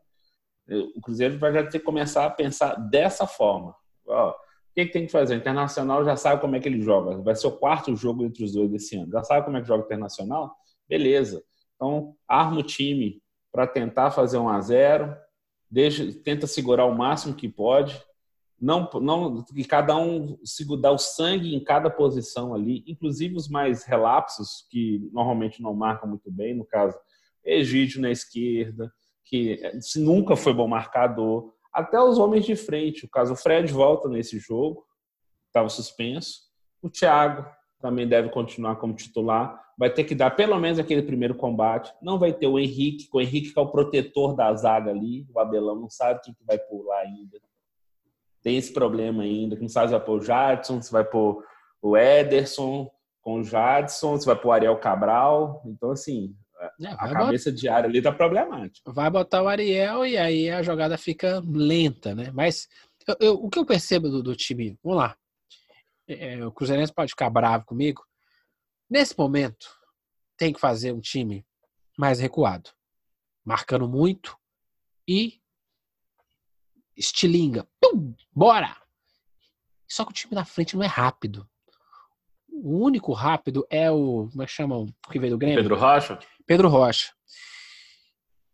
o 0.96 1.02
Cruzeiro 1.02 1.38
vai 1.40 1.52
já 1.52 1.64
ter 1.64 1.80
que 1.80 1.86
começar 1.86 2.26
a 2.26 2.30
pensar 2.30 2.76
dessa 2.76 3.26
forma. 3.26 3.76
Ó, 4.06 4.30
o 4.30 4.34
que, 4.76 4.86
que, 4.86 4.92
tem 4.92 5.06
que 5.06 5.12
fazer? 5.12 5.36
O 5.36 5.38
Internacional 5.38 6.06
já 6.06 6.16
sabe 6.16 6.42
como 6.42 6.56
é 6.56 6.60
que 6.60 6.70
ele 6.70 6.82
joga. 6.82 7.18
Vai 7.18 7.36
ser 7.36 7.48
o 7.48 7.52
quarto 7.52 7.96
jogo 7.96 8.24
entre 8.24 8.44
os 8.44 8.54
dois 8.54 8.70
desse 8.70 8.96
ano. 8.96 9.12
Já 9.12 9.24
sabe 9.24 9.46
como 9.46 9.58
é 9.58 9.62
que 9.62 9.68
joga 9.68 9.84
o 9.84 9.86
Internacional? 9.86 10.56
Beleza. 10.88 11.44
Então, 11.80 12.14
arma 12.28 12.60
o 12.60 12.64
time 12.64 13.24
para 13.54 13.66
tentar 13.66 14.12
fazer 14.12 14.38
um 14.38 14.50
a 14.50 14.60
zero, 14.60 15.16
deixa, 15.72 16.12
tenta 16.12 16.46
segurar 16.46 16.86
o 16.86 16.98
máximo 16.98 17.34
que 17.34 17.48
pode, 17.48 18.04
não, 18.60 18.90
não 18.96 19.42
que 19.46 19.64
cada 19.64 19.96
um 19.96 20.38
segurar 20.44 20.92
o 20.92 20.98
sangue 20.98 21.56
em 21.56 21.64
cada 21.64 21.90
posição 21.90 22.54
ali, 22.54 22.84
inclusive 22.86 23.38
os 23.38 23.48
mais 23.48 23.86
relapsos 23.86 24.68
que 24.70 25.10
normalmente 25.14 25.62
não 25.62 25.74
marcam 25.74 26.10
muito 26.10 26.30
bem, 26.30 26.54
no 26.54 26.66
caso 26.66 26.98
Egídio 27.46 28.02
na 28.02 28.12
esquerda, 28.12 28.94
que 29.24 29.62
nunca 29.96 30.36
foi 30.36 30.54
bom 30.54 30.68
marcador, 30.68 31.54
até 31.72 31.98
os 32.02 32.18
homens 32.18 32.46
de 32.46 32.58
frente, 32.58 33.06
o 33.06 33.10
caso 33.10 33.32
o 33.32 33.38
Fred 33.38 33.72
volta 33.72 34.10
nesse 34.10 34.38
jogo, 34.38 34.86
estava 35.48 35.70
suspenso, 35.70 36.42
o 36.82 36.90
Thiago 36.90 37.46
também 37.82 38.08
deve 38.08 38.30
continuar 38.30 38.76
como 38.76 38.94
titular. 38.94 39.60
Vai 39.78 39.90
ter 39.90 40.04
que 40.04 40.14
dar 40.14 40.32
pelo 40.32 40.60
menos 40.60 40.78
aquele 40.78 41.02
primeiro 41.02 41.36
combate. 41.36 41.94
Não 42.02 42.20
vai 42.20 42.34
ter 42.34 42.48
o 42.48 42.60
Henrique, 42.60 43.08
o 43.14 43.22
Henrique 43.22 43.54
que 43.54 43.60
é 43.60 43.62
o 43.62 43.72
protetor 43.72 44.36
da 44.36 44.54
zaga 44.54 44.92
ali. 44.92 45.26
O 45.34 45.40
Abelão 45.40 45.76
não 45.76 45.90
sabe 45.90 46.22
quem 46.22 46.34
que 46.34 46.46
vai 46.46 46.58
pular 46.58 47.00
ainda. 47.00 47.40
Tem 48.42 48.58
esse 48.58 48.74
problema 48.74 49.24
ainda, 49.24 49.56
que 49.56 49.62
não 49.62 49.70
sabe 49.70 49.88
se 49.88 49.92
vai 49.94 50.06
pôr 50.06 50.20
o 50.20 50.22
Jadson, 50.22 50.82
se 50.82 50.92
vai 50.92 51.04
pôr 51.04 51.44
o 51.82 51.98
Ederson 51.98 52.90
com 53.22 53.40
o 53.40 53.44
Jadson, 53.44 54.18
se 54.18 54.26
vai 54.26 54.36
pôr 54.36 54.50
o 54.50 54.52
Ariel 54.52 54.78
Cabral. 54.78 55.62
Então, 55.66 55.92
assim, 55.92 56.36
é, 56.60 56.88
a 56.88 57.14
cabeça 57.14 57.50
botar... 57.50 57.62
diária 57.62 57.90
ali 57.90 58.02
tá 58.02 58.12
problemática. 58.12 58.92
Vai 58.92 59.10
botar 59.10 59.44
o 59.44 59.48
Ariel 59.48 60.06
e 60.06 60.18
aí 60.18 60.50
a 60.50 60.62
jogada 60.62 60.98
fica 60.98 61.42
lenta, 61.46 62.14
né? 62.14 62.32
Mas 62.34 62.68
eu, 63.08 63.16
eu, 63.20 63.34
o 63.36 63.50
que 63.50 63.60
eu 63.60 63.66
percebo 63.66 64.10
do, 64.10 64.22
do 64.22 64.36
time, 64.36 64.78
vamos 64.84 65.00
lá, 65.00 65.16
é, 66.10 66.46
o 66.46 66.52
Cruzeirense 66.52 66.94
pode 66.94 67.12
ficar 67.12 67.30
bravo 67.30 67.66
comigo. 67.66 68.04
Nesse 68.90 69.18
momento, 69.18 69.68
tem 70.38 70.52
que 70.52 70.60
fazer 70.60 70.92
um 70.92 71.00
time 71.00 71.46
mais 71.98 72.20
recuado, 72.20 72.70
marcando 73.46 73.88
muito 73.88 74.38
e 75.08 75.40
estilinga. 76.98 77.68
Pum, 77.80 78.14
bora! 78.32 78.76
Só 79.88 80.06
que 80.06 80.12
o 80.12 80.14
time 80.14 80.36
da 80.36 80.46
frente 80.46 80.76
não 80.76 80.84
é 80.84 80.88
rápido. 80.88 81.48
o 82.52 82.84
único 82.84 83.14
rápido 83.14 83.66
é 83.70 83.90
o. 83.92 84.28
Como 84.30 84.44
é 84.44 84.46
que 84.46 84.52
chamam? 84.52 84.88
O 85.08 85.12
que 85.12 85.20
veio 85.20 85.34
do 85.34 85.38
Grêmio? 85.38 85.62
Pedro 85.62 85.78
Rocha? 85.78 86.20
Pedro 86.46 86.70
Rocha. 86.70 87.12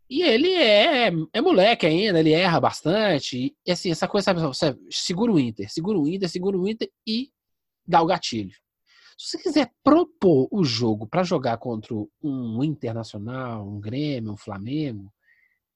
E 0.09 0.21
ele 0.21 0.53
é, 0.53 1.11
é 1.33 1.41
moleque 1.41 1.85
ainda, 1.85 2.19
ele 2.19 2.31
erra 2.31 2.59
bastante. 2.59 3.55
E 3.65 3.71
assim, 3.71 3.89
essa 3.91 4.07
coisa, 4.07 4.25
sabe, 4.25 4.39
você 4.39 4.77
segura 4.89 5.31
o 5.31 5.39
Inter, 5.39 5.71
segura 5.71 5.97
o 5.97 6.07
Inter, 6.07 6.29
segura 6.29 6.57
o 6.57 6.67
Inter 6.67 6.89
e 7.07 7.31
dá 7.87 8.01
o 8.01 8.05
gatilho. 8.05 8.55
Se 9.17 9.37
você 9.37 9.43
quiser 9.43 9.71
propor 9.83 10.49
o 10.51 10.63
jogo 10.63 11.07
para 11.07 11.23
jogar 11.23 11.57
contra 11.57 11.95
um 12.21 12.63
Internacional, 12.63 13.65
um 13.65 13.79
Grêmio, 13.79 14.33
um 14.33 14.37
Flamengo, 14.37 15.11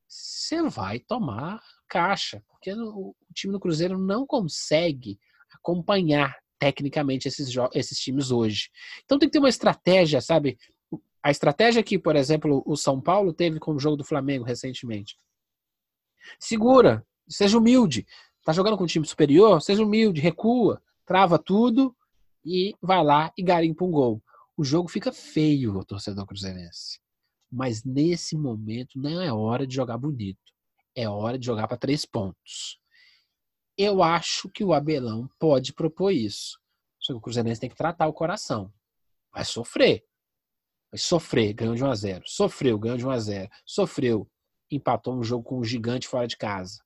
você 0.05 0.61
vai 0.63 0.99
tomar 0.99 1.61
caixa, 1.87 2.43
porque 2.49 2.73
o 2.73 3.15
time 3.33 3.53
do 3.53 3.59
Cruzeiro 3.59 3.97
não 3.97 4.25
consegue 4.25 5.17
acompanhar 5.53 6.35
tecnicamente 6.57 7.27
esses, 7.27 7.49
esses 7.73 7.97
times 7.99 8.29
hoje. 8.31 8.69
Então 9.05 9.17
tem 9.17 9.29
que 9.29 9.33
ter 9.33 9.39
uma 9.39 9.49
estratégia, 9.49 10.19
sabe? 10.19 10.57
A 11.23 11.31
estratégia 11.31 11.81
que, 11.81 11.97
por 11.97 12.15
exemplo, 12.15 12.61
o 12.65 12.75
São 12.75 12.99
Paulo 12.99 13.33
teve 13.33 13.59
com 13.59 13.73
o 13.73 13.79
jogo 13.79 13.95
do 13.95 14.03
Flamengo 14.03 14.43
recentemente. 14.43 15.17
Segura, 16.37 17.05
seja 17.27 17.57
humilde. 17.57 18.05
Tá 18.43 18.51
jogando 18.51 18.77
com 18.77 18.83
um 18.83 18.87
time 18.87 19.05
superior? 19.05 19.61
Seja 19.61 19.83
humilde, 19.83 20.19
recua, 20.19 20.81
trava 21.05 21.39
tudo 21.39 21.95
e 22.49 22.75
vai 22.81 23.03
lá 23.03 23.31
e 23.37 23.43
garimpa 23.43 23.85
um 23.85 23.91
gol. 23.91 24.23
O 24.57 24.63
jogo 24.63 24.89
fica 24.89 25.11
feio, 25.11 25.77
o 25.77 25.85
torcedor 25.85 26.25
cruzeirense. 26.25 26.99
Mas 27.51 27.83
nesse 27.83 28.35
momento 28.35 28.99
não 28.99 29.21
é 29.21 29.31
hora 29.31 29.67
de 29.67 29.75
jogar 29.75 29.99
bonito. 29.99 30.39
É 30.95 31.07
hora 31.07 31.37
de 31.37 31.45
jogar 31.45 31.67
para 31.67 31.77
três 31.77 32.05
pontos. 32.05 32.79
Eu 33.77 34.01
acho 34.01 34.49
que 34.49 34.63
o 34.63 34.73
Abelão 34.73 35.29
pode 35.37 35.73
propor 35.73 36.09
isso. 36.11 36.59
Só 36.99 37.13
que 37.13 37.17
o 37.17 37.21
Cruzeirense 37.21 37.61
tem 37.61 37.69
que 37.69 37.77
tratar 37.77 38.07
o 38.07 38.13
coração. 38.13 38.73
Vai 39.31 39.45
sofrer. 39.45 40.03
Vai 40.91 40.97
sofrer, 40.97 41.53
ganhou 41.53 41.75
de 41.75 41.83
1 41.83 41.87
a 41.87 41.95
0 41.95 42.23
Sofreu, 42.25 42.79
ganhou 42.79 42.97
de 42.97 43.05
1 43.05 43.11
a 43.11 43.19
0 43.19 43.49
Sofreu, 43.63 44.29
empatou 44.71 45.15
um 45.15 45.23
jogo 45.23 45.43
com 45.43 45.59
um 45.59 45.63
gigante 45.63 46.07
fora 46.07 46.27
de 46.27 46.35
casa. 46.35 46.83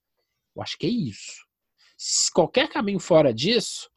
Eu 0.53 0.61
acho 0.61 0.77
que 0.77 0.85
é 0.85 0.89
isso. 0.89 1.47
Se 1.97 2.31
qualquer 2.31 2.69
caminho 2.69 2.99
fora 2.99 3.33
disso, 3.33 3.89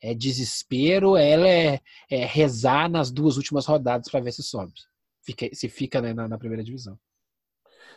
é 0.00 0.14
desespero, 0.14 1.16
ela 1.16 1.48
é, 1.48 1.80
é 2.10 2.24
rezar 2.24 2.88
nas 2.88 3.10
duas 3.10 3.36
últimas 3.36 3.66
rodadas 3.66 4.10
para 4.10 4.20
ver 4.20 4.32
se 4.32 4.42
sobe. 4.42 4.72
Fica, 5.22 5.48
se 5.52 5.68
fica 5.68 6.00
né, 6.00 6.14
na, 6.14 6.28
na, 6.28 6.38
primeira 6.38 6.64
divisão. 6.64 6.98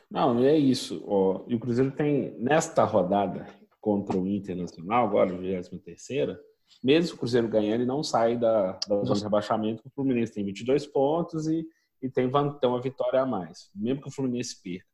Não, 0.09 0.43
é 0.43 0.57
isso. 0.57 1.03
Ó, 1.05 1.45
e 1.47 1.55
o 1.55 1.59
Cruzeiro 1.59 1.91
tem, 1.91 2.35
nesta 2.39 2.83
rodada, 2.83 3.47
contra 3.79 4.17
o 4.17 4.27
Internacional, 4.27 5.07
agora, 5.07 5.35
23 5.35 6.37
mesmo 6.83 7.15
o 7.15 7.19
Cruzeiro 7.19 7.47
ganhando, 7.47 7.81
ele 7.81 7.85
não 7.85 8.03
sai 8.03 8.37
da, 8.37 8.79
da 8.87 9.03
zona 9.03 9.15
de 9.15 9.23
rebaixamento, 9.23 9.83
o 9.85 9.89
Fluminense 9.89 10.33
tem 10.33 10.45
22 10.45 10.87
pontos 10.87 11.47
e, 11.47 11.65
e 12.01 12.09
tem, 12.09 12.29
tem 12.29 12.69
uma 12.69 12.81
vitória 12.81 13.21
a 13.21 13.25
mais, 13.25 13.69
mesmo 13.75 14.01
que 14.01 14.07
o 14.07 14.11
Fluminense 14.11 14.61
perca. 14.61 14.85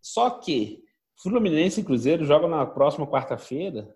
Só 0.00 0.30
que 0.30 0.82
Fluminense 1.22 1.80
e 1.80 1.84
Cruzeiro 1.84 2.24
jogam 2.24 2.48
na 2.48 2.64
próxima 2.64 3.06
quarta-feira, 3.06 3.94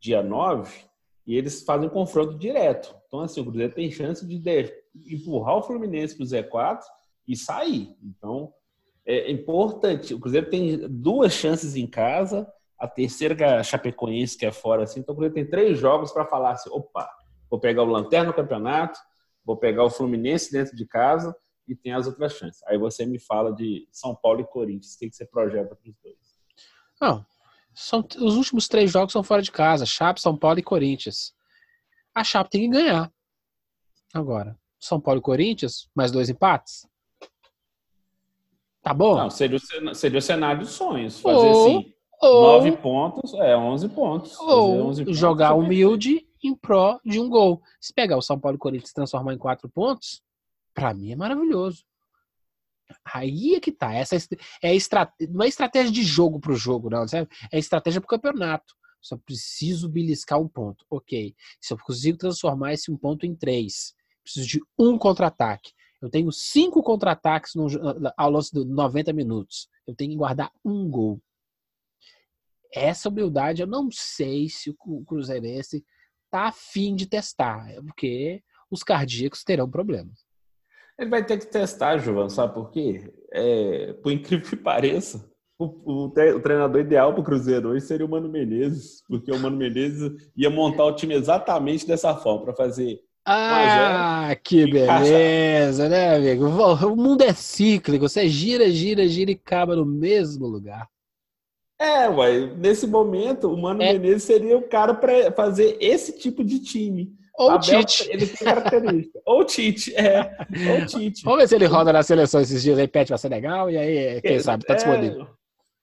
dia 0.00 0.22
9, 0.22 0.89
e 1.30 1.36
eles 1.36 1.62
fazem 1.62 1.86
um 1.86 1.92
confronto 1.92 2.36
direto. 2.36 2.92
Então, 3.06 3.20
assim, 3.20 3.40
o 3.40 3.44
Cruzeiro 3.44 3.72
tem 3.72 3.88
chance 3.88 4.26
de, 4.26 4.36
de 4.36 5.14
empurrar 5.14 5.58
o 5.58 5.62
Fluminense 5.62 6.16
para 6.16 6.24
o 6.24 6.26
Z4 6.26 6.80
e 7.28 7.36
sair. 7.36 7.96
Então, 8.02 8.52
é 9.06 9.30
importante. 9.30 10.12
O 10.12 10.18
Cruzeiro 10.18 10.50
tem 10.50 10.88
duas 10.88 11.32
chances 11.32 11.76
em 11.76 11.86
casa 11.86 12.52
a 12.76 12.88
terceira 12.88 13.36
que 13.36 13.44
é 13.44 13.58
a 13.58 13.62
Chapecoense, 13.62 14.36
que 14.36 14.44
é 14.44 14.50
fora, 14.50 14.82
assim. 14.82 14.98
Então, 14.98 15.14
ele 15.20 15.30
tem 15.30 15.46
três 15.46 15.78
jogos 15.78 16.10
para 16.10 16.26
falar 16.26 16.50
assim: 16.50 16.68
opa, 16.72 17.08
vou 17.48 17.60
pegar 17.60 17.84
o 17.84 17.86
Lanterna 17.86 18.30
no 18.30 18.34
campeonato, 18.34 18.98
vou 19.44 19.56
pegar 19.56 19.84
o 19.84 19.90
Fluminense 19.90 20.50
dentro 20.50 20.74
de 20.74 20.84
casa 20.84 21.32
e 21.68 21.76
tem 21.76 21.92
as 21.92 22.08
outras 22.08 22.32
chances. 22.32 22.60
Aí 22.66 22.76
você 22.76 23.06
me 23.06 23.20
fala 23.20 23.54
de 23.54 23.86
São 23.92 24.16
Paulo 24.16 24.40
e 24.40 24.44
Corinthians, 24.44 24.94
o 24.94 24.98
que 24.98 25.12
você 25.12 25.24
projeta 25.24 25.76
para 25.76 25.90
os 25.90 25.96
dois? 26.02 26.16
Não, 27.00 27.24
são, 27.80 28.06
os 28.18 28.36
últimos 28.36 28.68
três 28.68 28.90
jogos 28.90 29.12
são 29.12 29.22
fora 29.22 29.40
de 29.40 29.50
casa: 29.50 29.86
Chape, 29.86 30.20
São 30.20 30.36
Paulo 30.36 30.58
e 30.58 30.62
Corinthians. 30.62 31.34
A 32.14 32.22
Chape 32.22 32.50
tem 32.50 32.62
que 32.62 32.76
ganhar. 32.76 33.10
Agora, 34.12 34.58
São 34.78 35.00
Paulo 35.00 35.20
e 35.20 35.22
Corinthians, 35.22 35.88
mais 35.94 36.10
dois 36.12 36.28
empates. 36.28 36.86
Tá 38.82 38.92
bom? 38.92 39.16
Não, 39.16 39.30
seria 39.30 39.58
o, 39.58 39.94
seria 39.94 40.18
o 40.18 40.22
cenário 40.22 40.60
dos 40.60 40.70
sonhos. 40.70 41.20
Fazer 41.20 41.36
Ou... 41.36 41.66
assim 41.66 41.94
ou, 42.20 42.42
9 42.58 42.72
pontos, 42.72 43.32
é 43.34 43.56
11 43.56 43.88
pontos. 43.88 44.38
Ou 44.40 44.88
11 44.88 45.04
pontos, 45.04 45.18
jogar 45.18 45.54
humilde 45.54 46.26
em 46.44 46.54
pró 46.54 47.00
de 47.02 47.18
um 47.18 47.30
gol. 47.30 47.62
Se 47.80 47.94
pegar 47.94 48.18
o 48.18 48.22
São 48.22 48.38
Paulo 48.38 48.56
e 48.56 48.58
Corinthians 48.58 48.90
e 48.90 48.94
transformar 48.94 49.32
em 49.32 49.38
4 49.38 49.68
pontos, 49.70 50.22
para 50.74 50.92
mim 50.92 51.12
é 51.12 51.16
maravilhoso. 51.16 51.82
Aí 53.04 53.54
é 53.54 53.60
que 53.60 53.72
tá. 53.72 53.92
Essa 53.94 54.16
é 54.62 54.74
estratégia, 54.74 55.32
não 55.32 55.44
é 55.44 55.48
estratégia 55.48 55.92
de 55.92 56.02
jogo 56.02 56.40
pro 56.40 56.54
jogo, 56.54 56.90
não, 56.90 57.06
sabe? 57.06 57.28
É 57.52 57.58
estratégia 57.58 58.00
pro 58.00 58.08
campeonato. 58.08 58.74
Só 59.00 59.16
preciso 59.16 59.88
beliscar 59.88 60.40
um 60.40 60.48
ponto. 60.48 60.84
Ok. 60.90 61.34
Se 61.60 61.72
eu 61.72 61.78
consigo 61.78 62.18
transformar 62.18 62.74
esse 62.74 62.90
um 62.90 62.96
ponto 62.96 63.24
em 63.24 63.34
três, 63.34 63.94
preciso 64.22 64.46
de 64.46 64.60
um 64.78 64.98
contra-ataque. 64.98 65.72
Eu 66.02 66.10
tenho 66.10 66.30
cinco 66.32 66.82
contra-ataques 66.82 67.52
ao 68.16 68.30
longo 68.30 68.44
de 68.44 68.64
90 68.64 69.12
minutos. 69.12 69.68
Eu 69.86 69.94
tenho 69.94 70.12
que 70.12 70.16
guardar 70.16 70.50
um 70.64 70.88
gol 70.88 71.20
essa 72.72 73.08
humildade 73.08 73.62
eu 73.62 73.66
não 73.66 73.90
sei 73.90 74.48
se 74.48 74.70
o 74.70 75.04
Cruzeirense 75.04 75.84
tá 76.30 76.48
afim 76.48 76.94
de 76.94 77.06
testar, 77.06 77.68
é 77.70 77.80
porque 77.82 78.42
os 78.70 78.82
cardíacos 78.82 79.42
terão 79.42 79.68
problemas. 79.68 80.24
Ele 81.00 81.10
vai 81.10 81.24
ter 81.24 81.38
que 81.38 81.46
testar, 81.46 81.96
João, 81.98 82.28
sabe 82.28 82.52
por 82.52 82.70
quê? 82.70 83.10
É, 83.32 83.94
por 83.94 84.12
incrível 84.12 84.48
que 84.48 84.56
pareça, 84.56 85.26
o, 85.58 85.64
o, 85.64 86.04
o 86.06 86.40
treinador 86.40 86.80
ideal 86.80 87.12
para 87.12 87.22
o 87.22 87.24
Cruzeiro 87.24 87.70
hoje 87.70 87.86
seria 87.86 88.04
o 88.04 88.08
Mano 88.08 88.28
Menezes, 88.28 89.02
porque 89.08 89.32
o 89.32 89.38
Mano 89.38 89.56
Menezes 89.56 90.30
ia 90.36 90.50
montar 90.50 90.84
o 90.84 90.94
time 90.94 91.14
exatamente 91.14 91.86
dessa 91.86 92.14
forma, 92.14 92.44
para 92.44 92.54
fazer 92.54 93.00
ah, 93.24 94.34
que 94.42 94.66
beleza, 94.66 95.88
né, 95.88 96.16
amigo? 96.16 96.46
O 96.46 96.96
mundo 96.96 97.22
é 97.22 97.32
cíclico, 97.32 98.08
você 98.08 98.28
gira, 98.28 98.70
gira, 98.70 99.06
gira 99.06 99.30
e 99.30 99.34
acaba 99.34 99.76
no 99.76 99.84
mesmo 99.84 100.46
lugar. 100.46 100.88
É, 101.78 102.08
uai, 102.08 102.54
nesse 102.56 102.86
momento, 102.86 103.52
o 103.52 103.56
Mano 103.56 103.82
é. 103.82 103.92
Menezes 103.92 104.24
seria 104.24 104.56
o 104.56 104.68
cara 104.68 104.94
para 104.94 105.30
fazer 105.32 105.76
esse 105.80 106.18
tipo 106.18 106.42
de 106.42 106.60
time. 106.60 107.12
Ou 107.40 107.58
Tite. 107.58 108.10
Ele 108.10 108.26
tem 108.26 108.46
característica. 108.46 109.20
Ou 109.24 109.44
Tite, 109.44 109.94
é. 109.96 110.36
Ou 110.72 110.86
Tite. 110.86 111.24
Vamos 111.24 111.40
ver 111.40 111.48
se 111.48 111.54
ele 111.54 111.66
roda 111.66 111.92
na 111.92 112.02
seleção 112.02 112.40
esses 112.40 112.62
dias 112.62 112.78
aí, 112.78 112.86
pede 112.86 113.08
pra 113.08 113.18
ser 113.18 113.30
legal, 113.30 113.70
e 113.70 113.78
aí, 113.78 114.20
quem 114.20 114.36
é, 114.36 114.38
sabe, 114.40 114.64
tá 114.64 114.74
disponível. 114.74 115.26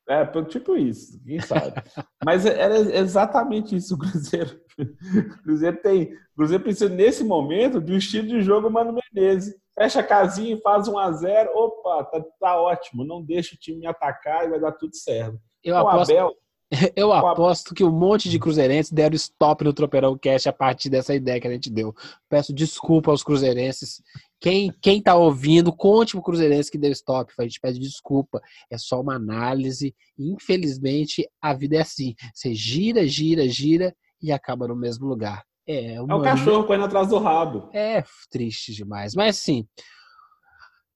É, 0.08 0.22
é, 0.22 0.44
tipo 0.46 0.78
isso, 0.78 1.20
quem 1.26 1.40
sabe. 1.40 1.82
Mas 2.24 2.46
era 2.46 2.78
exatamente 2.78 3.76
isso 3.76 3.96
o 3.96 3.98
Cruzeiro. 3.98 4.62
O 4.80 5.44
Cruzeiro 5.44 5.78
tem. 5.78 6.04
O 6.04 6.36
Cruzeiro 6.38 6.64
precisa, 6.64 6.90
nesse 6.90 7.24
momento, 7.24 7.82
de 7.82 7.92
um 7.92 7.98
estilo 7.98 8.28
de 8.28 8.42
jogo 8.42 8.70
Mano 8.70 8.96
Menezes. 9.14 9.56
Fecha 9.78 10.00
a 10.00 10.04
casinha 10.04 10.56
e 10.56 10.62
faz 10.62 10.88
um 10.88 10.98
a 10.98 11.12
0 11.12 11.52
Opa, 11.54 12.04
tá, 12.06 12.24
tá 12.40 12.62
ótimo. 12.62 13.04
Não 13.04 13.22
deixa 13.22 13.54
o 13.54 13.58
time 13.58 13.80
me 13.80 13.86
atacar 13.86 14.46
e 14.46 14.50
vai 14.50 14.60
dar 14.60 14.72
tudo 14.72 14.96
certo. 14.96 15.38
Eu 15.64 15.76
o 15.76 15.80
aposto, 15.80 16.12
Abel, 16.12 16.34
eu 16.96 17.14
aposto 17.14 17.74
que 17.74 17.84
um 17.84 17.92
monte 17.92 18.30
de 18.30 18.38
cruzeirenses 18.38 18.92
deram 18.92 19.16
stop 19.16 19.64
no 19.64 19.74
Tropeirão 19.74 20.18
Cash 20.18 20.48
a 20.48 20.54
partir 20.54 20.90
dessa 20.90 21.16
ideia 21.16 21.40
que 21.40 21.48
a 21.48 21.52
gente 21.52 21.70
deu. 21.70 21.96
Peço 22.30 22.54
desculpa 22.54 23.12
aos 23.12 23.24
cruzeirenses. 23.24 24.02
Quem, 24.40 24.72
quem 24.82 25.02
tá 25.02 25.16
ouvindo, 25.16 25.74
conte 25.74 26.12
pro 26.12 26.22
cruzeirense 26.22 26.70
que 26.70 26.78
deu 26.78 26.92
stop. 26.92 27.34
A 27.40 27.44
gente 27.44 27.60
pede 27.60 27.80
desculpa. 27.80 28.42
É 28.70 28.78
só 28.78 29.00
uma 29.00 29.16
análise. 29.16 29.96
Infelizmente, 30.20 31.28
a 31.42 31.54
vida 31.54 31.78
é 31.78 31.82
assim. 31.82 32.14
Você 32.34 32.54
gira, 32.54 33.08
gira, 33.08 33.48
gira 33.48 33.96
e 34.22 34.32
acaba 34.32 34.68
no 34.68 34.76
mesmo 34.76 35.08
lugar. 35.08 35.44
É, 35.66 36.02
uma... 36.02 36.14
é 36.14 36.18
o 36.18 36.22
cachorro 36.22 36.66
correndo 36.66 36.86
atrás 36.86 37.08
do 37.08 37.18
rabo. 37.18 37.70
É 37.74 38.04
triste 38.30 38.74
demais. 38.74 39.16
Mas 39.16 39.38
sim. 39.38 39.66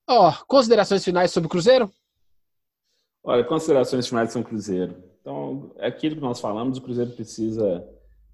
Ó, 0.08 0.34
considerações 0.48 1.04
finais 1.04 1.32
sobre 1.32 1.48
o 1.48 1.50
Cruzeiro? 1.50 1.90
Olha, 3.24 3.44
considerações 3.46 4.08
finais 4.08 4.28
de 4.28 4.34
São 4.34 4.44
Cruzeiro. 4.44 5.11
Então, 5.22 5.72
é 5.78 5.88
aquilo 5.88 6.16
que 6.16 6.22
nós 6.22 6.42
falamos, 6.42 6.78
o 6.78 6.82
Cruzeiro 6.82 7.12
precisa 7.12 7.88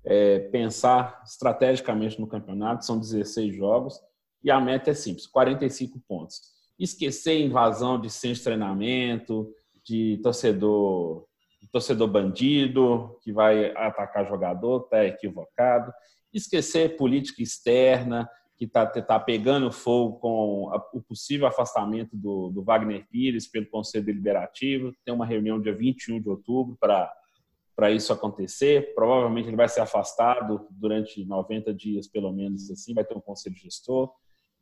é, 0.05 0.39
pensar 0.39 1.21
estrategicamente 1.25 2.19
no 2.19 2.27
campeonato, 2.27 2.85
são 2.85 2.97
16 2.97 3.53
jogos, 3.53 3.99
e 4.41 4.49
a 4.49 4.59
meta 4.59 4.91
é 4.91 4.93
simples, 4.93 5.27
45 5.27 5.99
pontos. 6.07 6.41
Esquecer 6.79 7.39
invasão 7.39 7.99
de 7.99 8.09
centro 8.09 8.37
de 8.37 8.43
treinamento, 8.43 9.53
de 9.83 10.19
torcedor, 10.23 11.25
de 11.61 11.67
torcedor 11.69 12.07
bandido, 12.07 13.17
que 13.21 13.33
vai 13.33 13.71
atacar 13.75 14.27
jogador, 14.27 14.83
está 14.83 15.03
equivocado. 15.05 15.91
Esquecer 16.33 16.95
política 16.95 17.41
externa, 17.41 18.29
que 18.57 18.65
está 18.65 18.85
tá 18.87 19.19
pegando 19.19 19.71
fogo 19.71 20.17
com 20.19 20.71
a, 20.73 20.83
o 20.91 21.01
possível 21.01 21.45
afastamento 21.45 22.17
do, 22.17 22.49
do, 22.49 22.63
Wagner 22.63 23.07
Pires 23.07 23.47
pelo 23.47 23.67
Conselho 23.67 24.05
Deliberativo. 24.05 24.91
Tem 25.05 25.13
uma 25.13 25.27
reunião 25.27 25.61
dia 25.61 25.75
21 25.75 26.19
de 26.19 26.27
outubro 26.27 26.75
para 26.79 27.91
isso 27.91 28.11
acontecer. 28.11 28.95
Provavelmente 28.95 29.47
ele 29.47 29.55
vai 29.55 29.69
ser 29.69 29.81
afastado 29.81 30.67
durante 30.71 31.23
90 31.23 31.71
dias, 31.71 32.07
pelo 32.07 32.31
menos 32.33 32.71
assim, 32.71 32.95
vai 32.95 33.05
ter 33.05 33.15
um 33.15 33.21
conselho 33.21 33.55
gestor. 33.55 34.11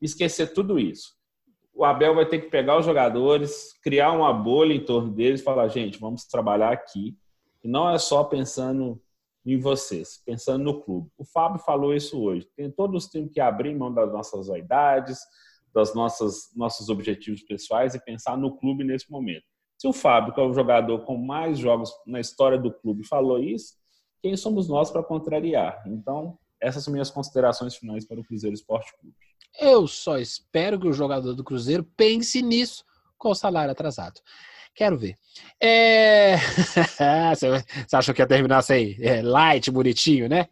Esquecer 0.02 0.54
tudo 0.54 0.78
isso. 0.78 1.14
O 1.74 1.86
Abel 1.86 2.16
vai 2.16 2.26
ter 2.26 2.40
que 2.40 2.50
pegar 2.50 2.78
os 2.78 2.86
jogadores, 2.86 3.74
criar 3.82 4.12
uma 4.12 4.34
bolha 4.34 4.74
em 4.74 4.84
torno 4.84 5.10
deles 5.10 5.40
e 5.40 5.44
falar: 5.44 5.70
gente, 5.70 6.00
vamos 6.00 6.26
trabalhar 6.26 6.72
aqui. 6.72 7.18
E 7.64 7.68
não 7.68 7.90
é 7.90 7.98
só 7.98 8.26
pensando 8.26 9.02
em 9.46 9.60
vocês, 9.60 10.22
pensando 10.26 10.64
no 10.64 10.82
clube. 10.82 11.10
O 11.18 11.26
Fábio 11.26 11.60
falou 11.60 11.94
isso 11.94 12.20
hoje. 12.20 12.48
Tem, 12.56 12.72
todos 12.72 13.08
temos 13.08 13.32
que 13.32 13.40
abrir 13.40 13.76
mão 13.76 13.94
das 13.94 14.12
nossas 14.12 14.48
vaidades, 14.48 15.20
das 15.74 15.94
nossas 15.94 16.50
nossos 16.56 16.90
objetivos 16.90 17.44
pessoais 17.44 17.94
e 17.94 18.04
pensar 18.04 18.38
no 18.38 18.58
clube 18.58 18.84
nesse 18.84 19.12
momento. 19.12 19.44
Se 19.78 19.88
o 19.88 19.94
Fábio, 19.94 20.34
que 20.34 20.40
é 20.40 20.44
o 20.44 20.54
jogador 20.54 21.00
com 21.06 21.18
mais 21.18 21.60
jogos 21.60 21.92
na 22.08 22.20
história 22.20 22.58
do 22.58 22.72
clube, 22.72 23.06
falou 23.06 23.38
isso, 23.38 23.74
quem 24.22 24.36
somos 24.36 24.68
nós 24.68 24.90
para 24.90 25.04
contrariar? 25.04 25.84
Então, 25.86 26.40
essas 26.60 26.84
são 26.84 26.92
minhas 26.92 27.12
considerações 27.12 27.76
finais 27.76 28.08
para 28.08 28.20
o 28.20 28.24
Cruzeiro 28.24 28.56
Esporte 28.56 28.92
Clube. 29.00 29.16
Eu 29.60 29.86
só 29.86 30.18
espero 30.18 30.80
que 30.80 30.88
o 30.88 30.94
jogador 30.94 31.34
do 31.34 31.44
Cruzeiro 31.44 31.84
pense 31.96 32.42
nisso 32.42 32.84
com 33.18 33.30
o 33.30 33.36
salário 33.36 33.72
atrasado. 33.72 34.20
Quero 34.76 34.98
ver. 34.98 35.16
É... 35.62 36.36
Você 37.36 37.96
achou 37.96 38.14
que 38.14 38.22
ia 38.22 38.28
terminar 38.28 38.58
assim, 38.58 38.96
é, 39.00 39.22
light, 39.22 39.72
bonitinho, 39.72 40.28
né? 40.28 40.48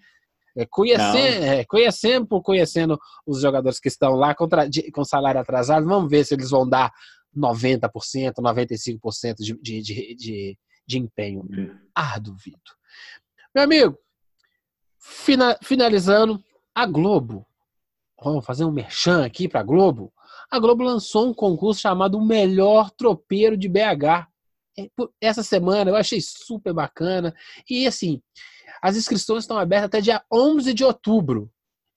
É, 0.56 0.66
conhecendo, 0.68 1.46
é, 1.46 1.66
conhecendo 1.66 2.28
por 2.28 2.42
conhecendo 2.44 3.00
os 3.26 3.42
jogadores 3.42 3.80
que 3.80 3.88
estão 3.88 4.14
lá 4.14 4.36
contra, 4.36 4.70
de, 4.70 4.92
com 4.92 5.04
salário 5.04 5.42
atrasado, 5.42 5.86
vamos 5.86 6.10
ver 6.10 6.24
se 6.24 6.36
eles 6.36 6.52
vão 6.52 6.68
dar 6.68 6.92
90%, 7.36 7.90
95% 8.38 9.36
de, 9.40 9.60
de, 9.60 9.82
de, 9.82 10.16
de, 10.16 10.58
de 10.86 10.98
empenho. 11.00 11.42
Hum. 11.42 11.76
Ah, 11.94 12.20
duvido. 12.20 12.60
Meu 13.54 13.64
amigo, 13.64 13.98
fina, 15.00 15.58
finalizando, 15.62 16.42
a 16.74 16.86
Globo, 16.86 17.46
vamos 18.24 18.46
fazer 18.46 18.64
um 18.64 18.72
merchan 18.72 19.26
aqui 19.26 19.48
para 19.48 19.62
a 19.62 19.64
Globo. 19.64 20.14
A 20.50 20.60
Globo 20.60 20.84
lançou 20.84 21.28
um 21.28 21.34
concurso 21.34 21.82
chamado 21.82 22.18
O 22.18 22.26
Melhor 22.26 22.92
Tropeiro 22.92 23.58
de 23.58 23.68
BH. 23.68 24.28
É, 24.78 24.88
essa 25.22 25.44
semana 25.44 25.92
eu 25.92 25.96
achei 25.96 26.20
super 26.22 26.74
bacana. 26.74 27.34
E 27.70 27.88
assim, 27.88 28.22
as 28.82 28.98
inscrições 28.98 29.44
estão 29.44 29.58
abertas 29.58 29.86
até 29.86 30.02
dia 30.02 30.24
11 30.32 30.74
de 30.74 30.84
outubro. 30.84 31.50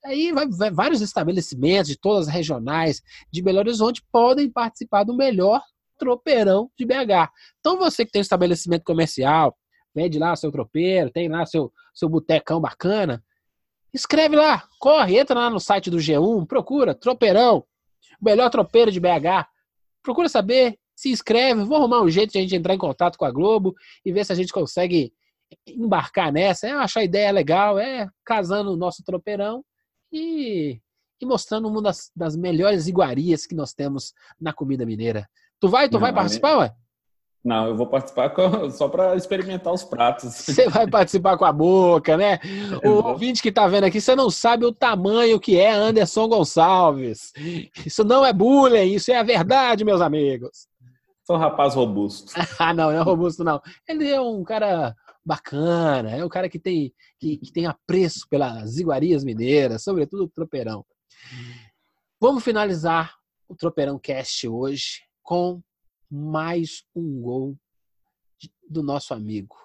Aí 0.05 0.31
vai, 0.31 0.47
vai, 0.47 0.71
vários 0.71 1.01
estabelecimentos 1.01 1.89
de 1.89 1.99
todas 1.99 2.27
as 2.27 2.33
regionais 2.33 3.01
de 3.31 3.41
Belo 3.41 3.59
Horizonte 3.59 4.03
podem 4.11 4.49
participar 4.49 5.03
do 5.03 5.15
melhor 5.15 5.61
tropeirão 5.97 6.71
de 6.77 6.85
BH. 6.85 7.31
Então 7.59 7.77
você 7.77 8.05
que 8.05 8.11
tem 8.11 8.19
um 8.19 8.21
estabelecimento 8.21 8.83
comercial, 8.83 9.57
vende 9.93 10.17
lá 10.19 10.35
seu 10.35 10.51
tropeiro, 10.51 11.11
tem 11.11 11.27
lá 11.27 11.45
seu, 11.45 11.73
seu 11.93 12.07
botecão 12.07 12.61
bacana, 12.61 13.23
escreve 13.93 14.35
lá, 14.35 14.63
corre, 14.79 15.17
entra 15.17 15.37
lá 15.37 15.49
no 15.49 15.59
site 15.59 15.89
do 15.89 15.97
G1, 15.97 16.45
procura 16.45 16.93
tropeirão, 16.93 17.65
o 18.19 18.25
melhor 18.25 18.49
tropeiro 18.49 18.91
de 18.91 18.99
BH. 18.99 19.47
Procura 20.01 20.29
saber, 20.29 20.77
se 20.95 21.09
inscreve, 21.09 21.63
vou 21.63 21.77
arrumar 21.77 22.01
um 22.01 22.09
jeito 22.09 22.31
de 22.31 22.39
a 22.39 22.41
gente 22.41 22.55
entrar 22.55 22.73
em 22.73 22.79
contato 22.79 23.17
com 23.17 23.25
a 23.25 23.31
Globo 23.31 23.75
e 24.03 24.11
ver 24.11 24.25
se 24.25 24.31
a 24.31 24.35
gente 24.35 24.51
consegue 24.51 25.13
embarcar 25.65 26.31
nessa, 26.31 26.67
eu 26.67 26.79
acho 26.79 26.99
a 26.99 27.03
ideia 27.03 27.31
legal, 27.31 27.79
é 27.79 28.09
casando 28.25 28.71
o 28.71 28.77
nosso 28.77 29.03
tropeirão 29.03 29.63
e, 30.11 30.79
e 31.21 31.25
mostrando 31.25 31.67
uma 31.67 31.81
das, 31.81 32.11
das, 32.15 32.35
melhores 32.35 32.87
iguarias 32.87 33.45
que 33.45 33.55
nós 33.55 33.73
temos 33.73 34.13
na 34.39 34.51
comida 34.51 34.85
mineira. 34.85 35.29
Tu 35.59 35.69
vai, 35.69 35.87
tu 35.87 35.93
Não, 35.93 35.99
vai 35.99 36.13
participar, 36.13 36.57
ué? 36.57 36.75
Não, 37.43 37.67
eu 37.67 37.77
vou 37.77 37.87
participar 37.87 38.29
com, 38.31 38.69
só 38.71 38.89
para 38.89 39.15
experimentar 39.15 39.73
os 39.73 39.83
pratos. 39.83 40.33
Você 40.45 40.69
vai 40.69 40.87
participar 40.87 41.37
com 41.37 41.45
a 41.45 41.51
boca, 41.51 42.17
né? 42.17 42.39
O 42.83 43.09
ouvinte 43.09 43.41
que 43.41 43.49
está 43.49 43.67
vendo 43.67 43.85
aqui, 43.85 44.01
você 44.01 44.15
não 44.15 44.29
sabe 44.29 44.65
o 44.65 44.73
tamanho 44.73 45.39
que 45.39 45.57
é 45.57 45.71
Anderson 45.71 46.27
Gonçalves. 46.27 47.31
Isso 47.85 48.03
não 48.03 48.25
é 48.25 48.33
bullying, 48.33 48.93
isso 48.93 49.11
é 49.11 49.17
a 49.17 49.23
verdade, 49.23 49.85
meus 49.85 50.01
amigos. 50.01 50.67
Sou 51.25 51.35
um 51.35 51.39
rapaz 51.39 51.75
robusto. 51.75 52.33
ah, 52.59 52.73
não, 52.73 52.91
não 52.91 52.99
é 52.99 53.01
robusto, 53.01 53.43
não. 53.43 53.61
Ele 53.87 54.09
é 54.09 54.19
um 54.19 54.43
cara 54.43 54.95
bacana, 55.25 56.11
é 56.11 56.23
um 56.23 56.29
cara 56.29 56.47
que 56.47 56.57
tem, 56.57 56.93
que, 57.19 57.37
que 57.37 57.51
tem 57.51 57.65
apreço 57.65 58.25
pelas 58.29 58.77
iguarias 58.77 59.23
mineiras, 59.23 59.83
sobretudo 59.83 60.23
o 60.23 60.29
tropeirão. 60.29 60.85
Vamos 62.19 62.43
finalizar 62.43 63.13
o 63.47 63.55
Tropeirão 63.55 63.99
Cast 63.99 64.47
hoje 64.47 65.01
com 65.21 65.61
mais 66.09 66.85
um 66.95 67.21
gol 67.21 67.57
do 68.69 68.83
nosso 68.83 69.13
amigo 69.13 69.55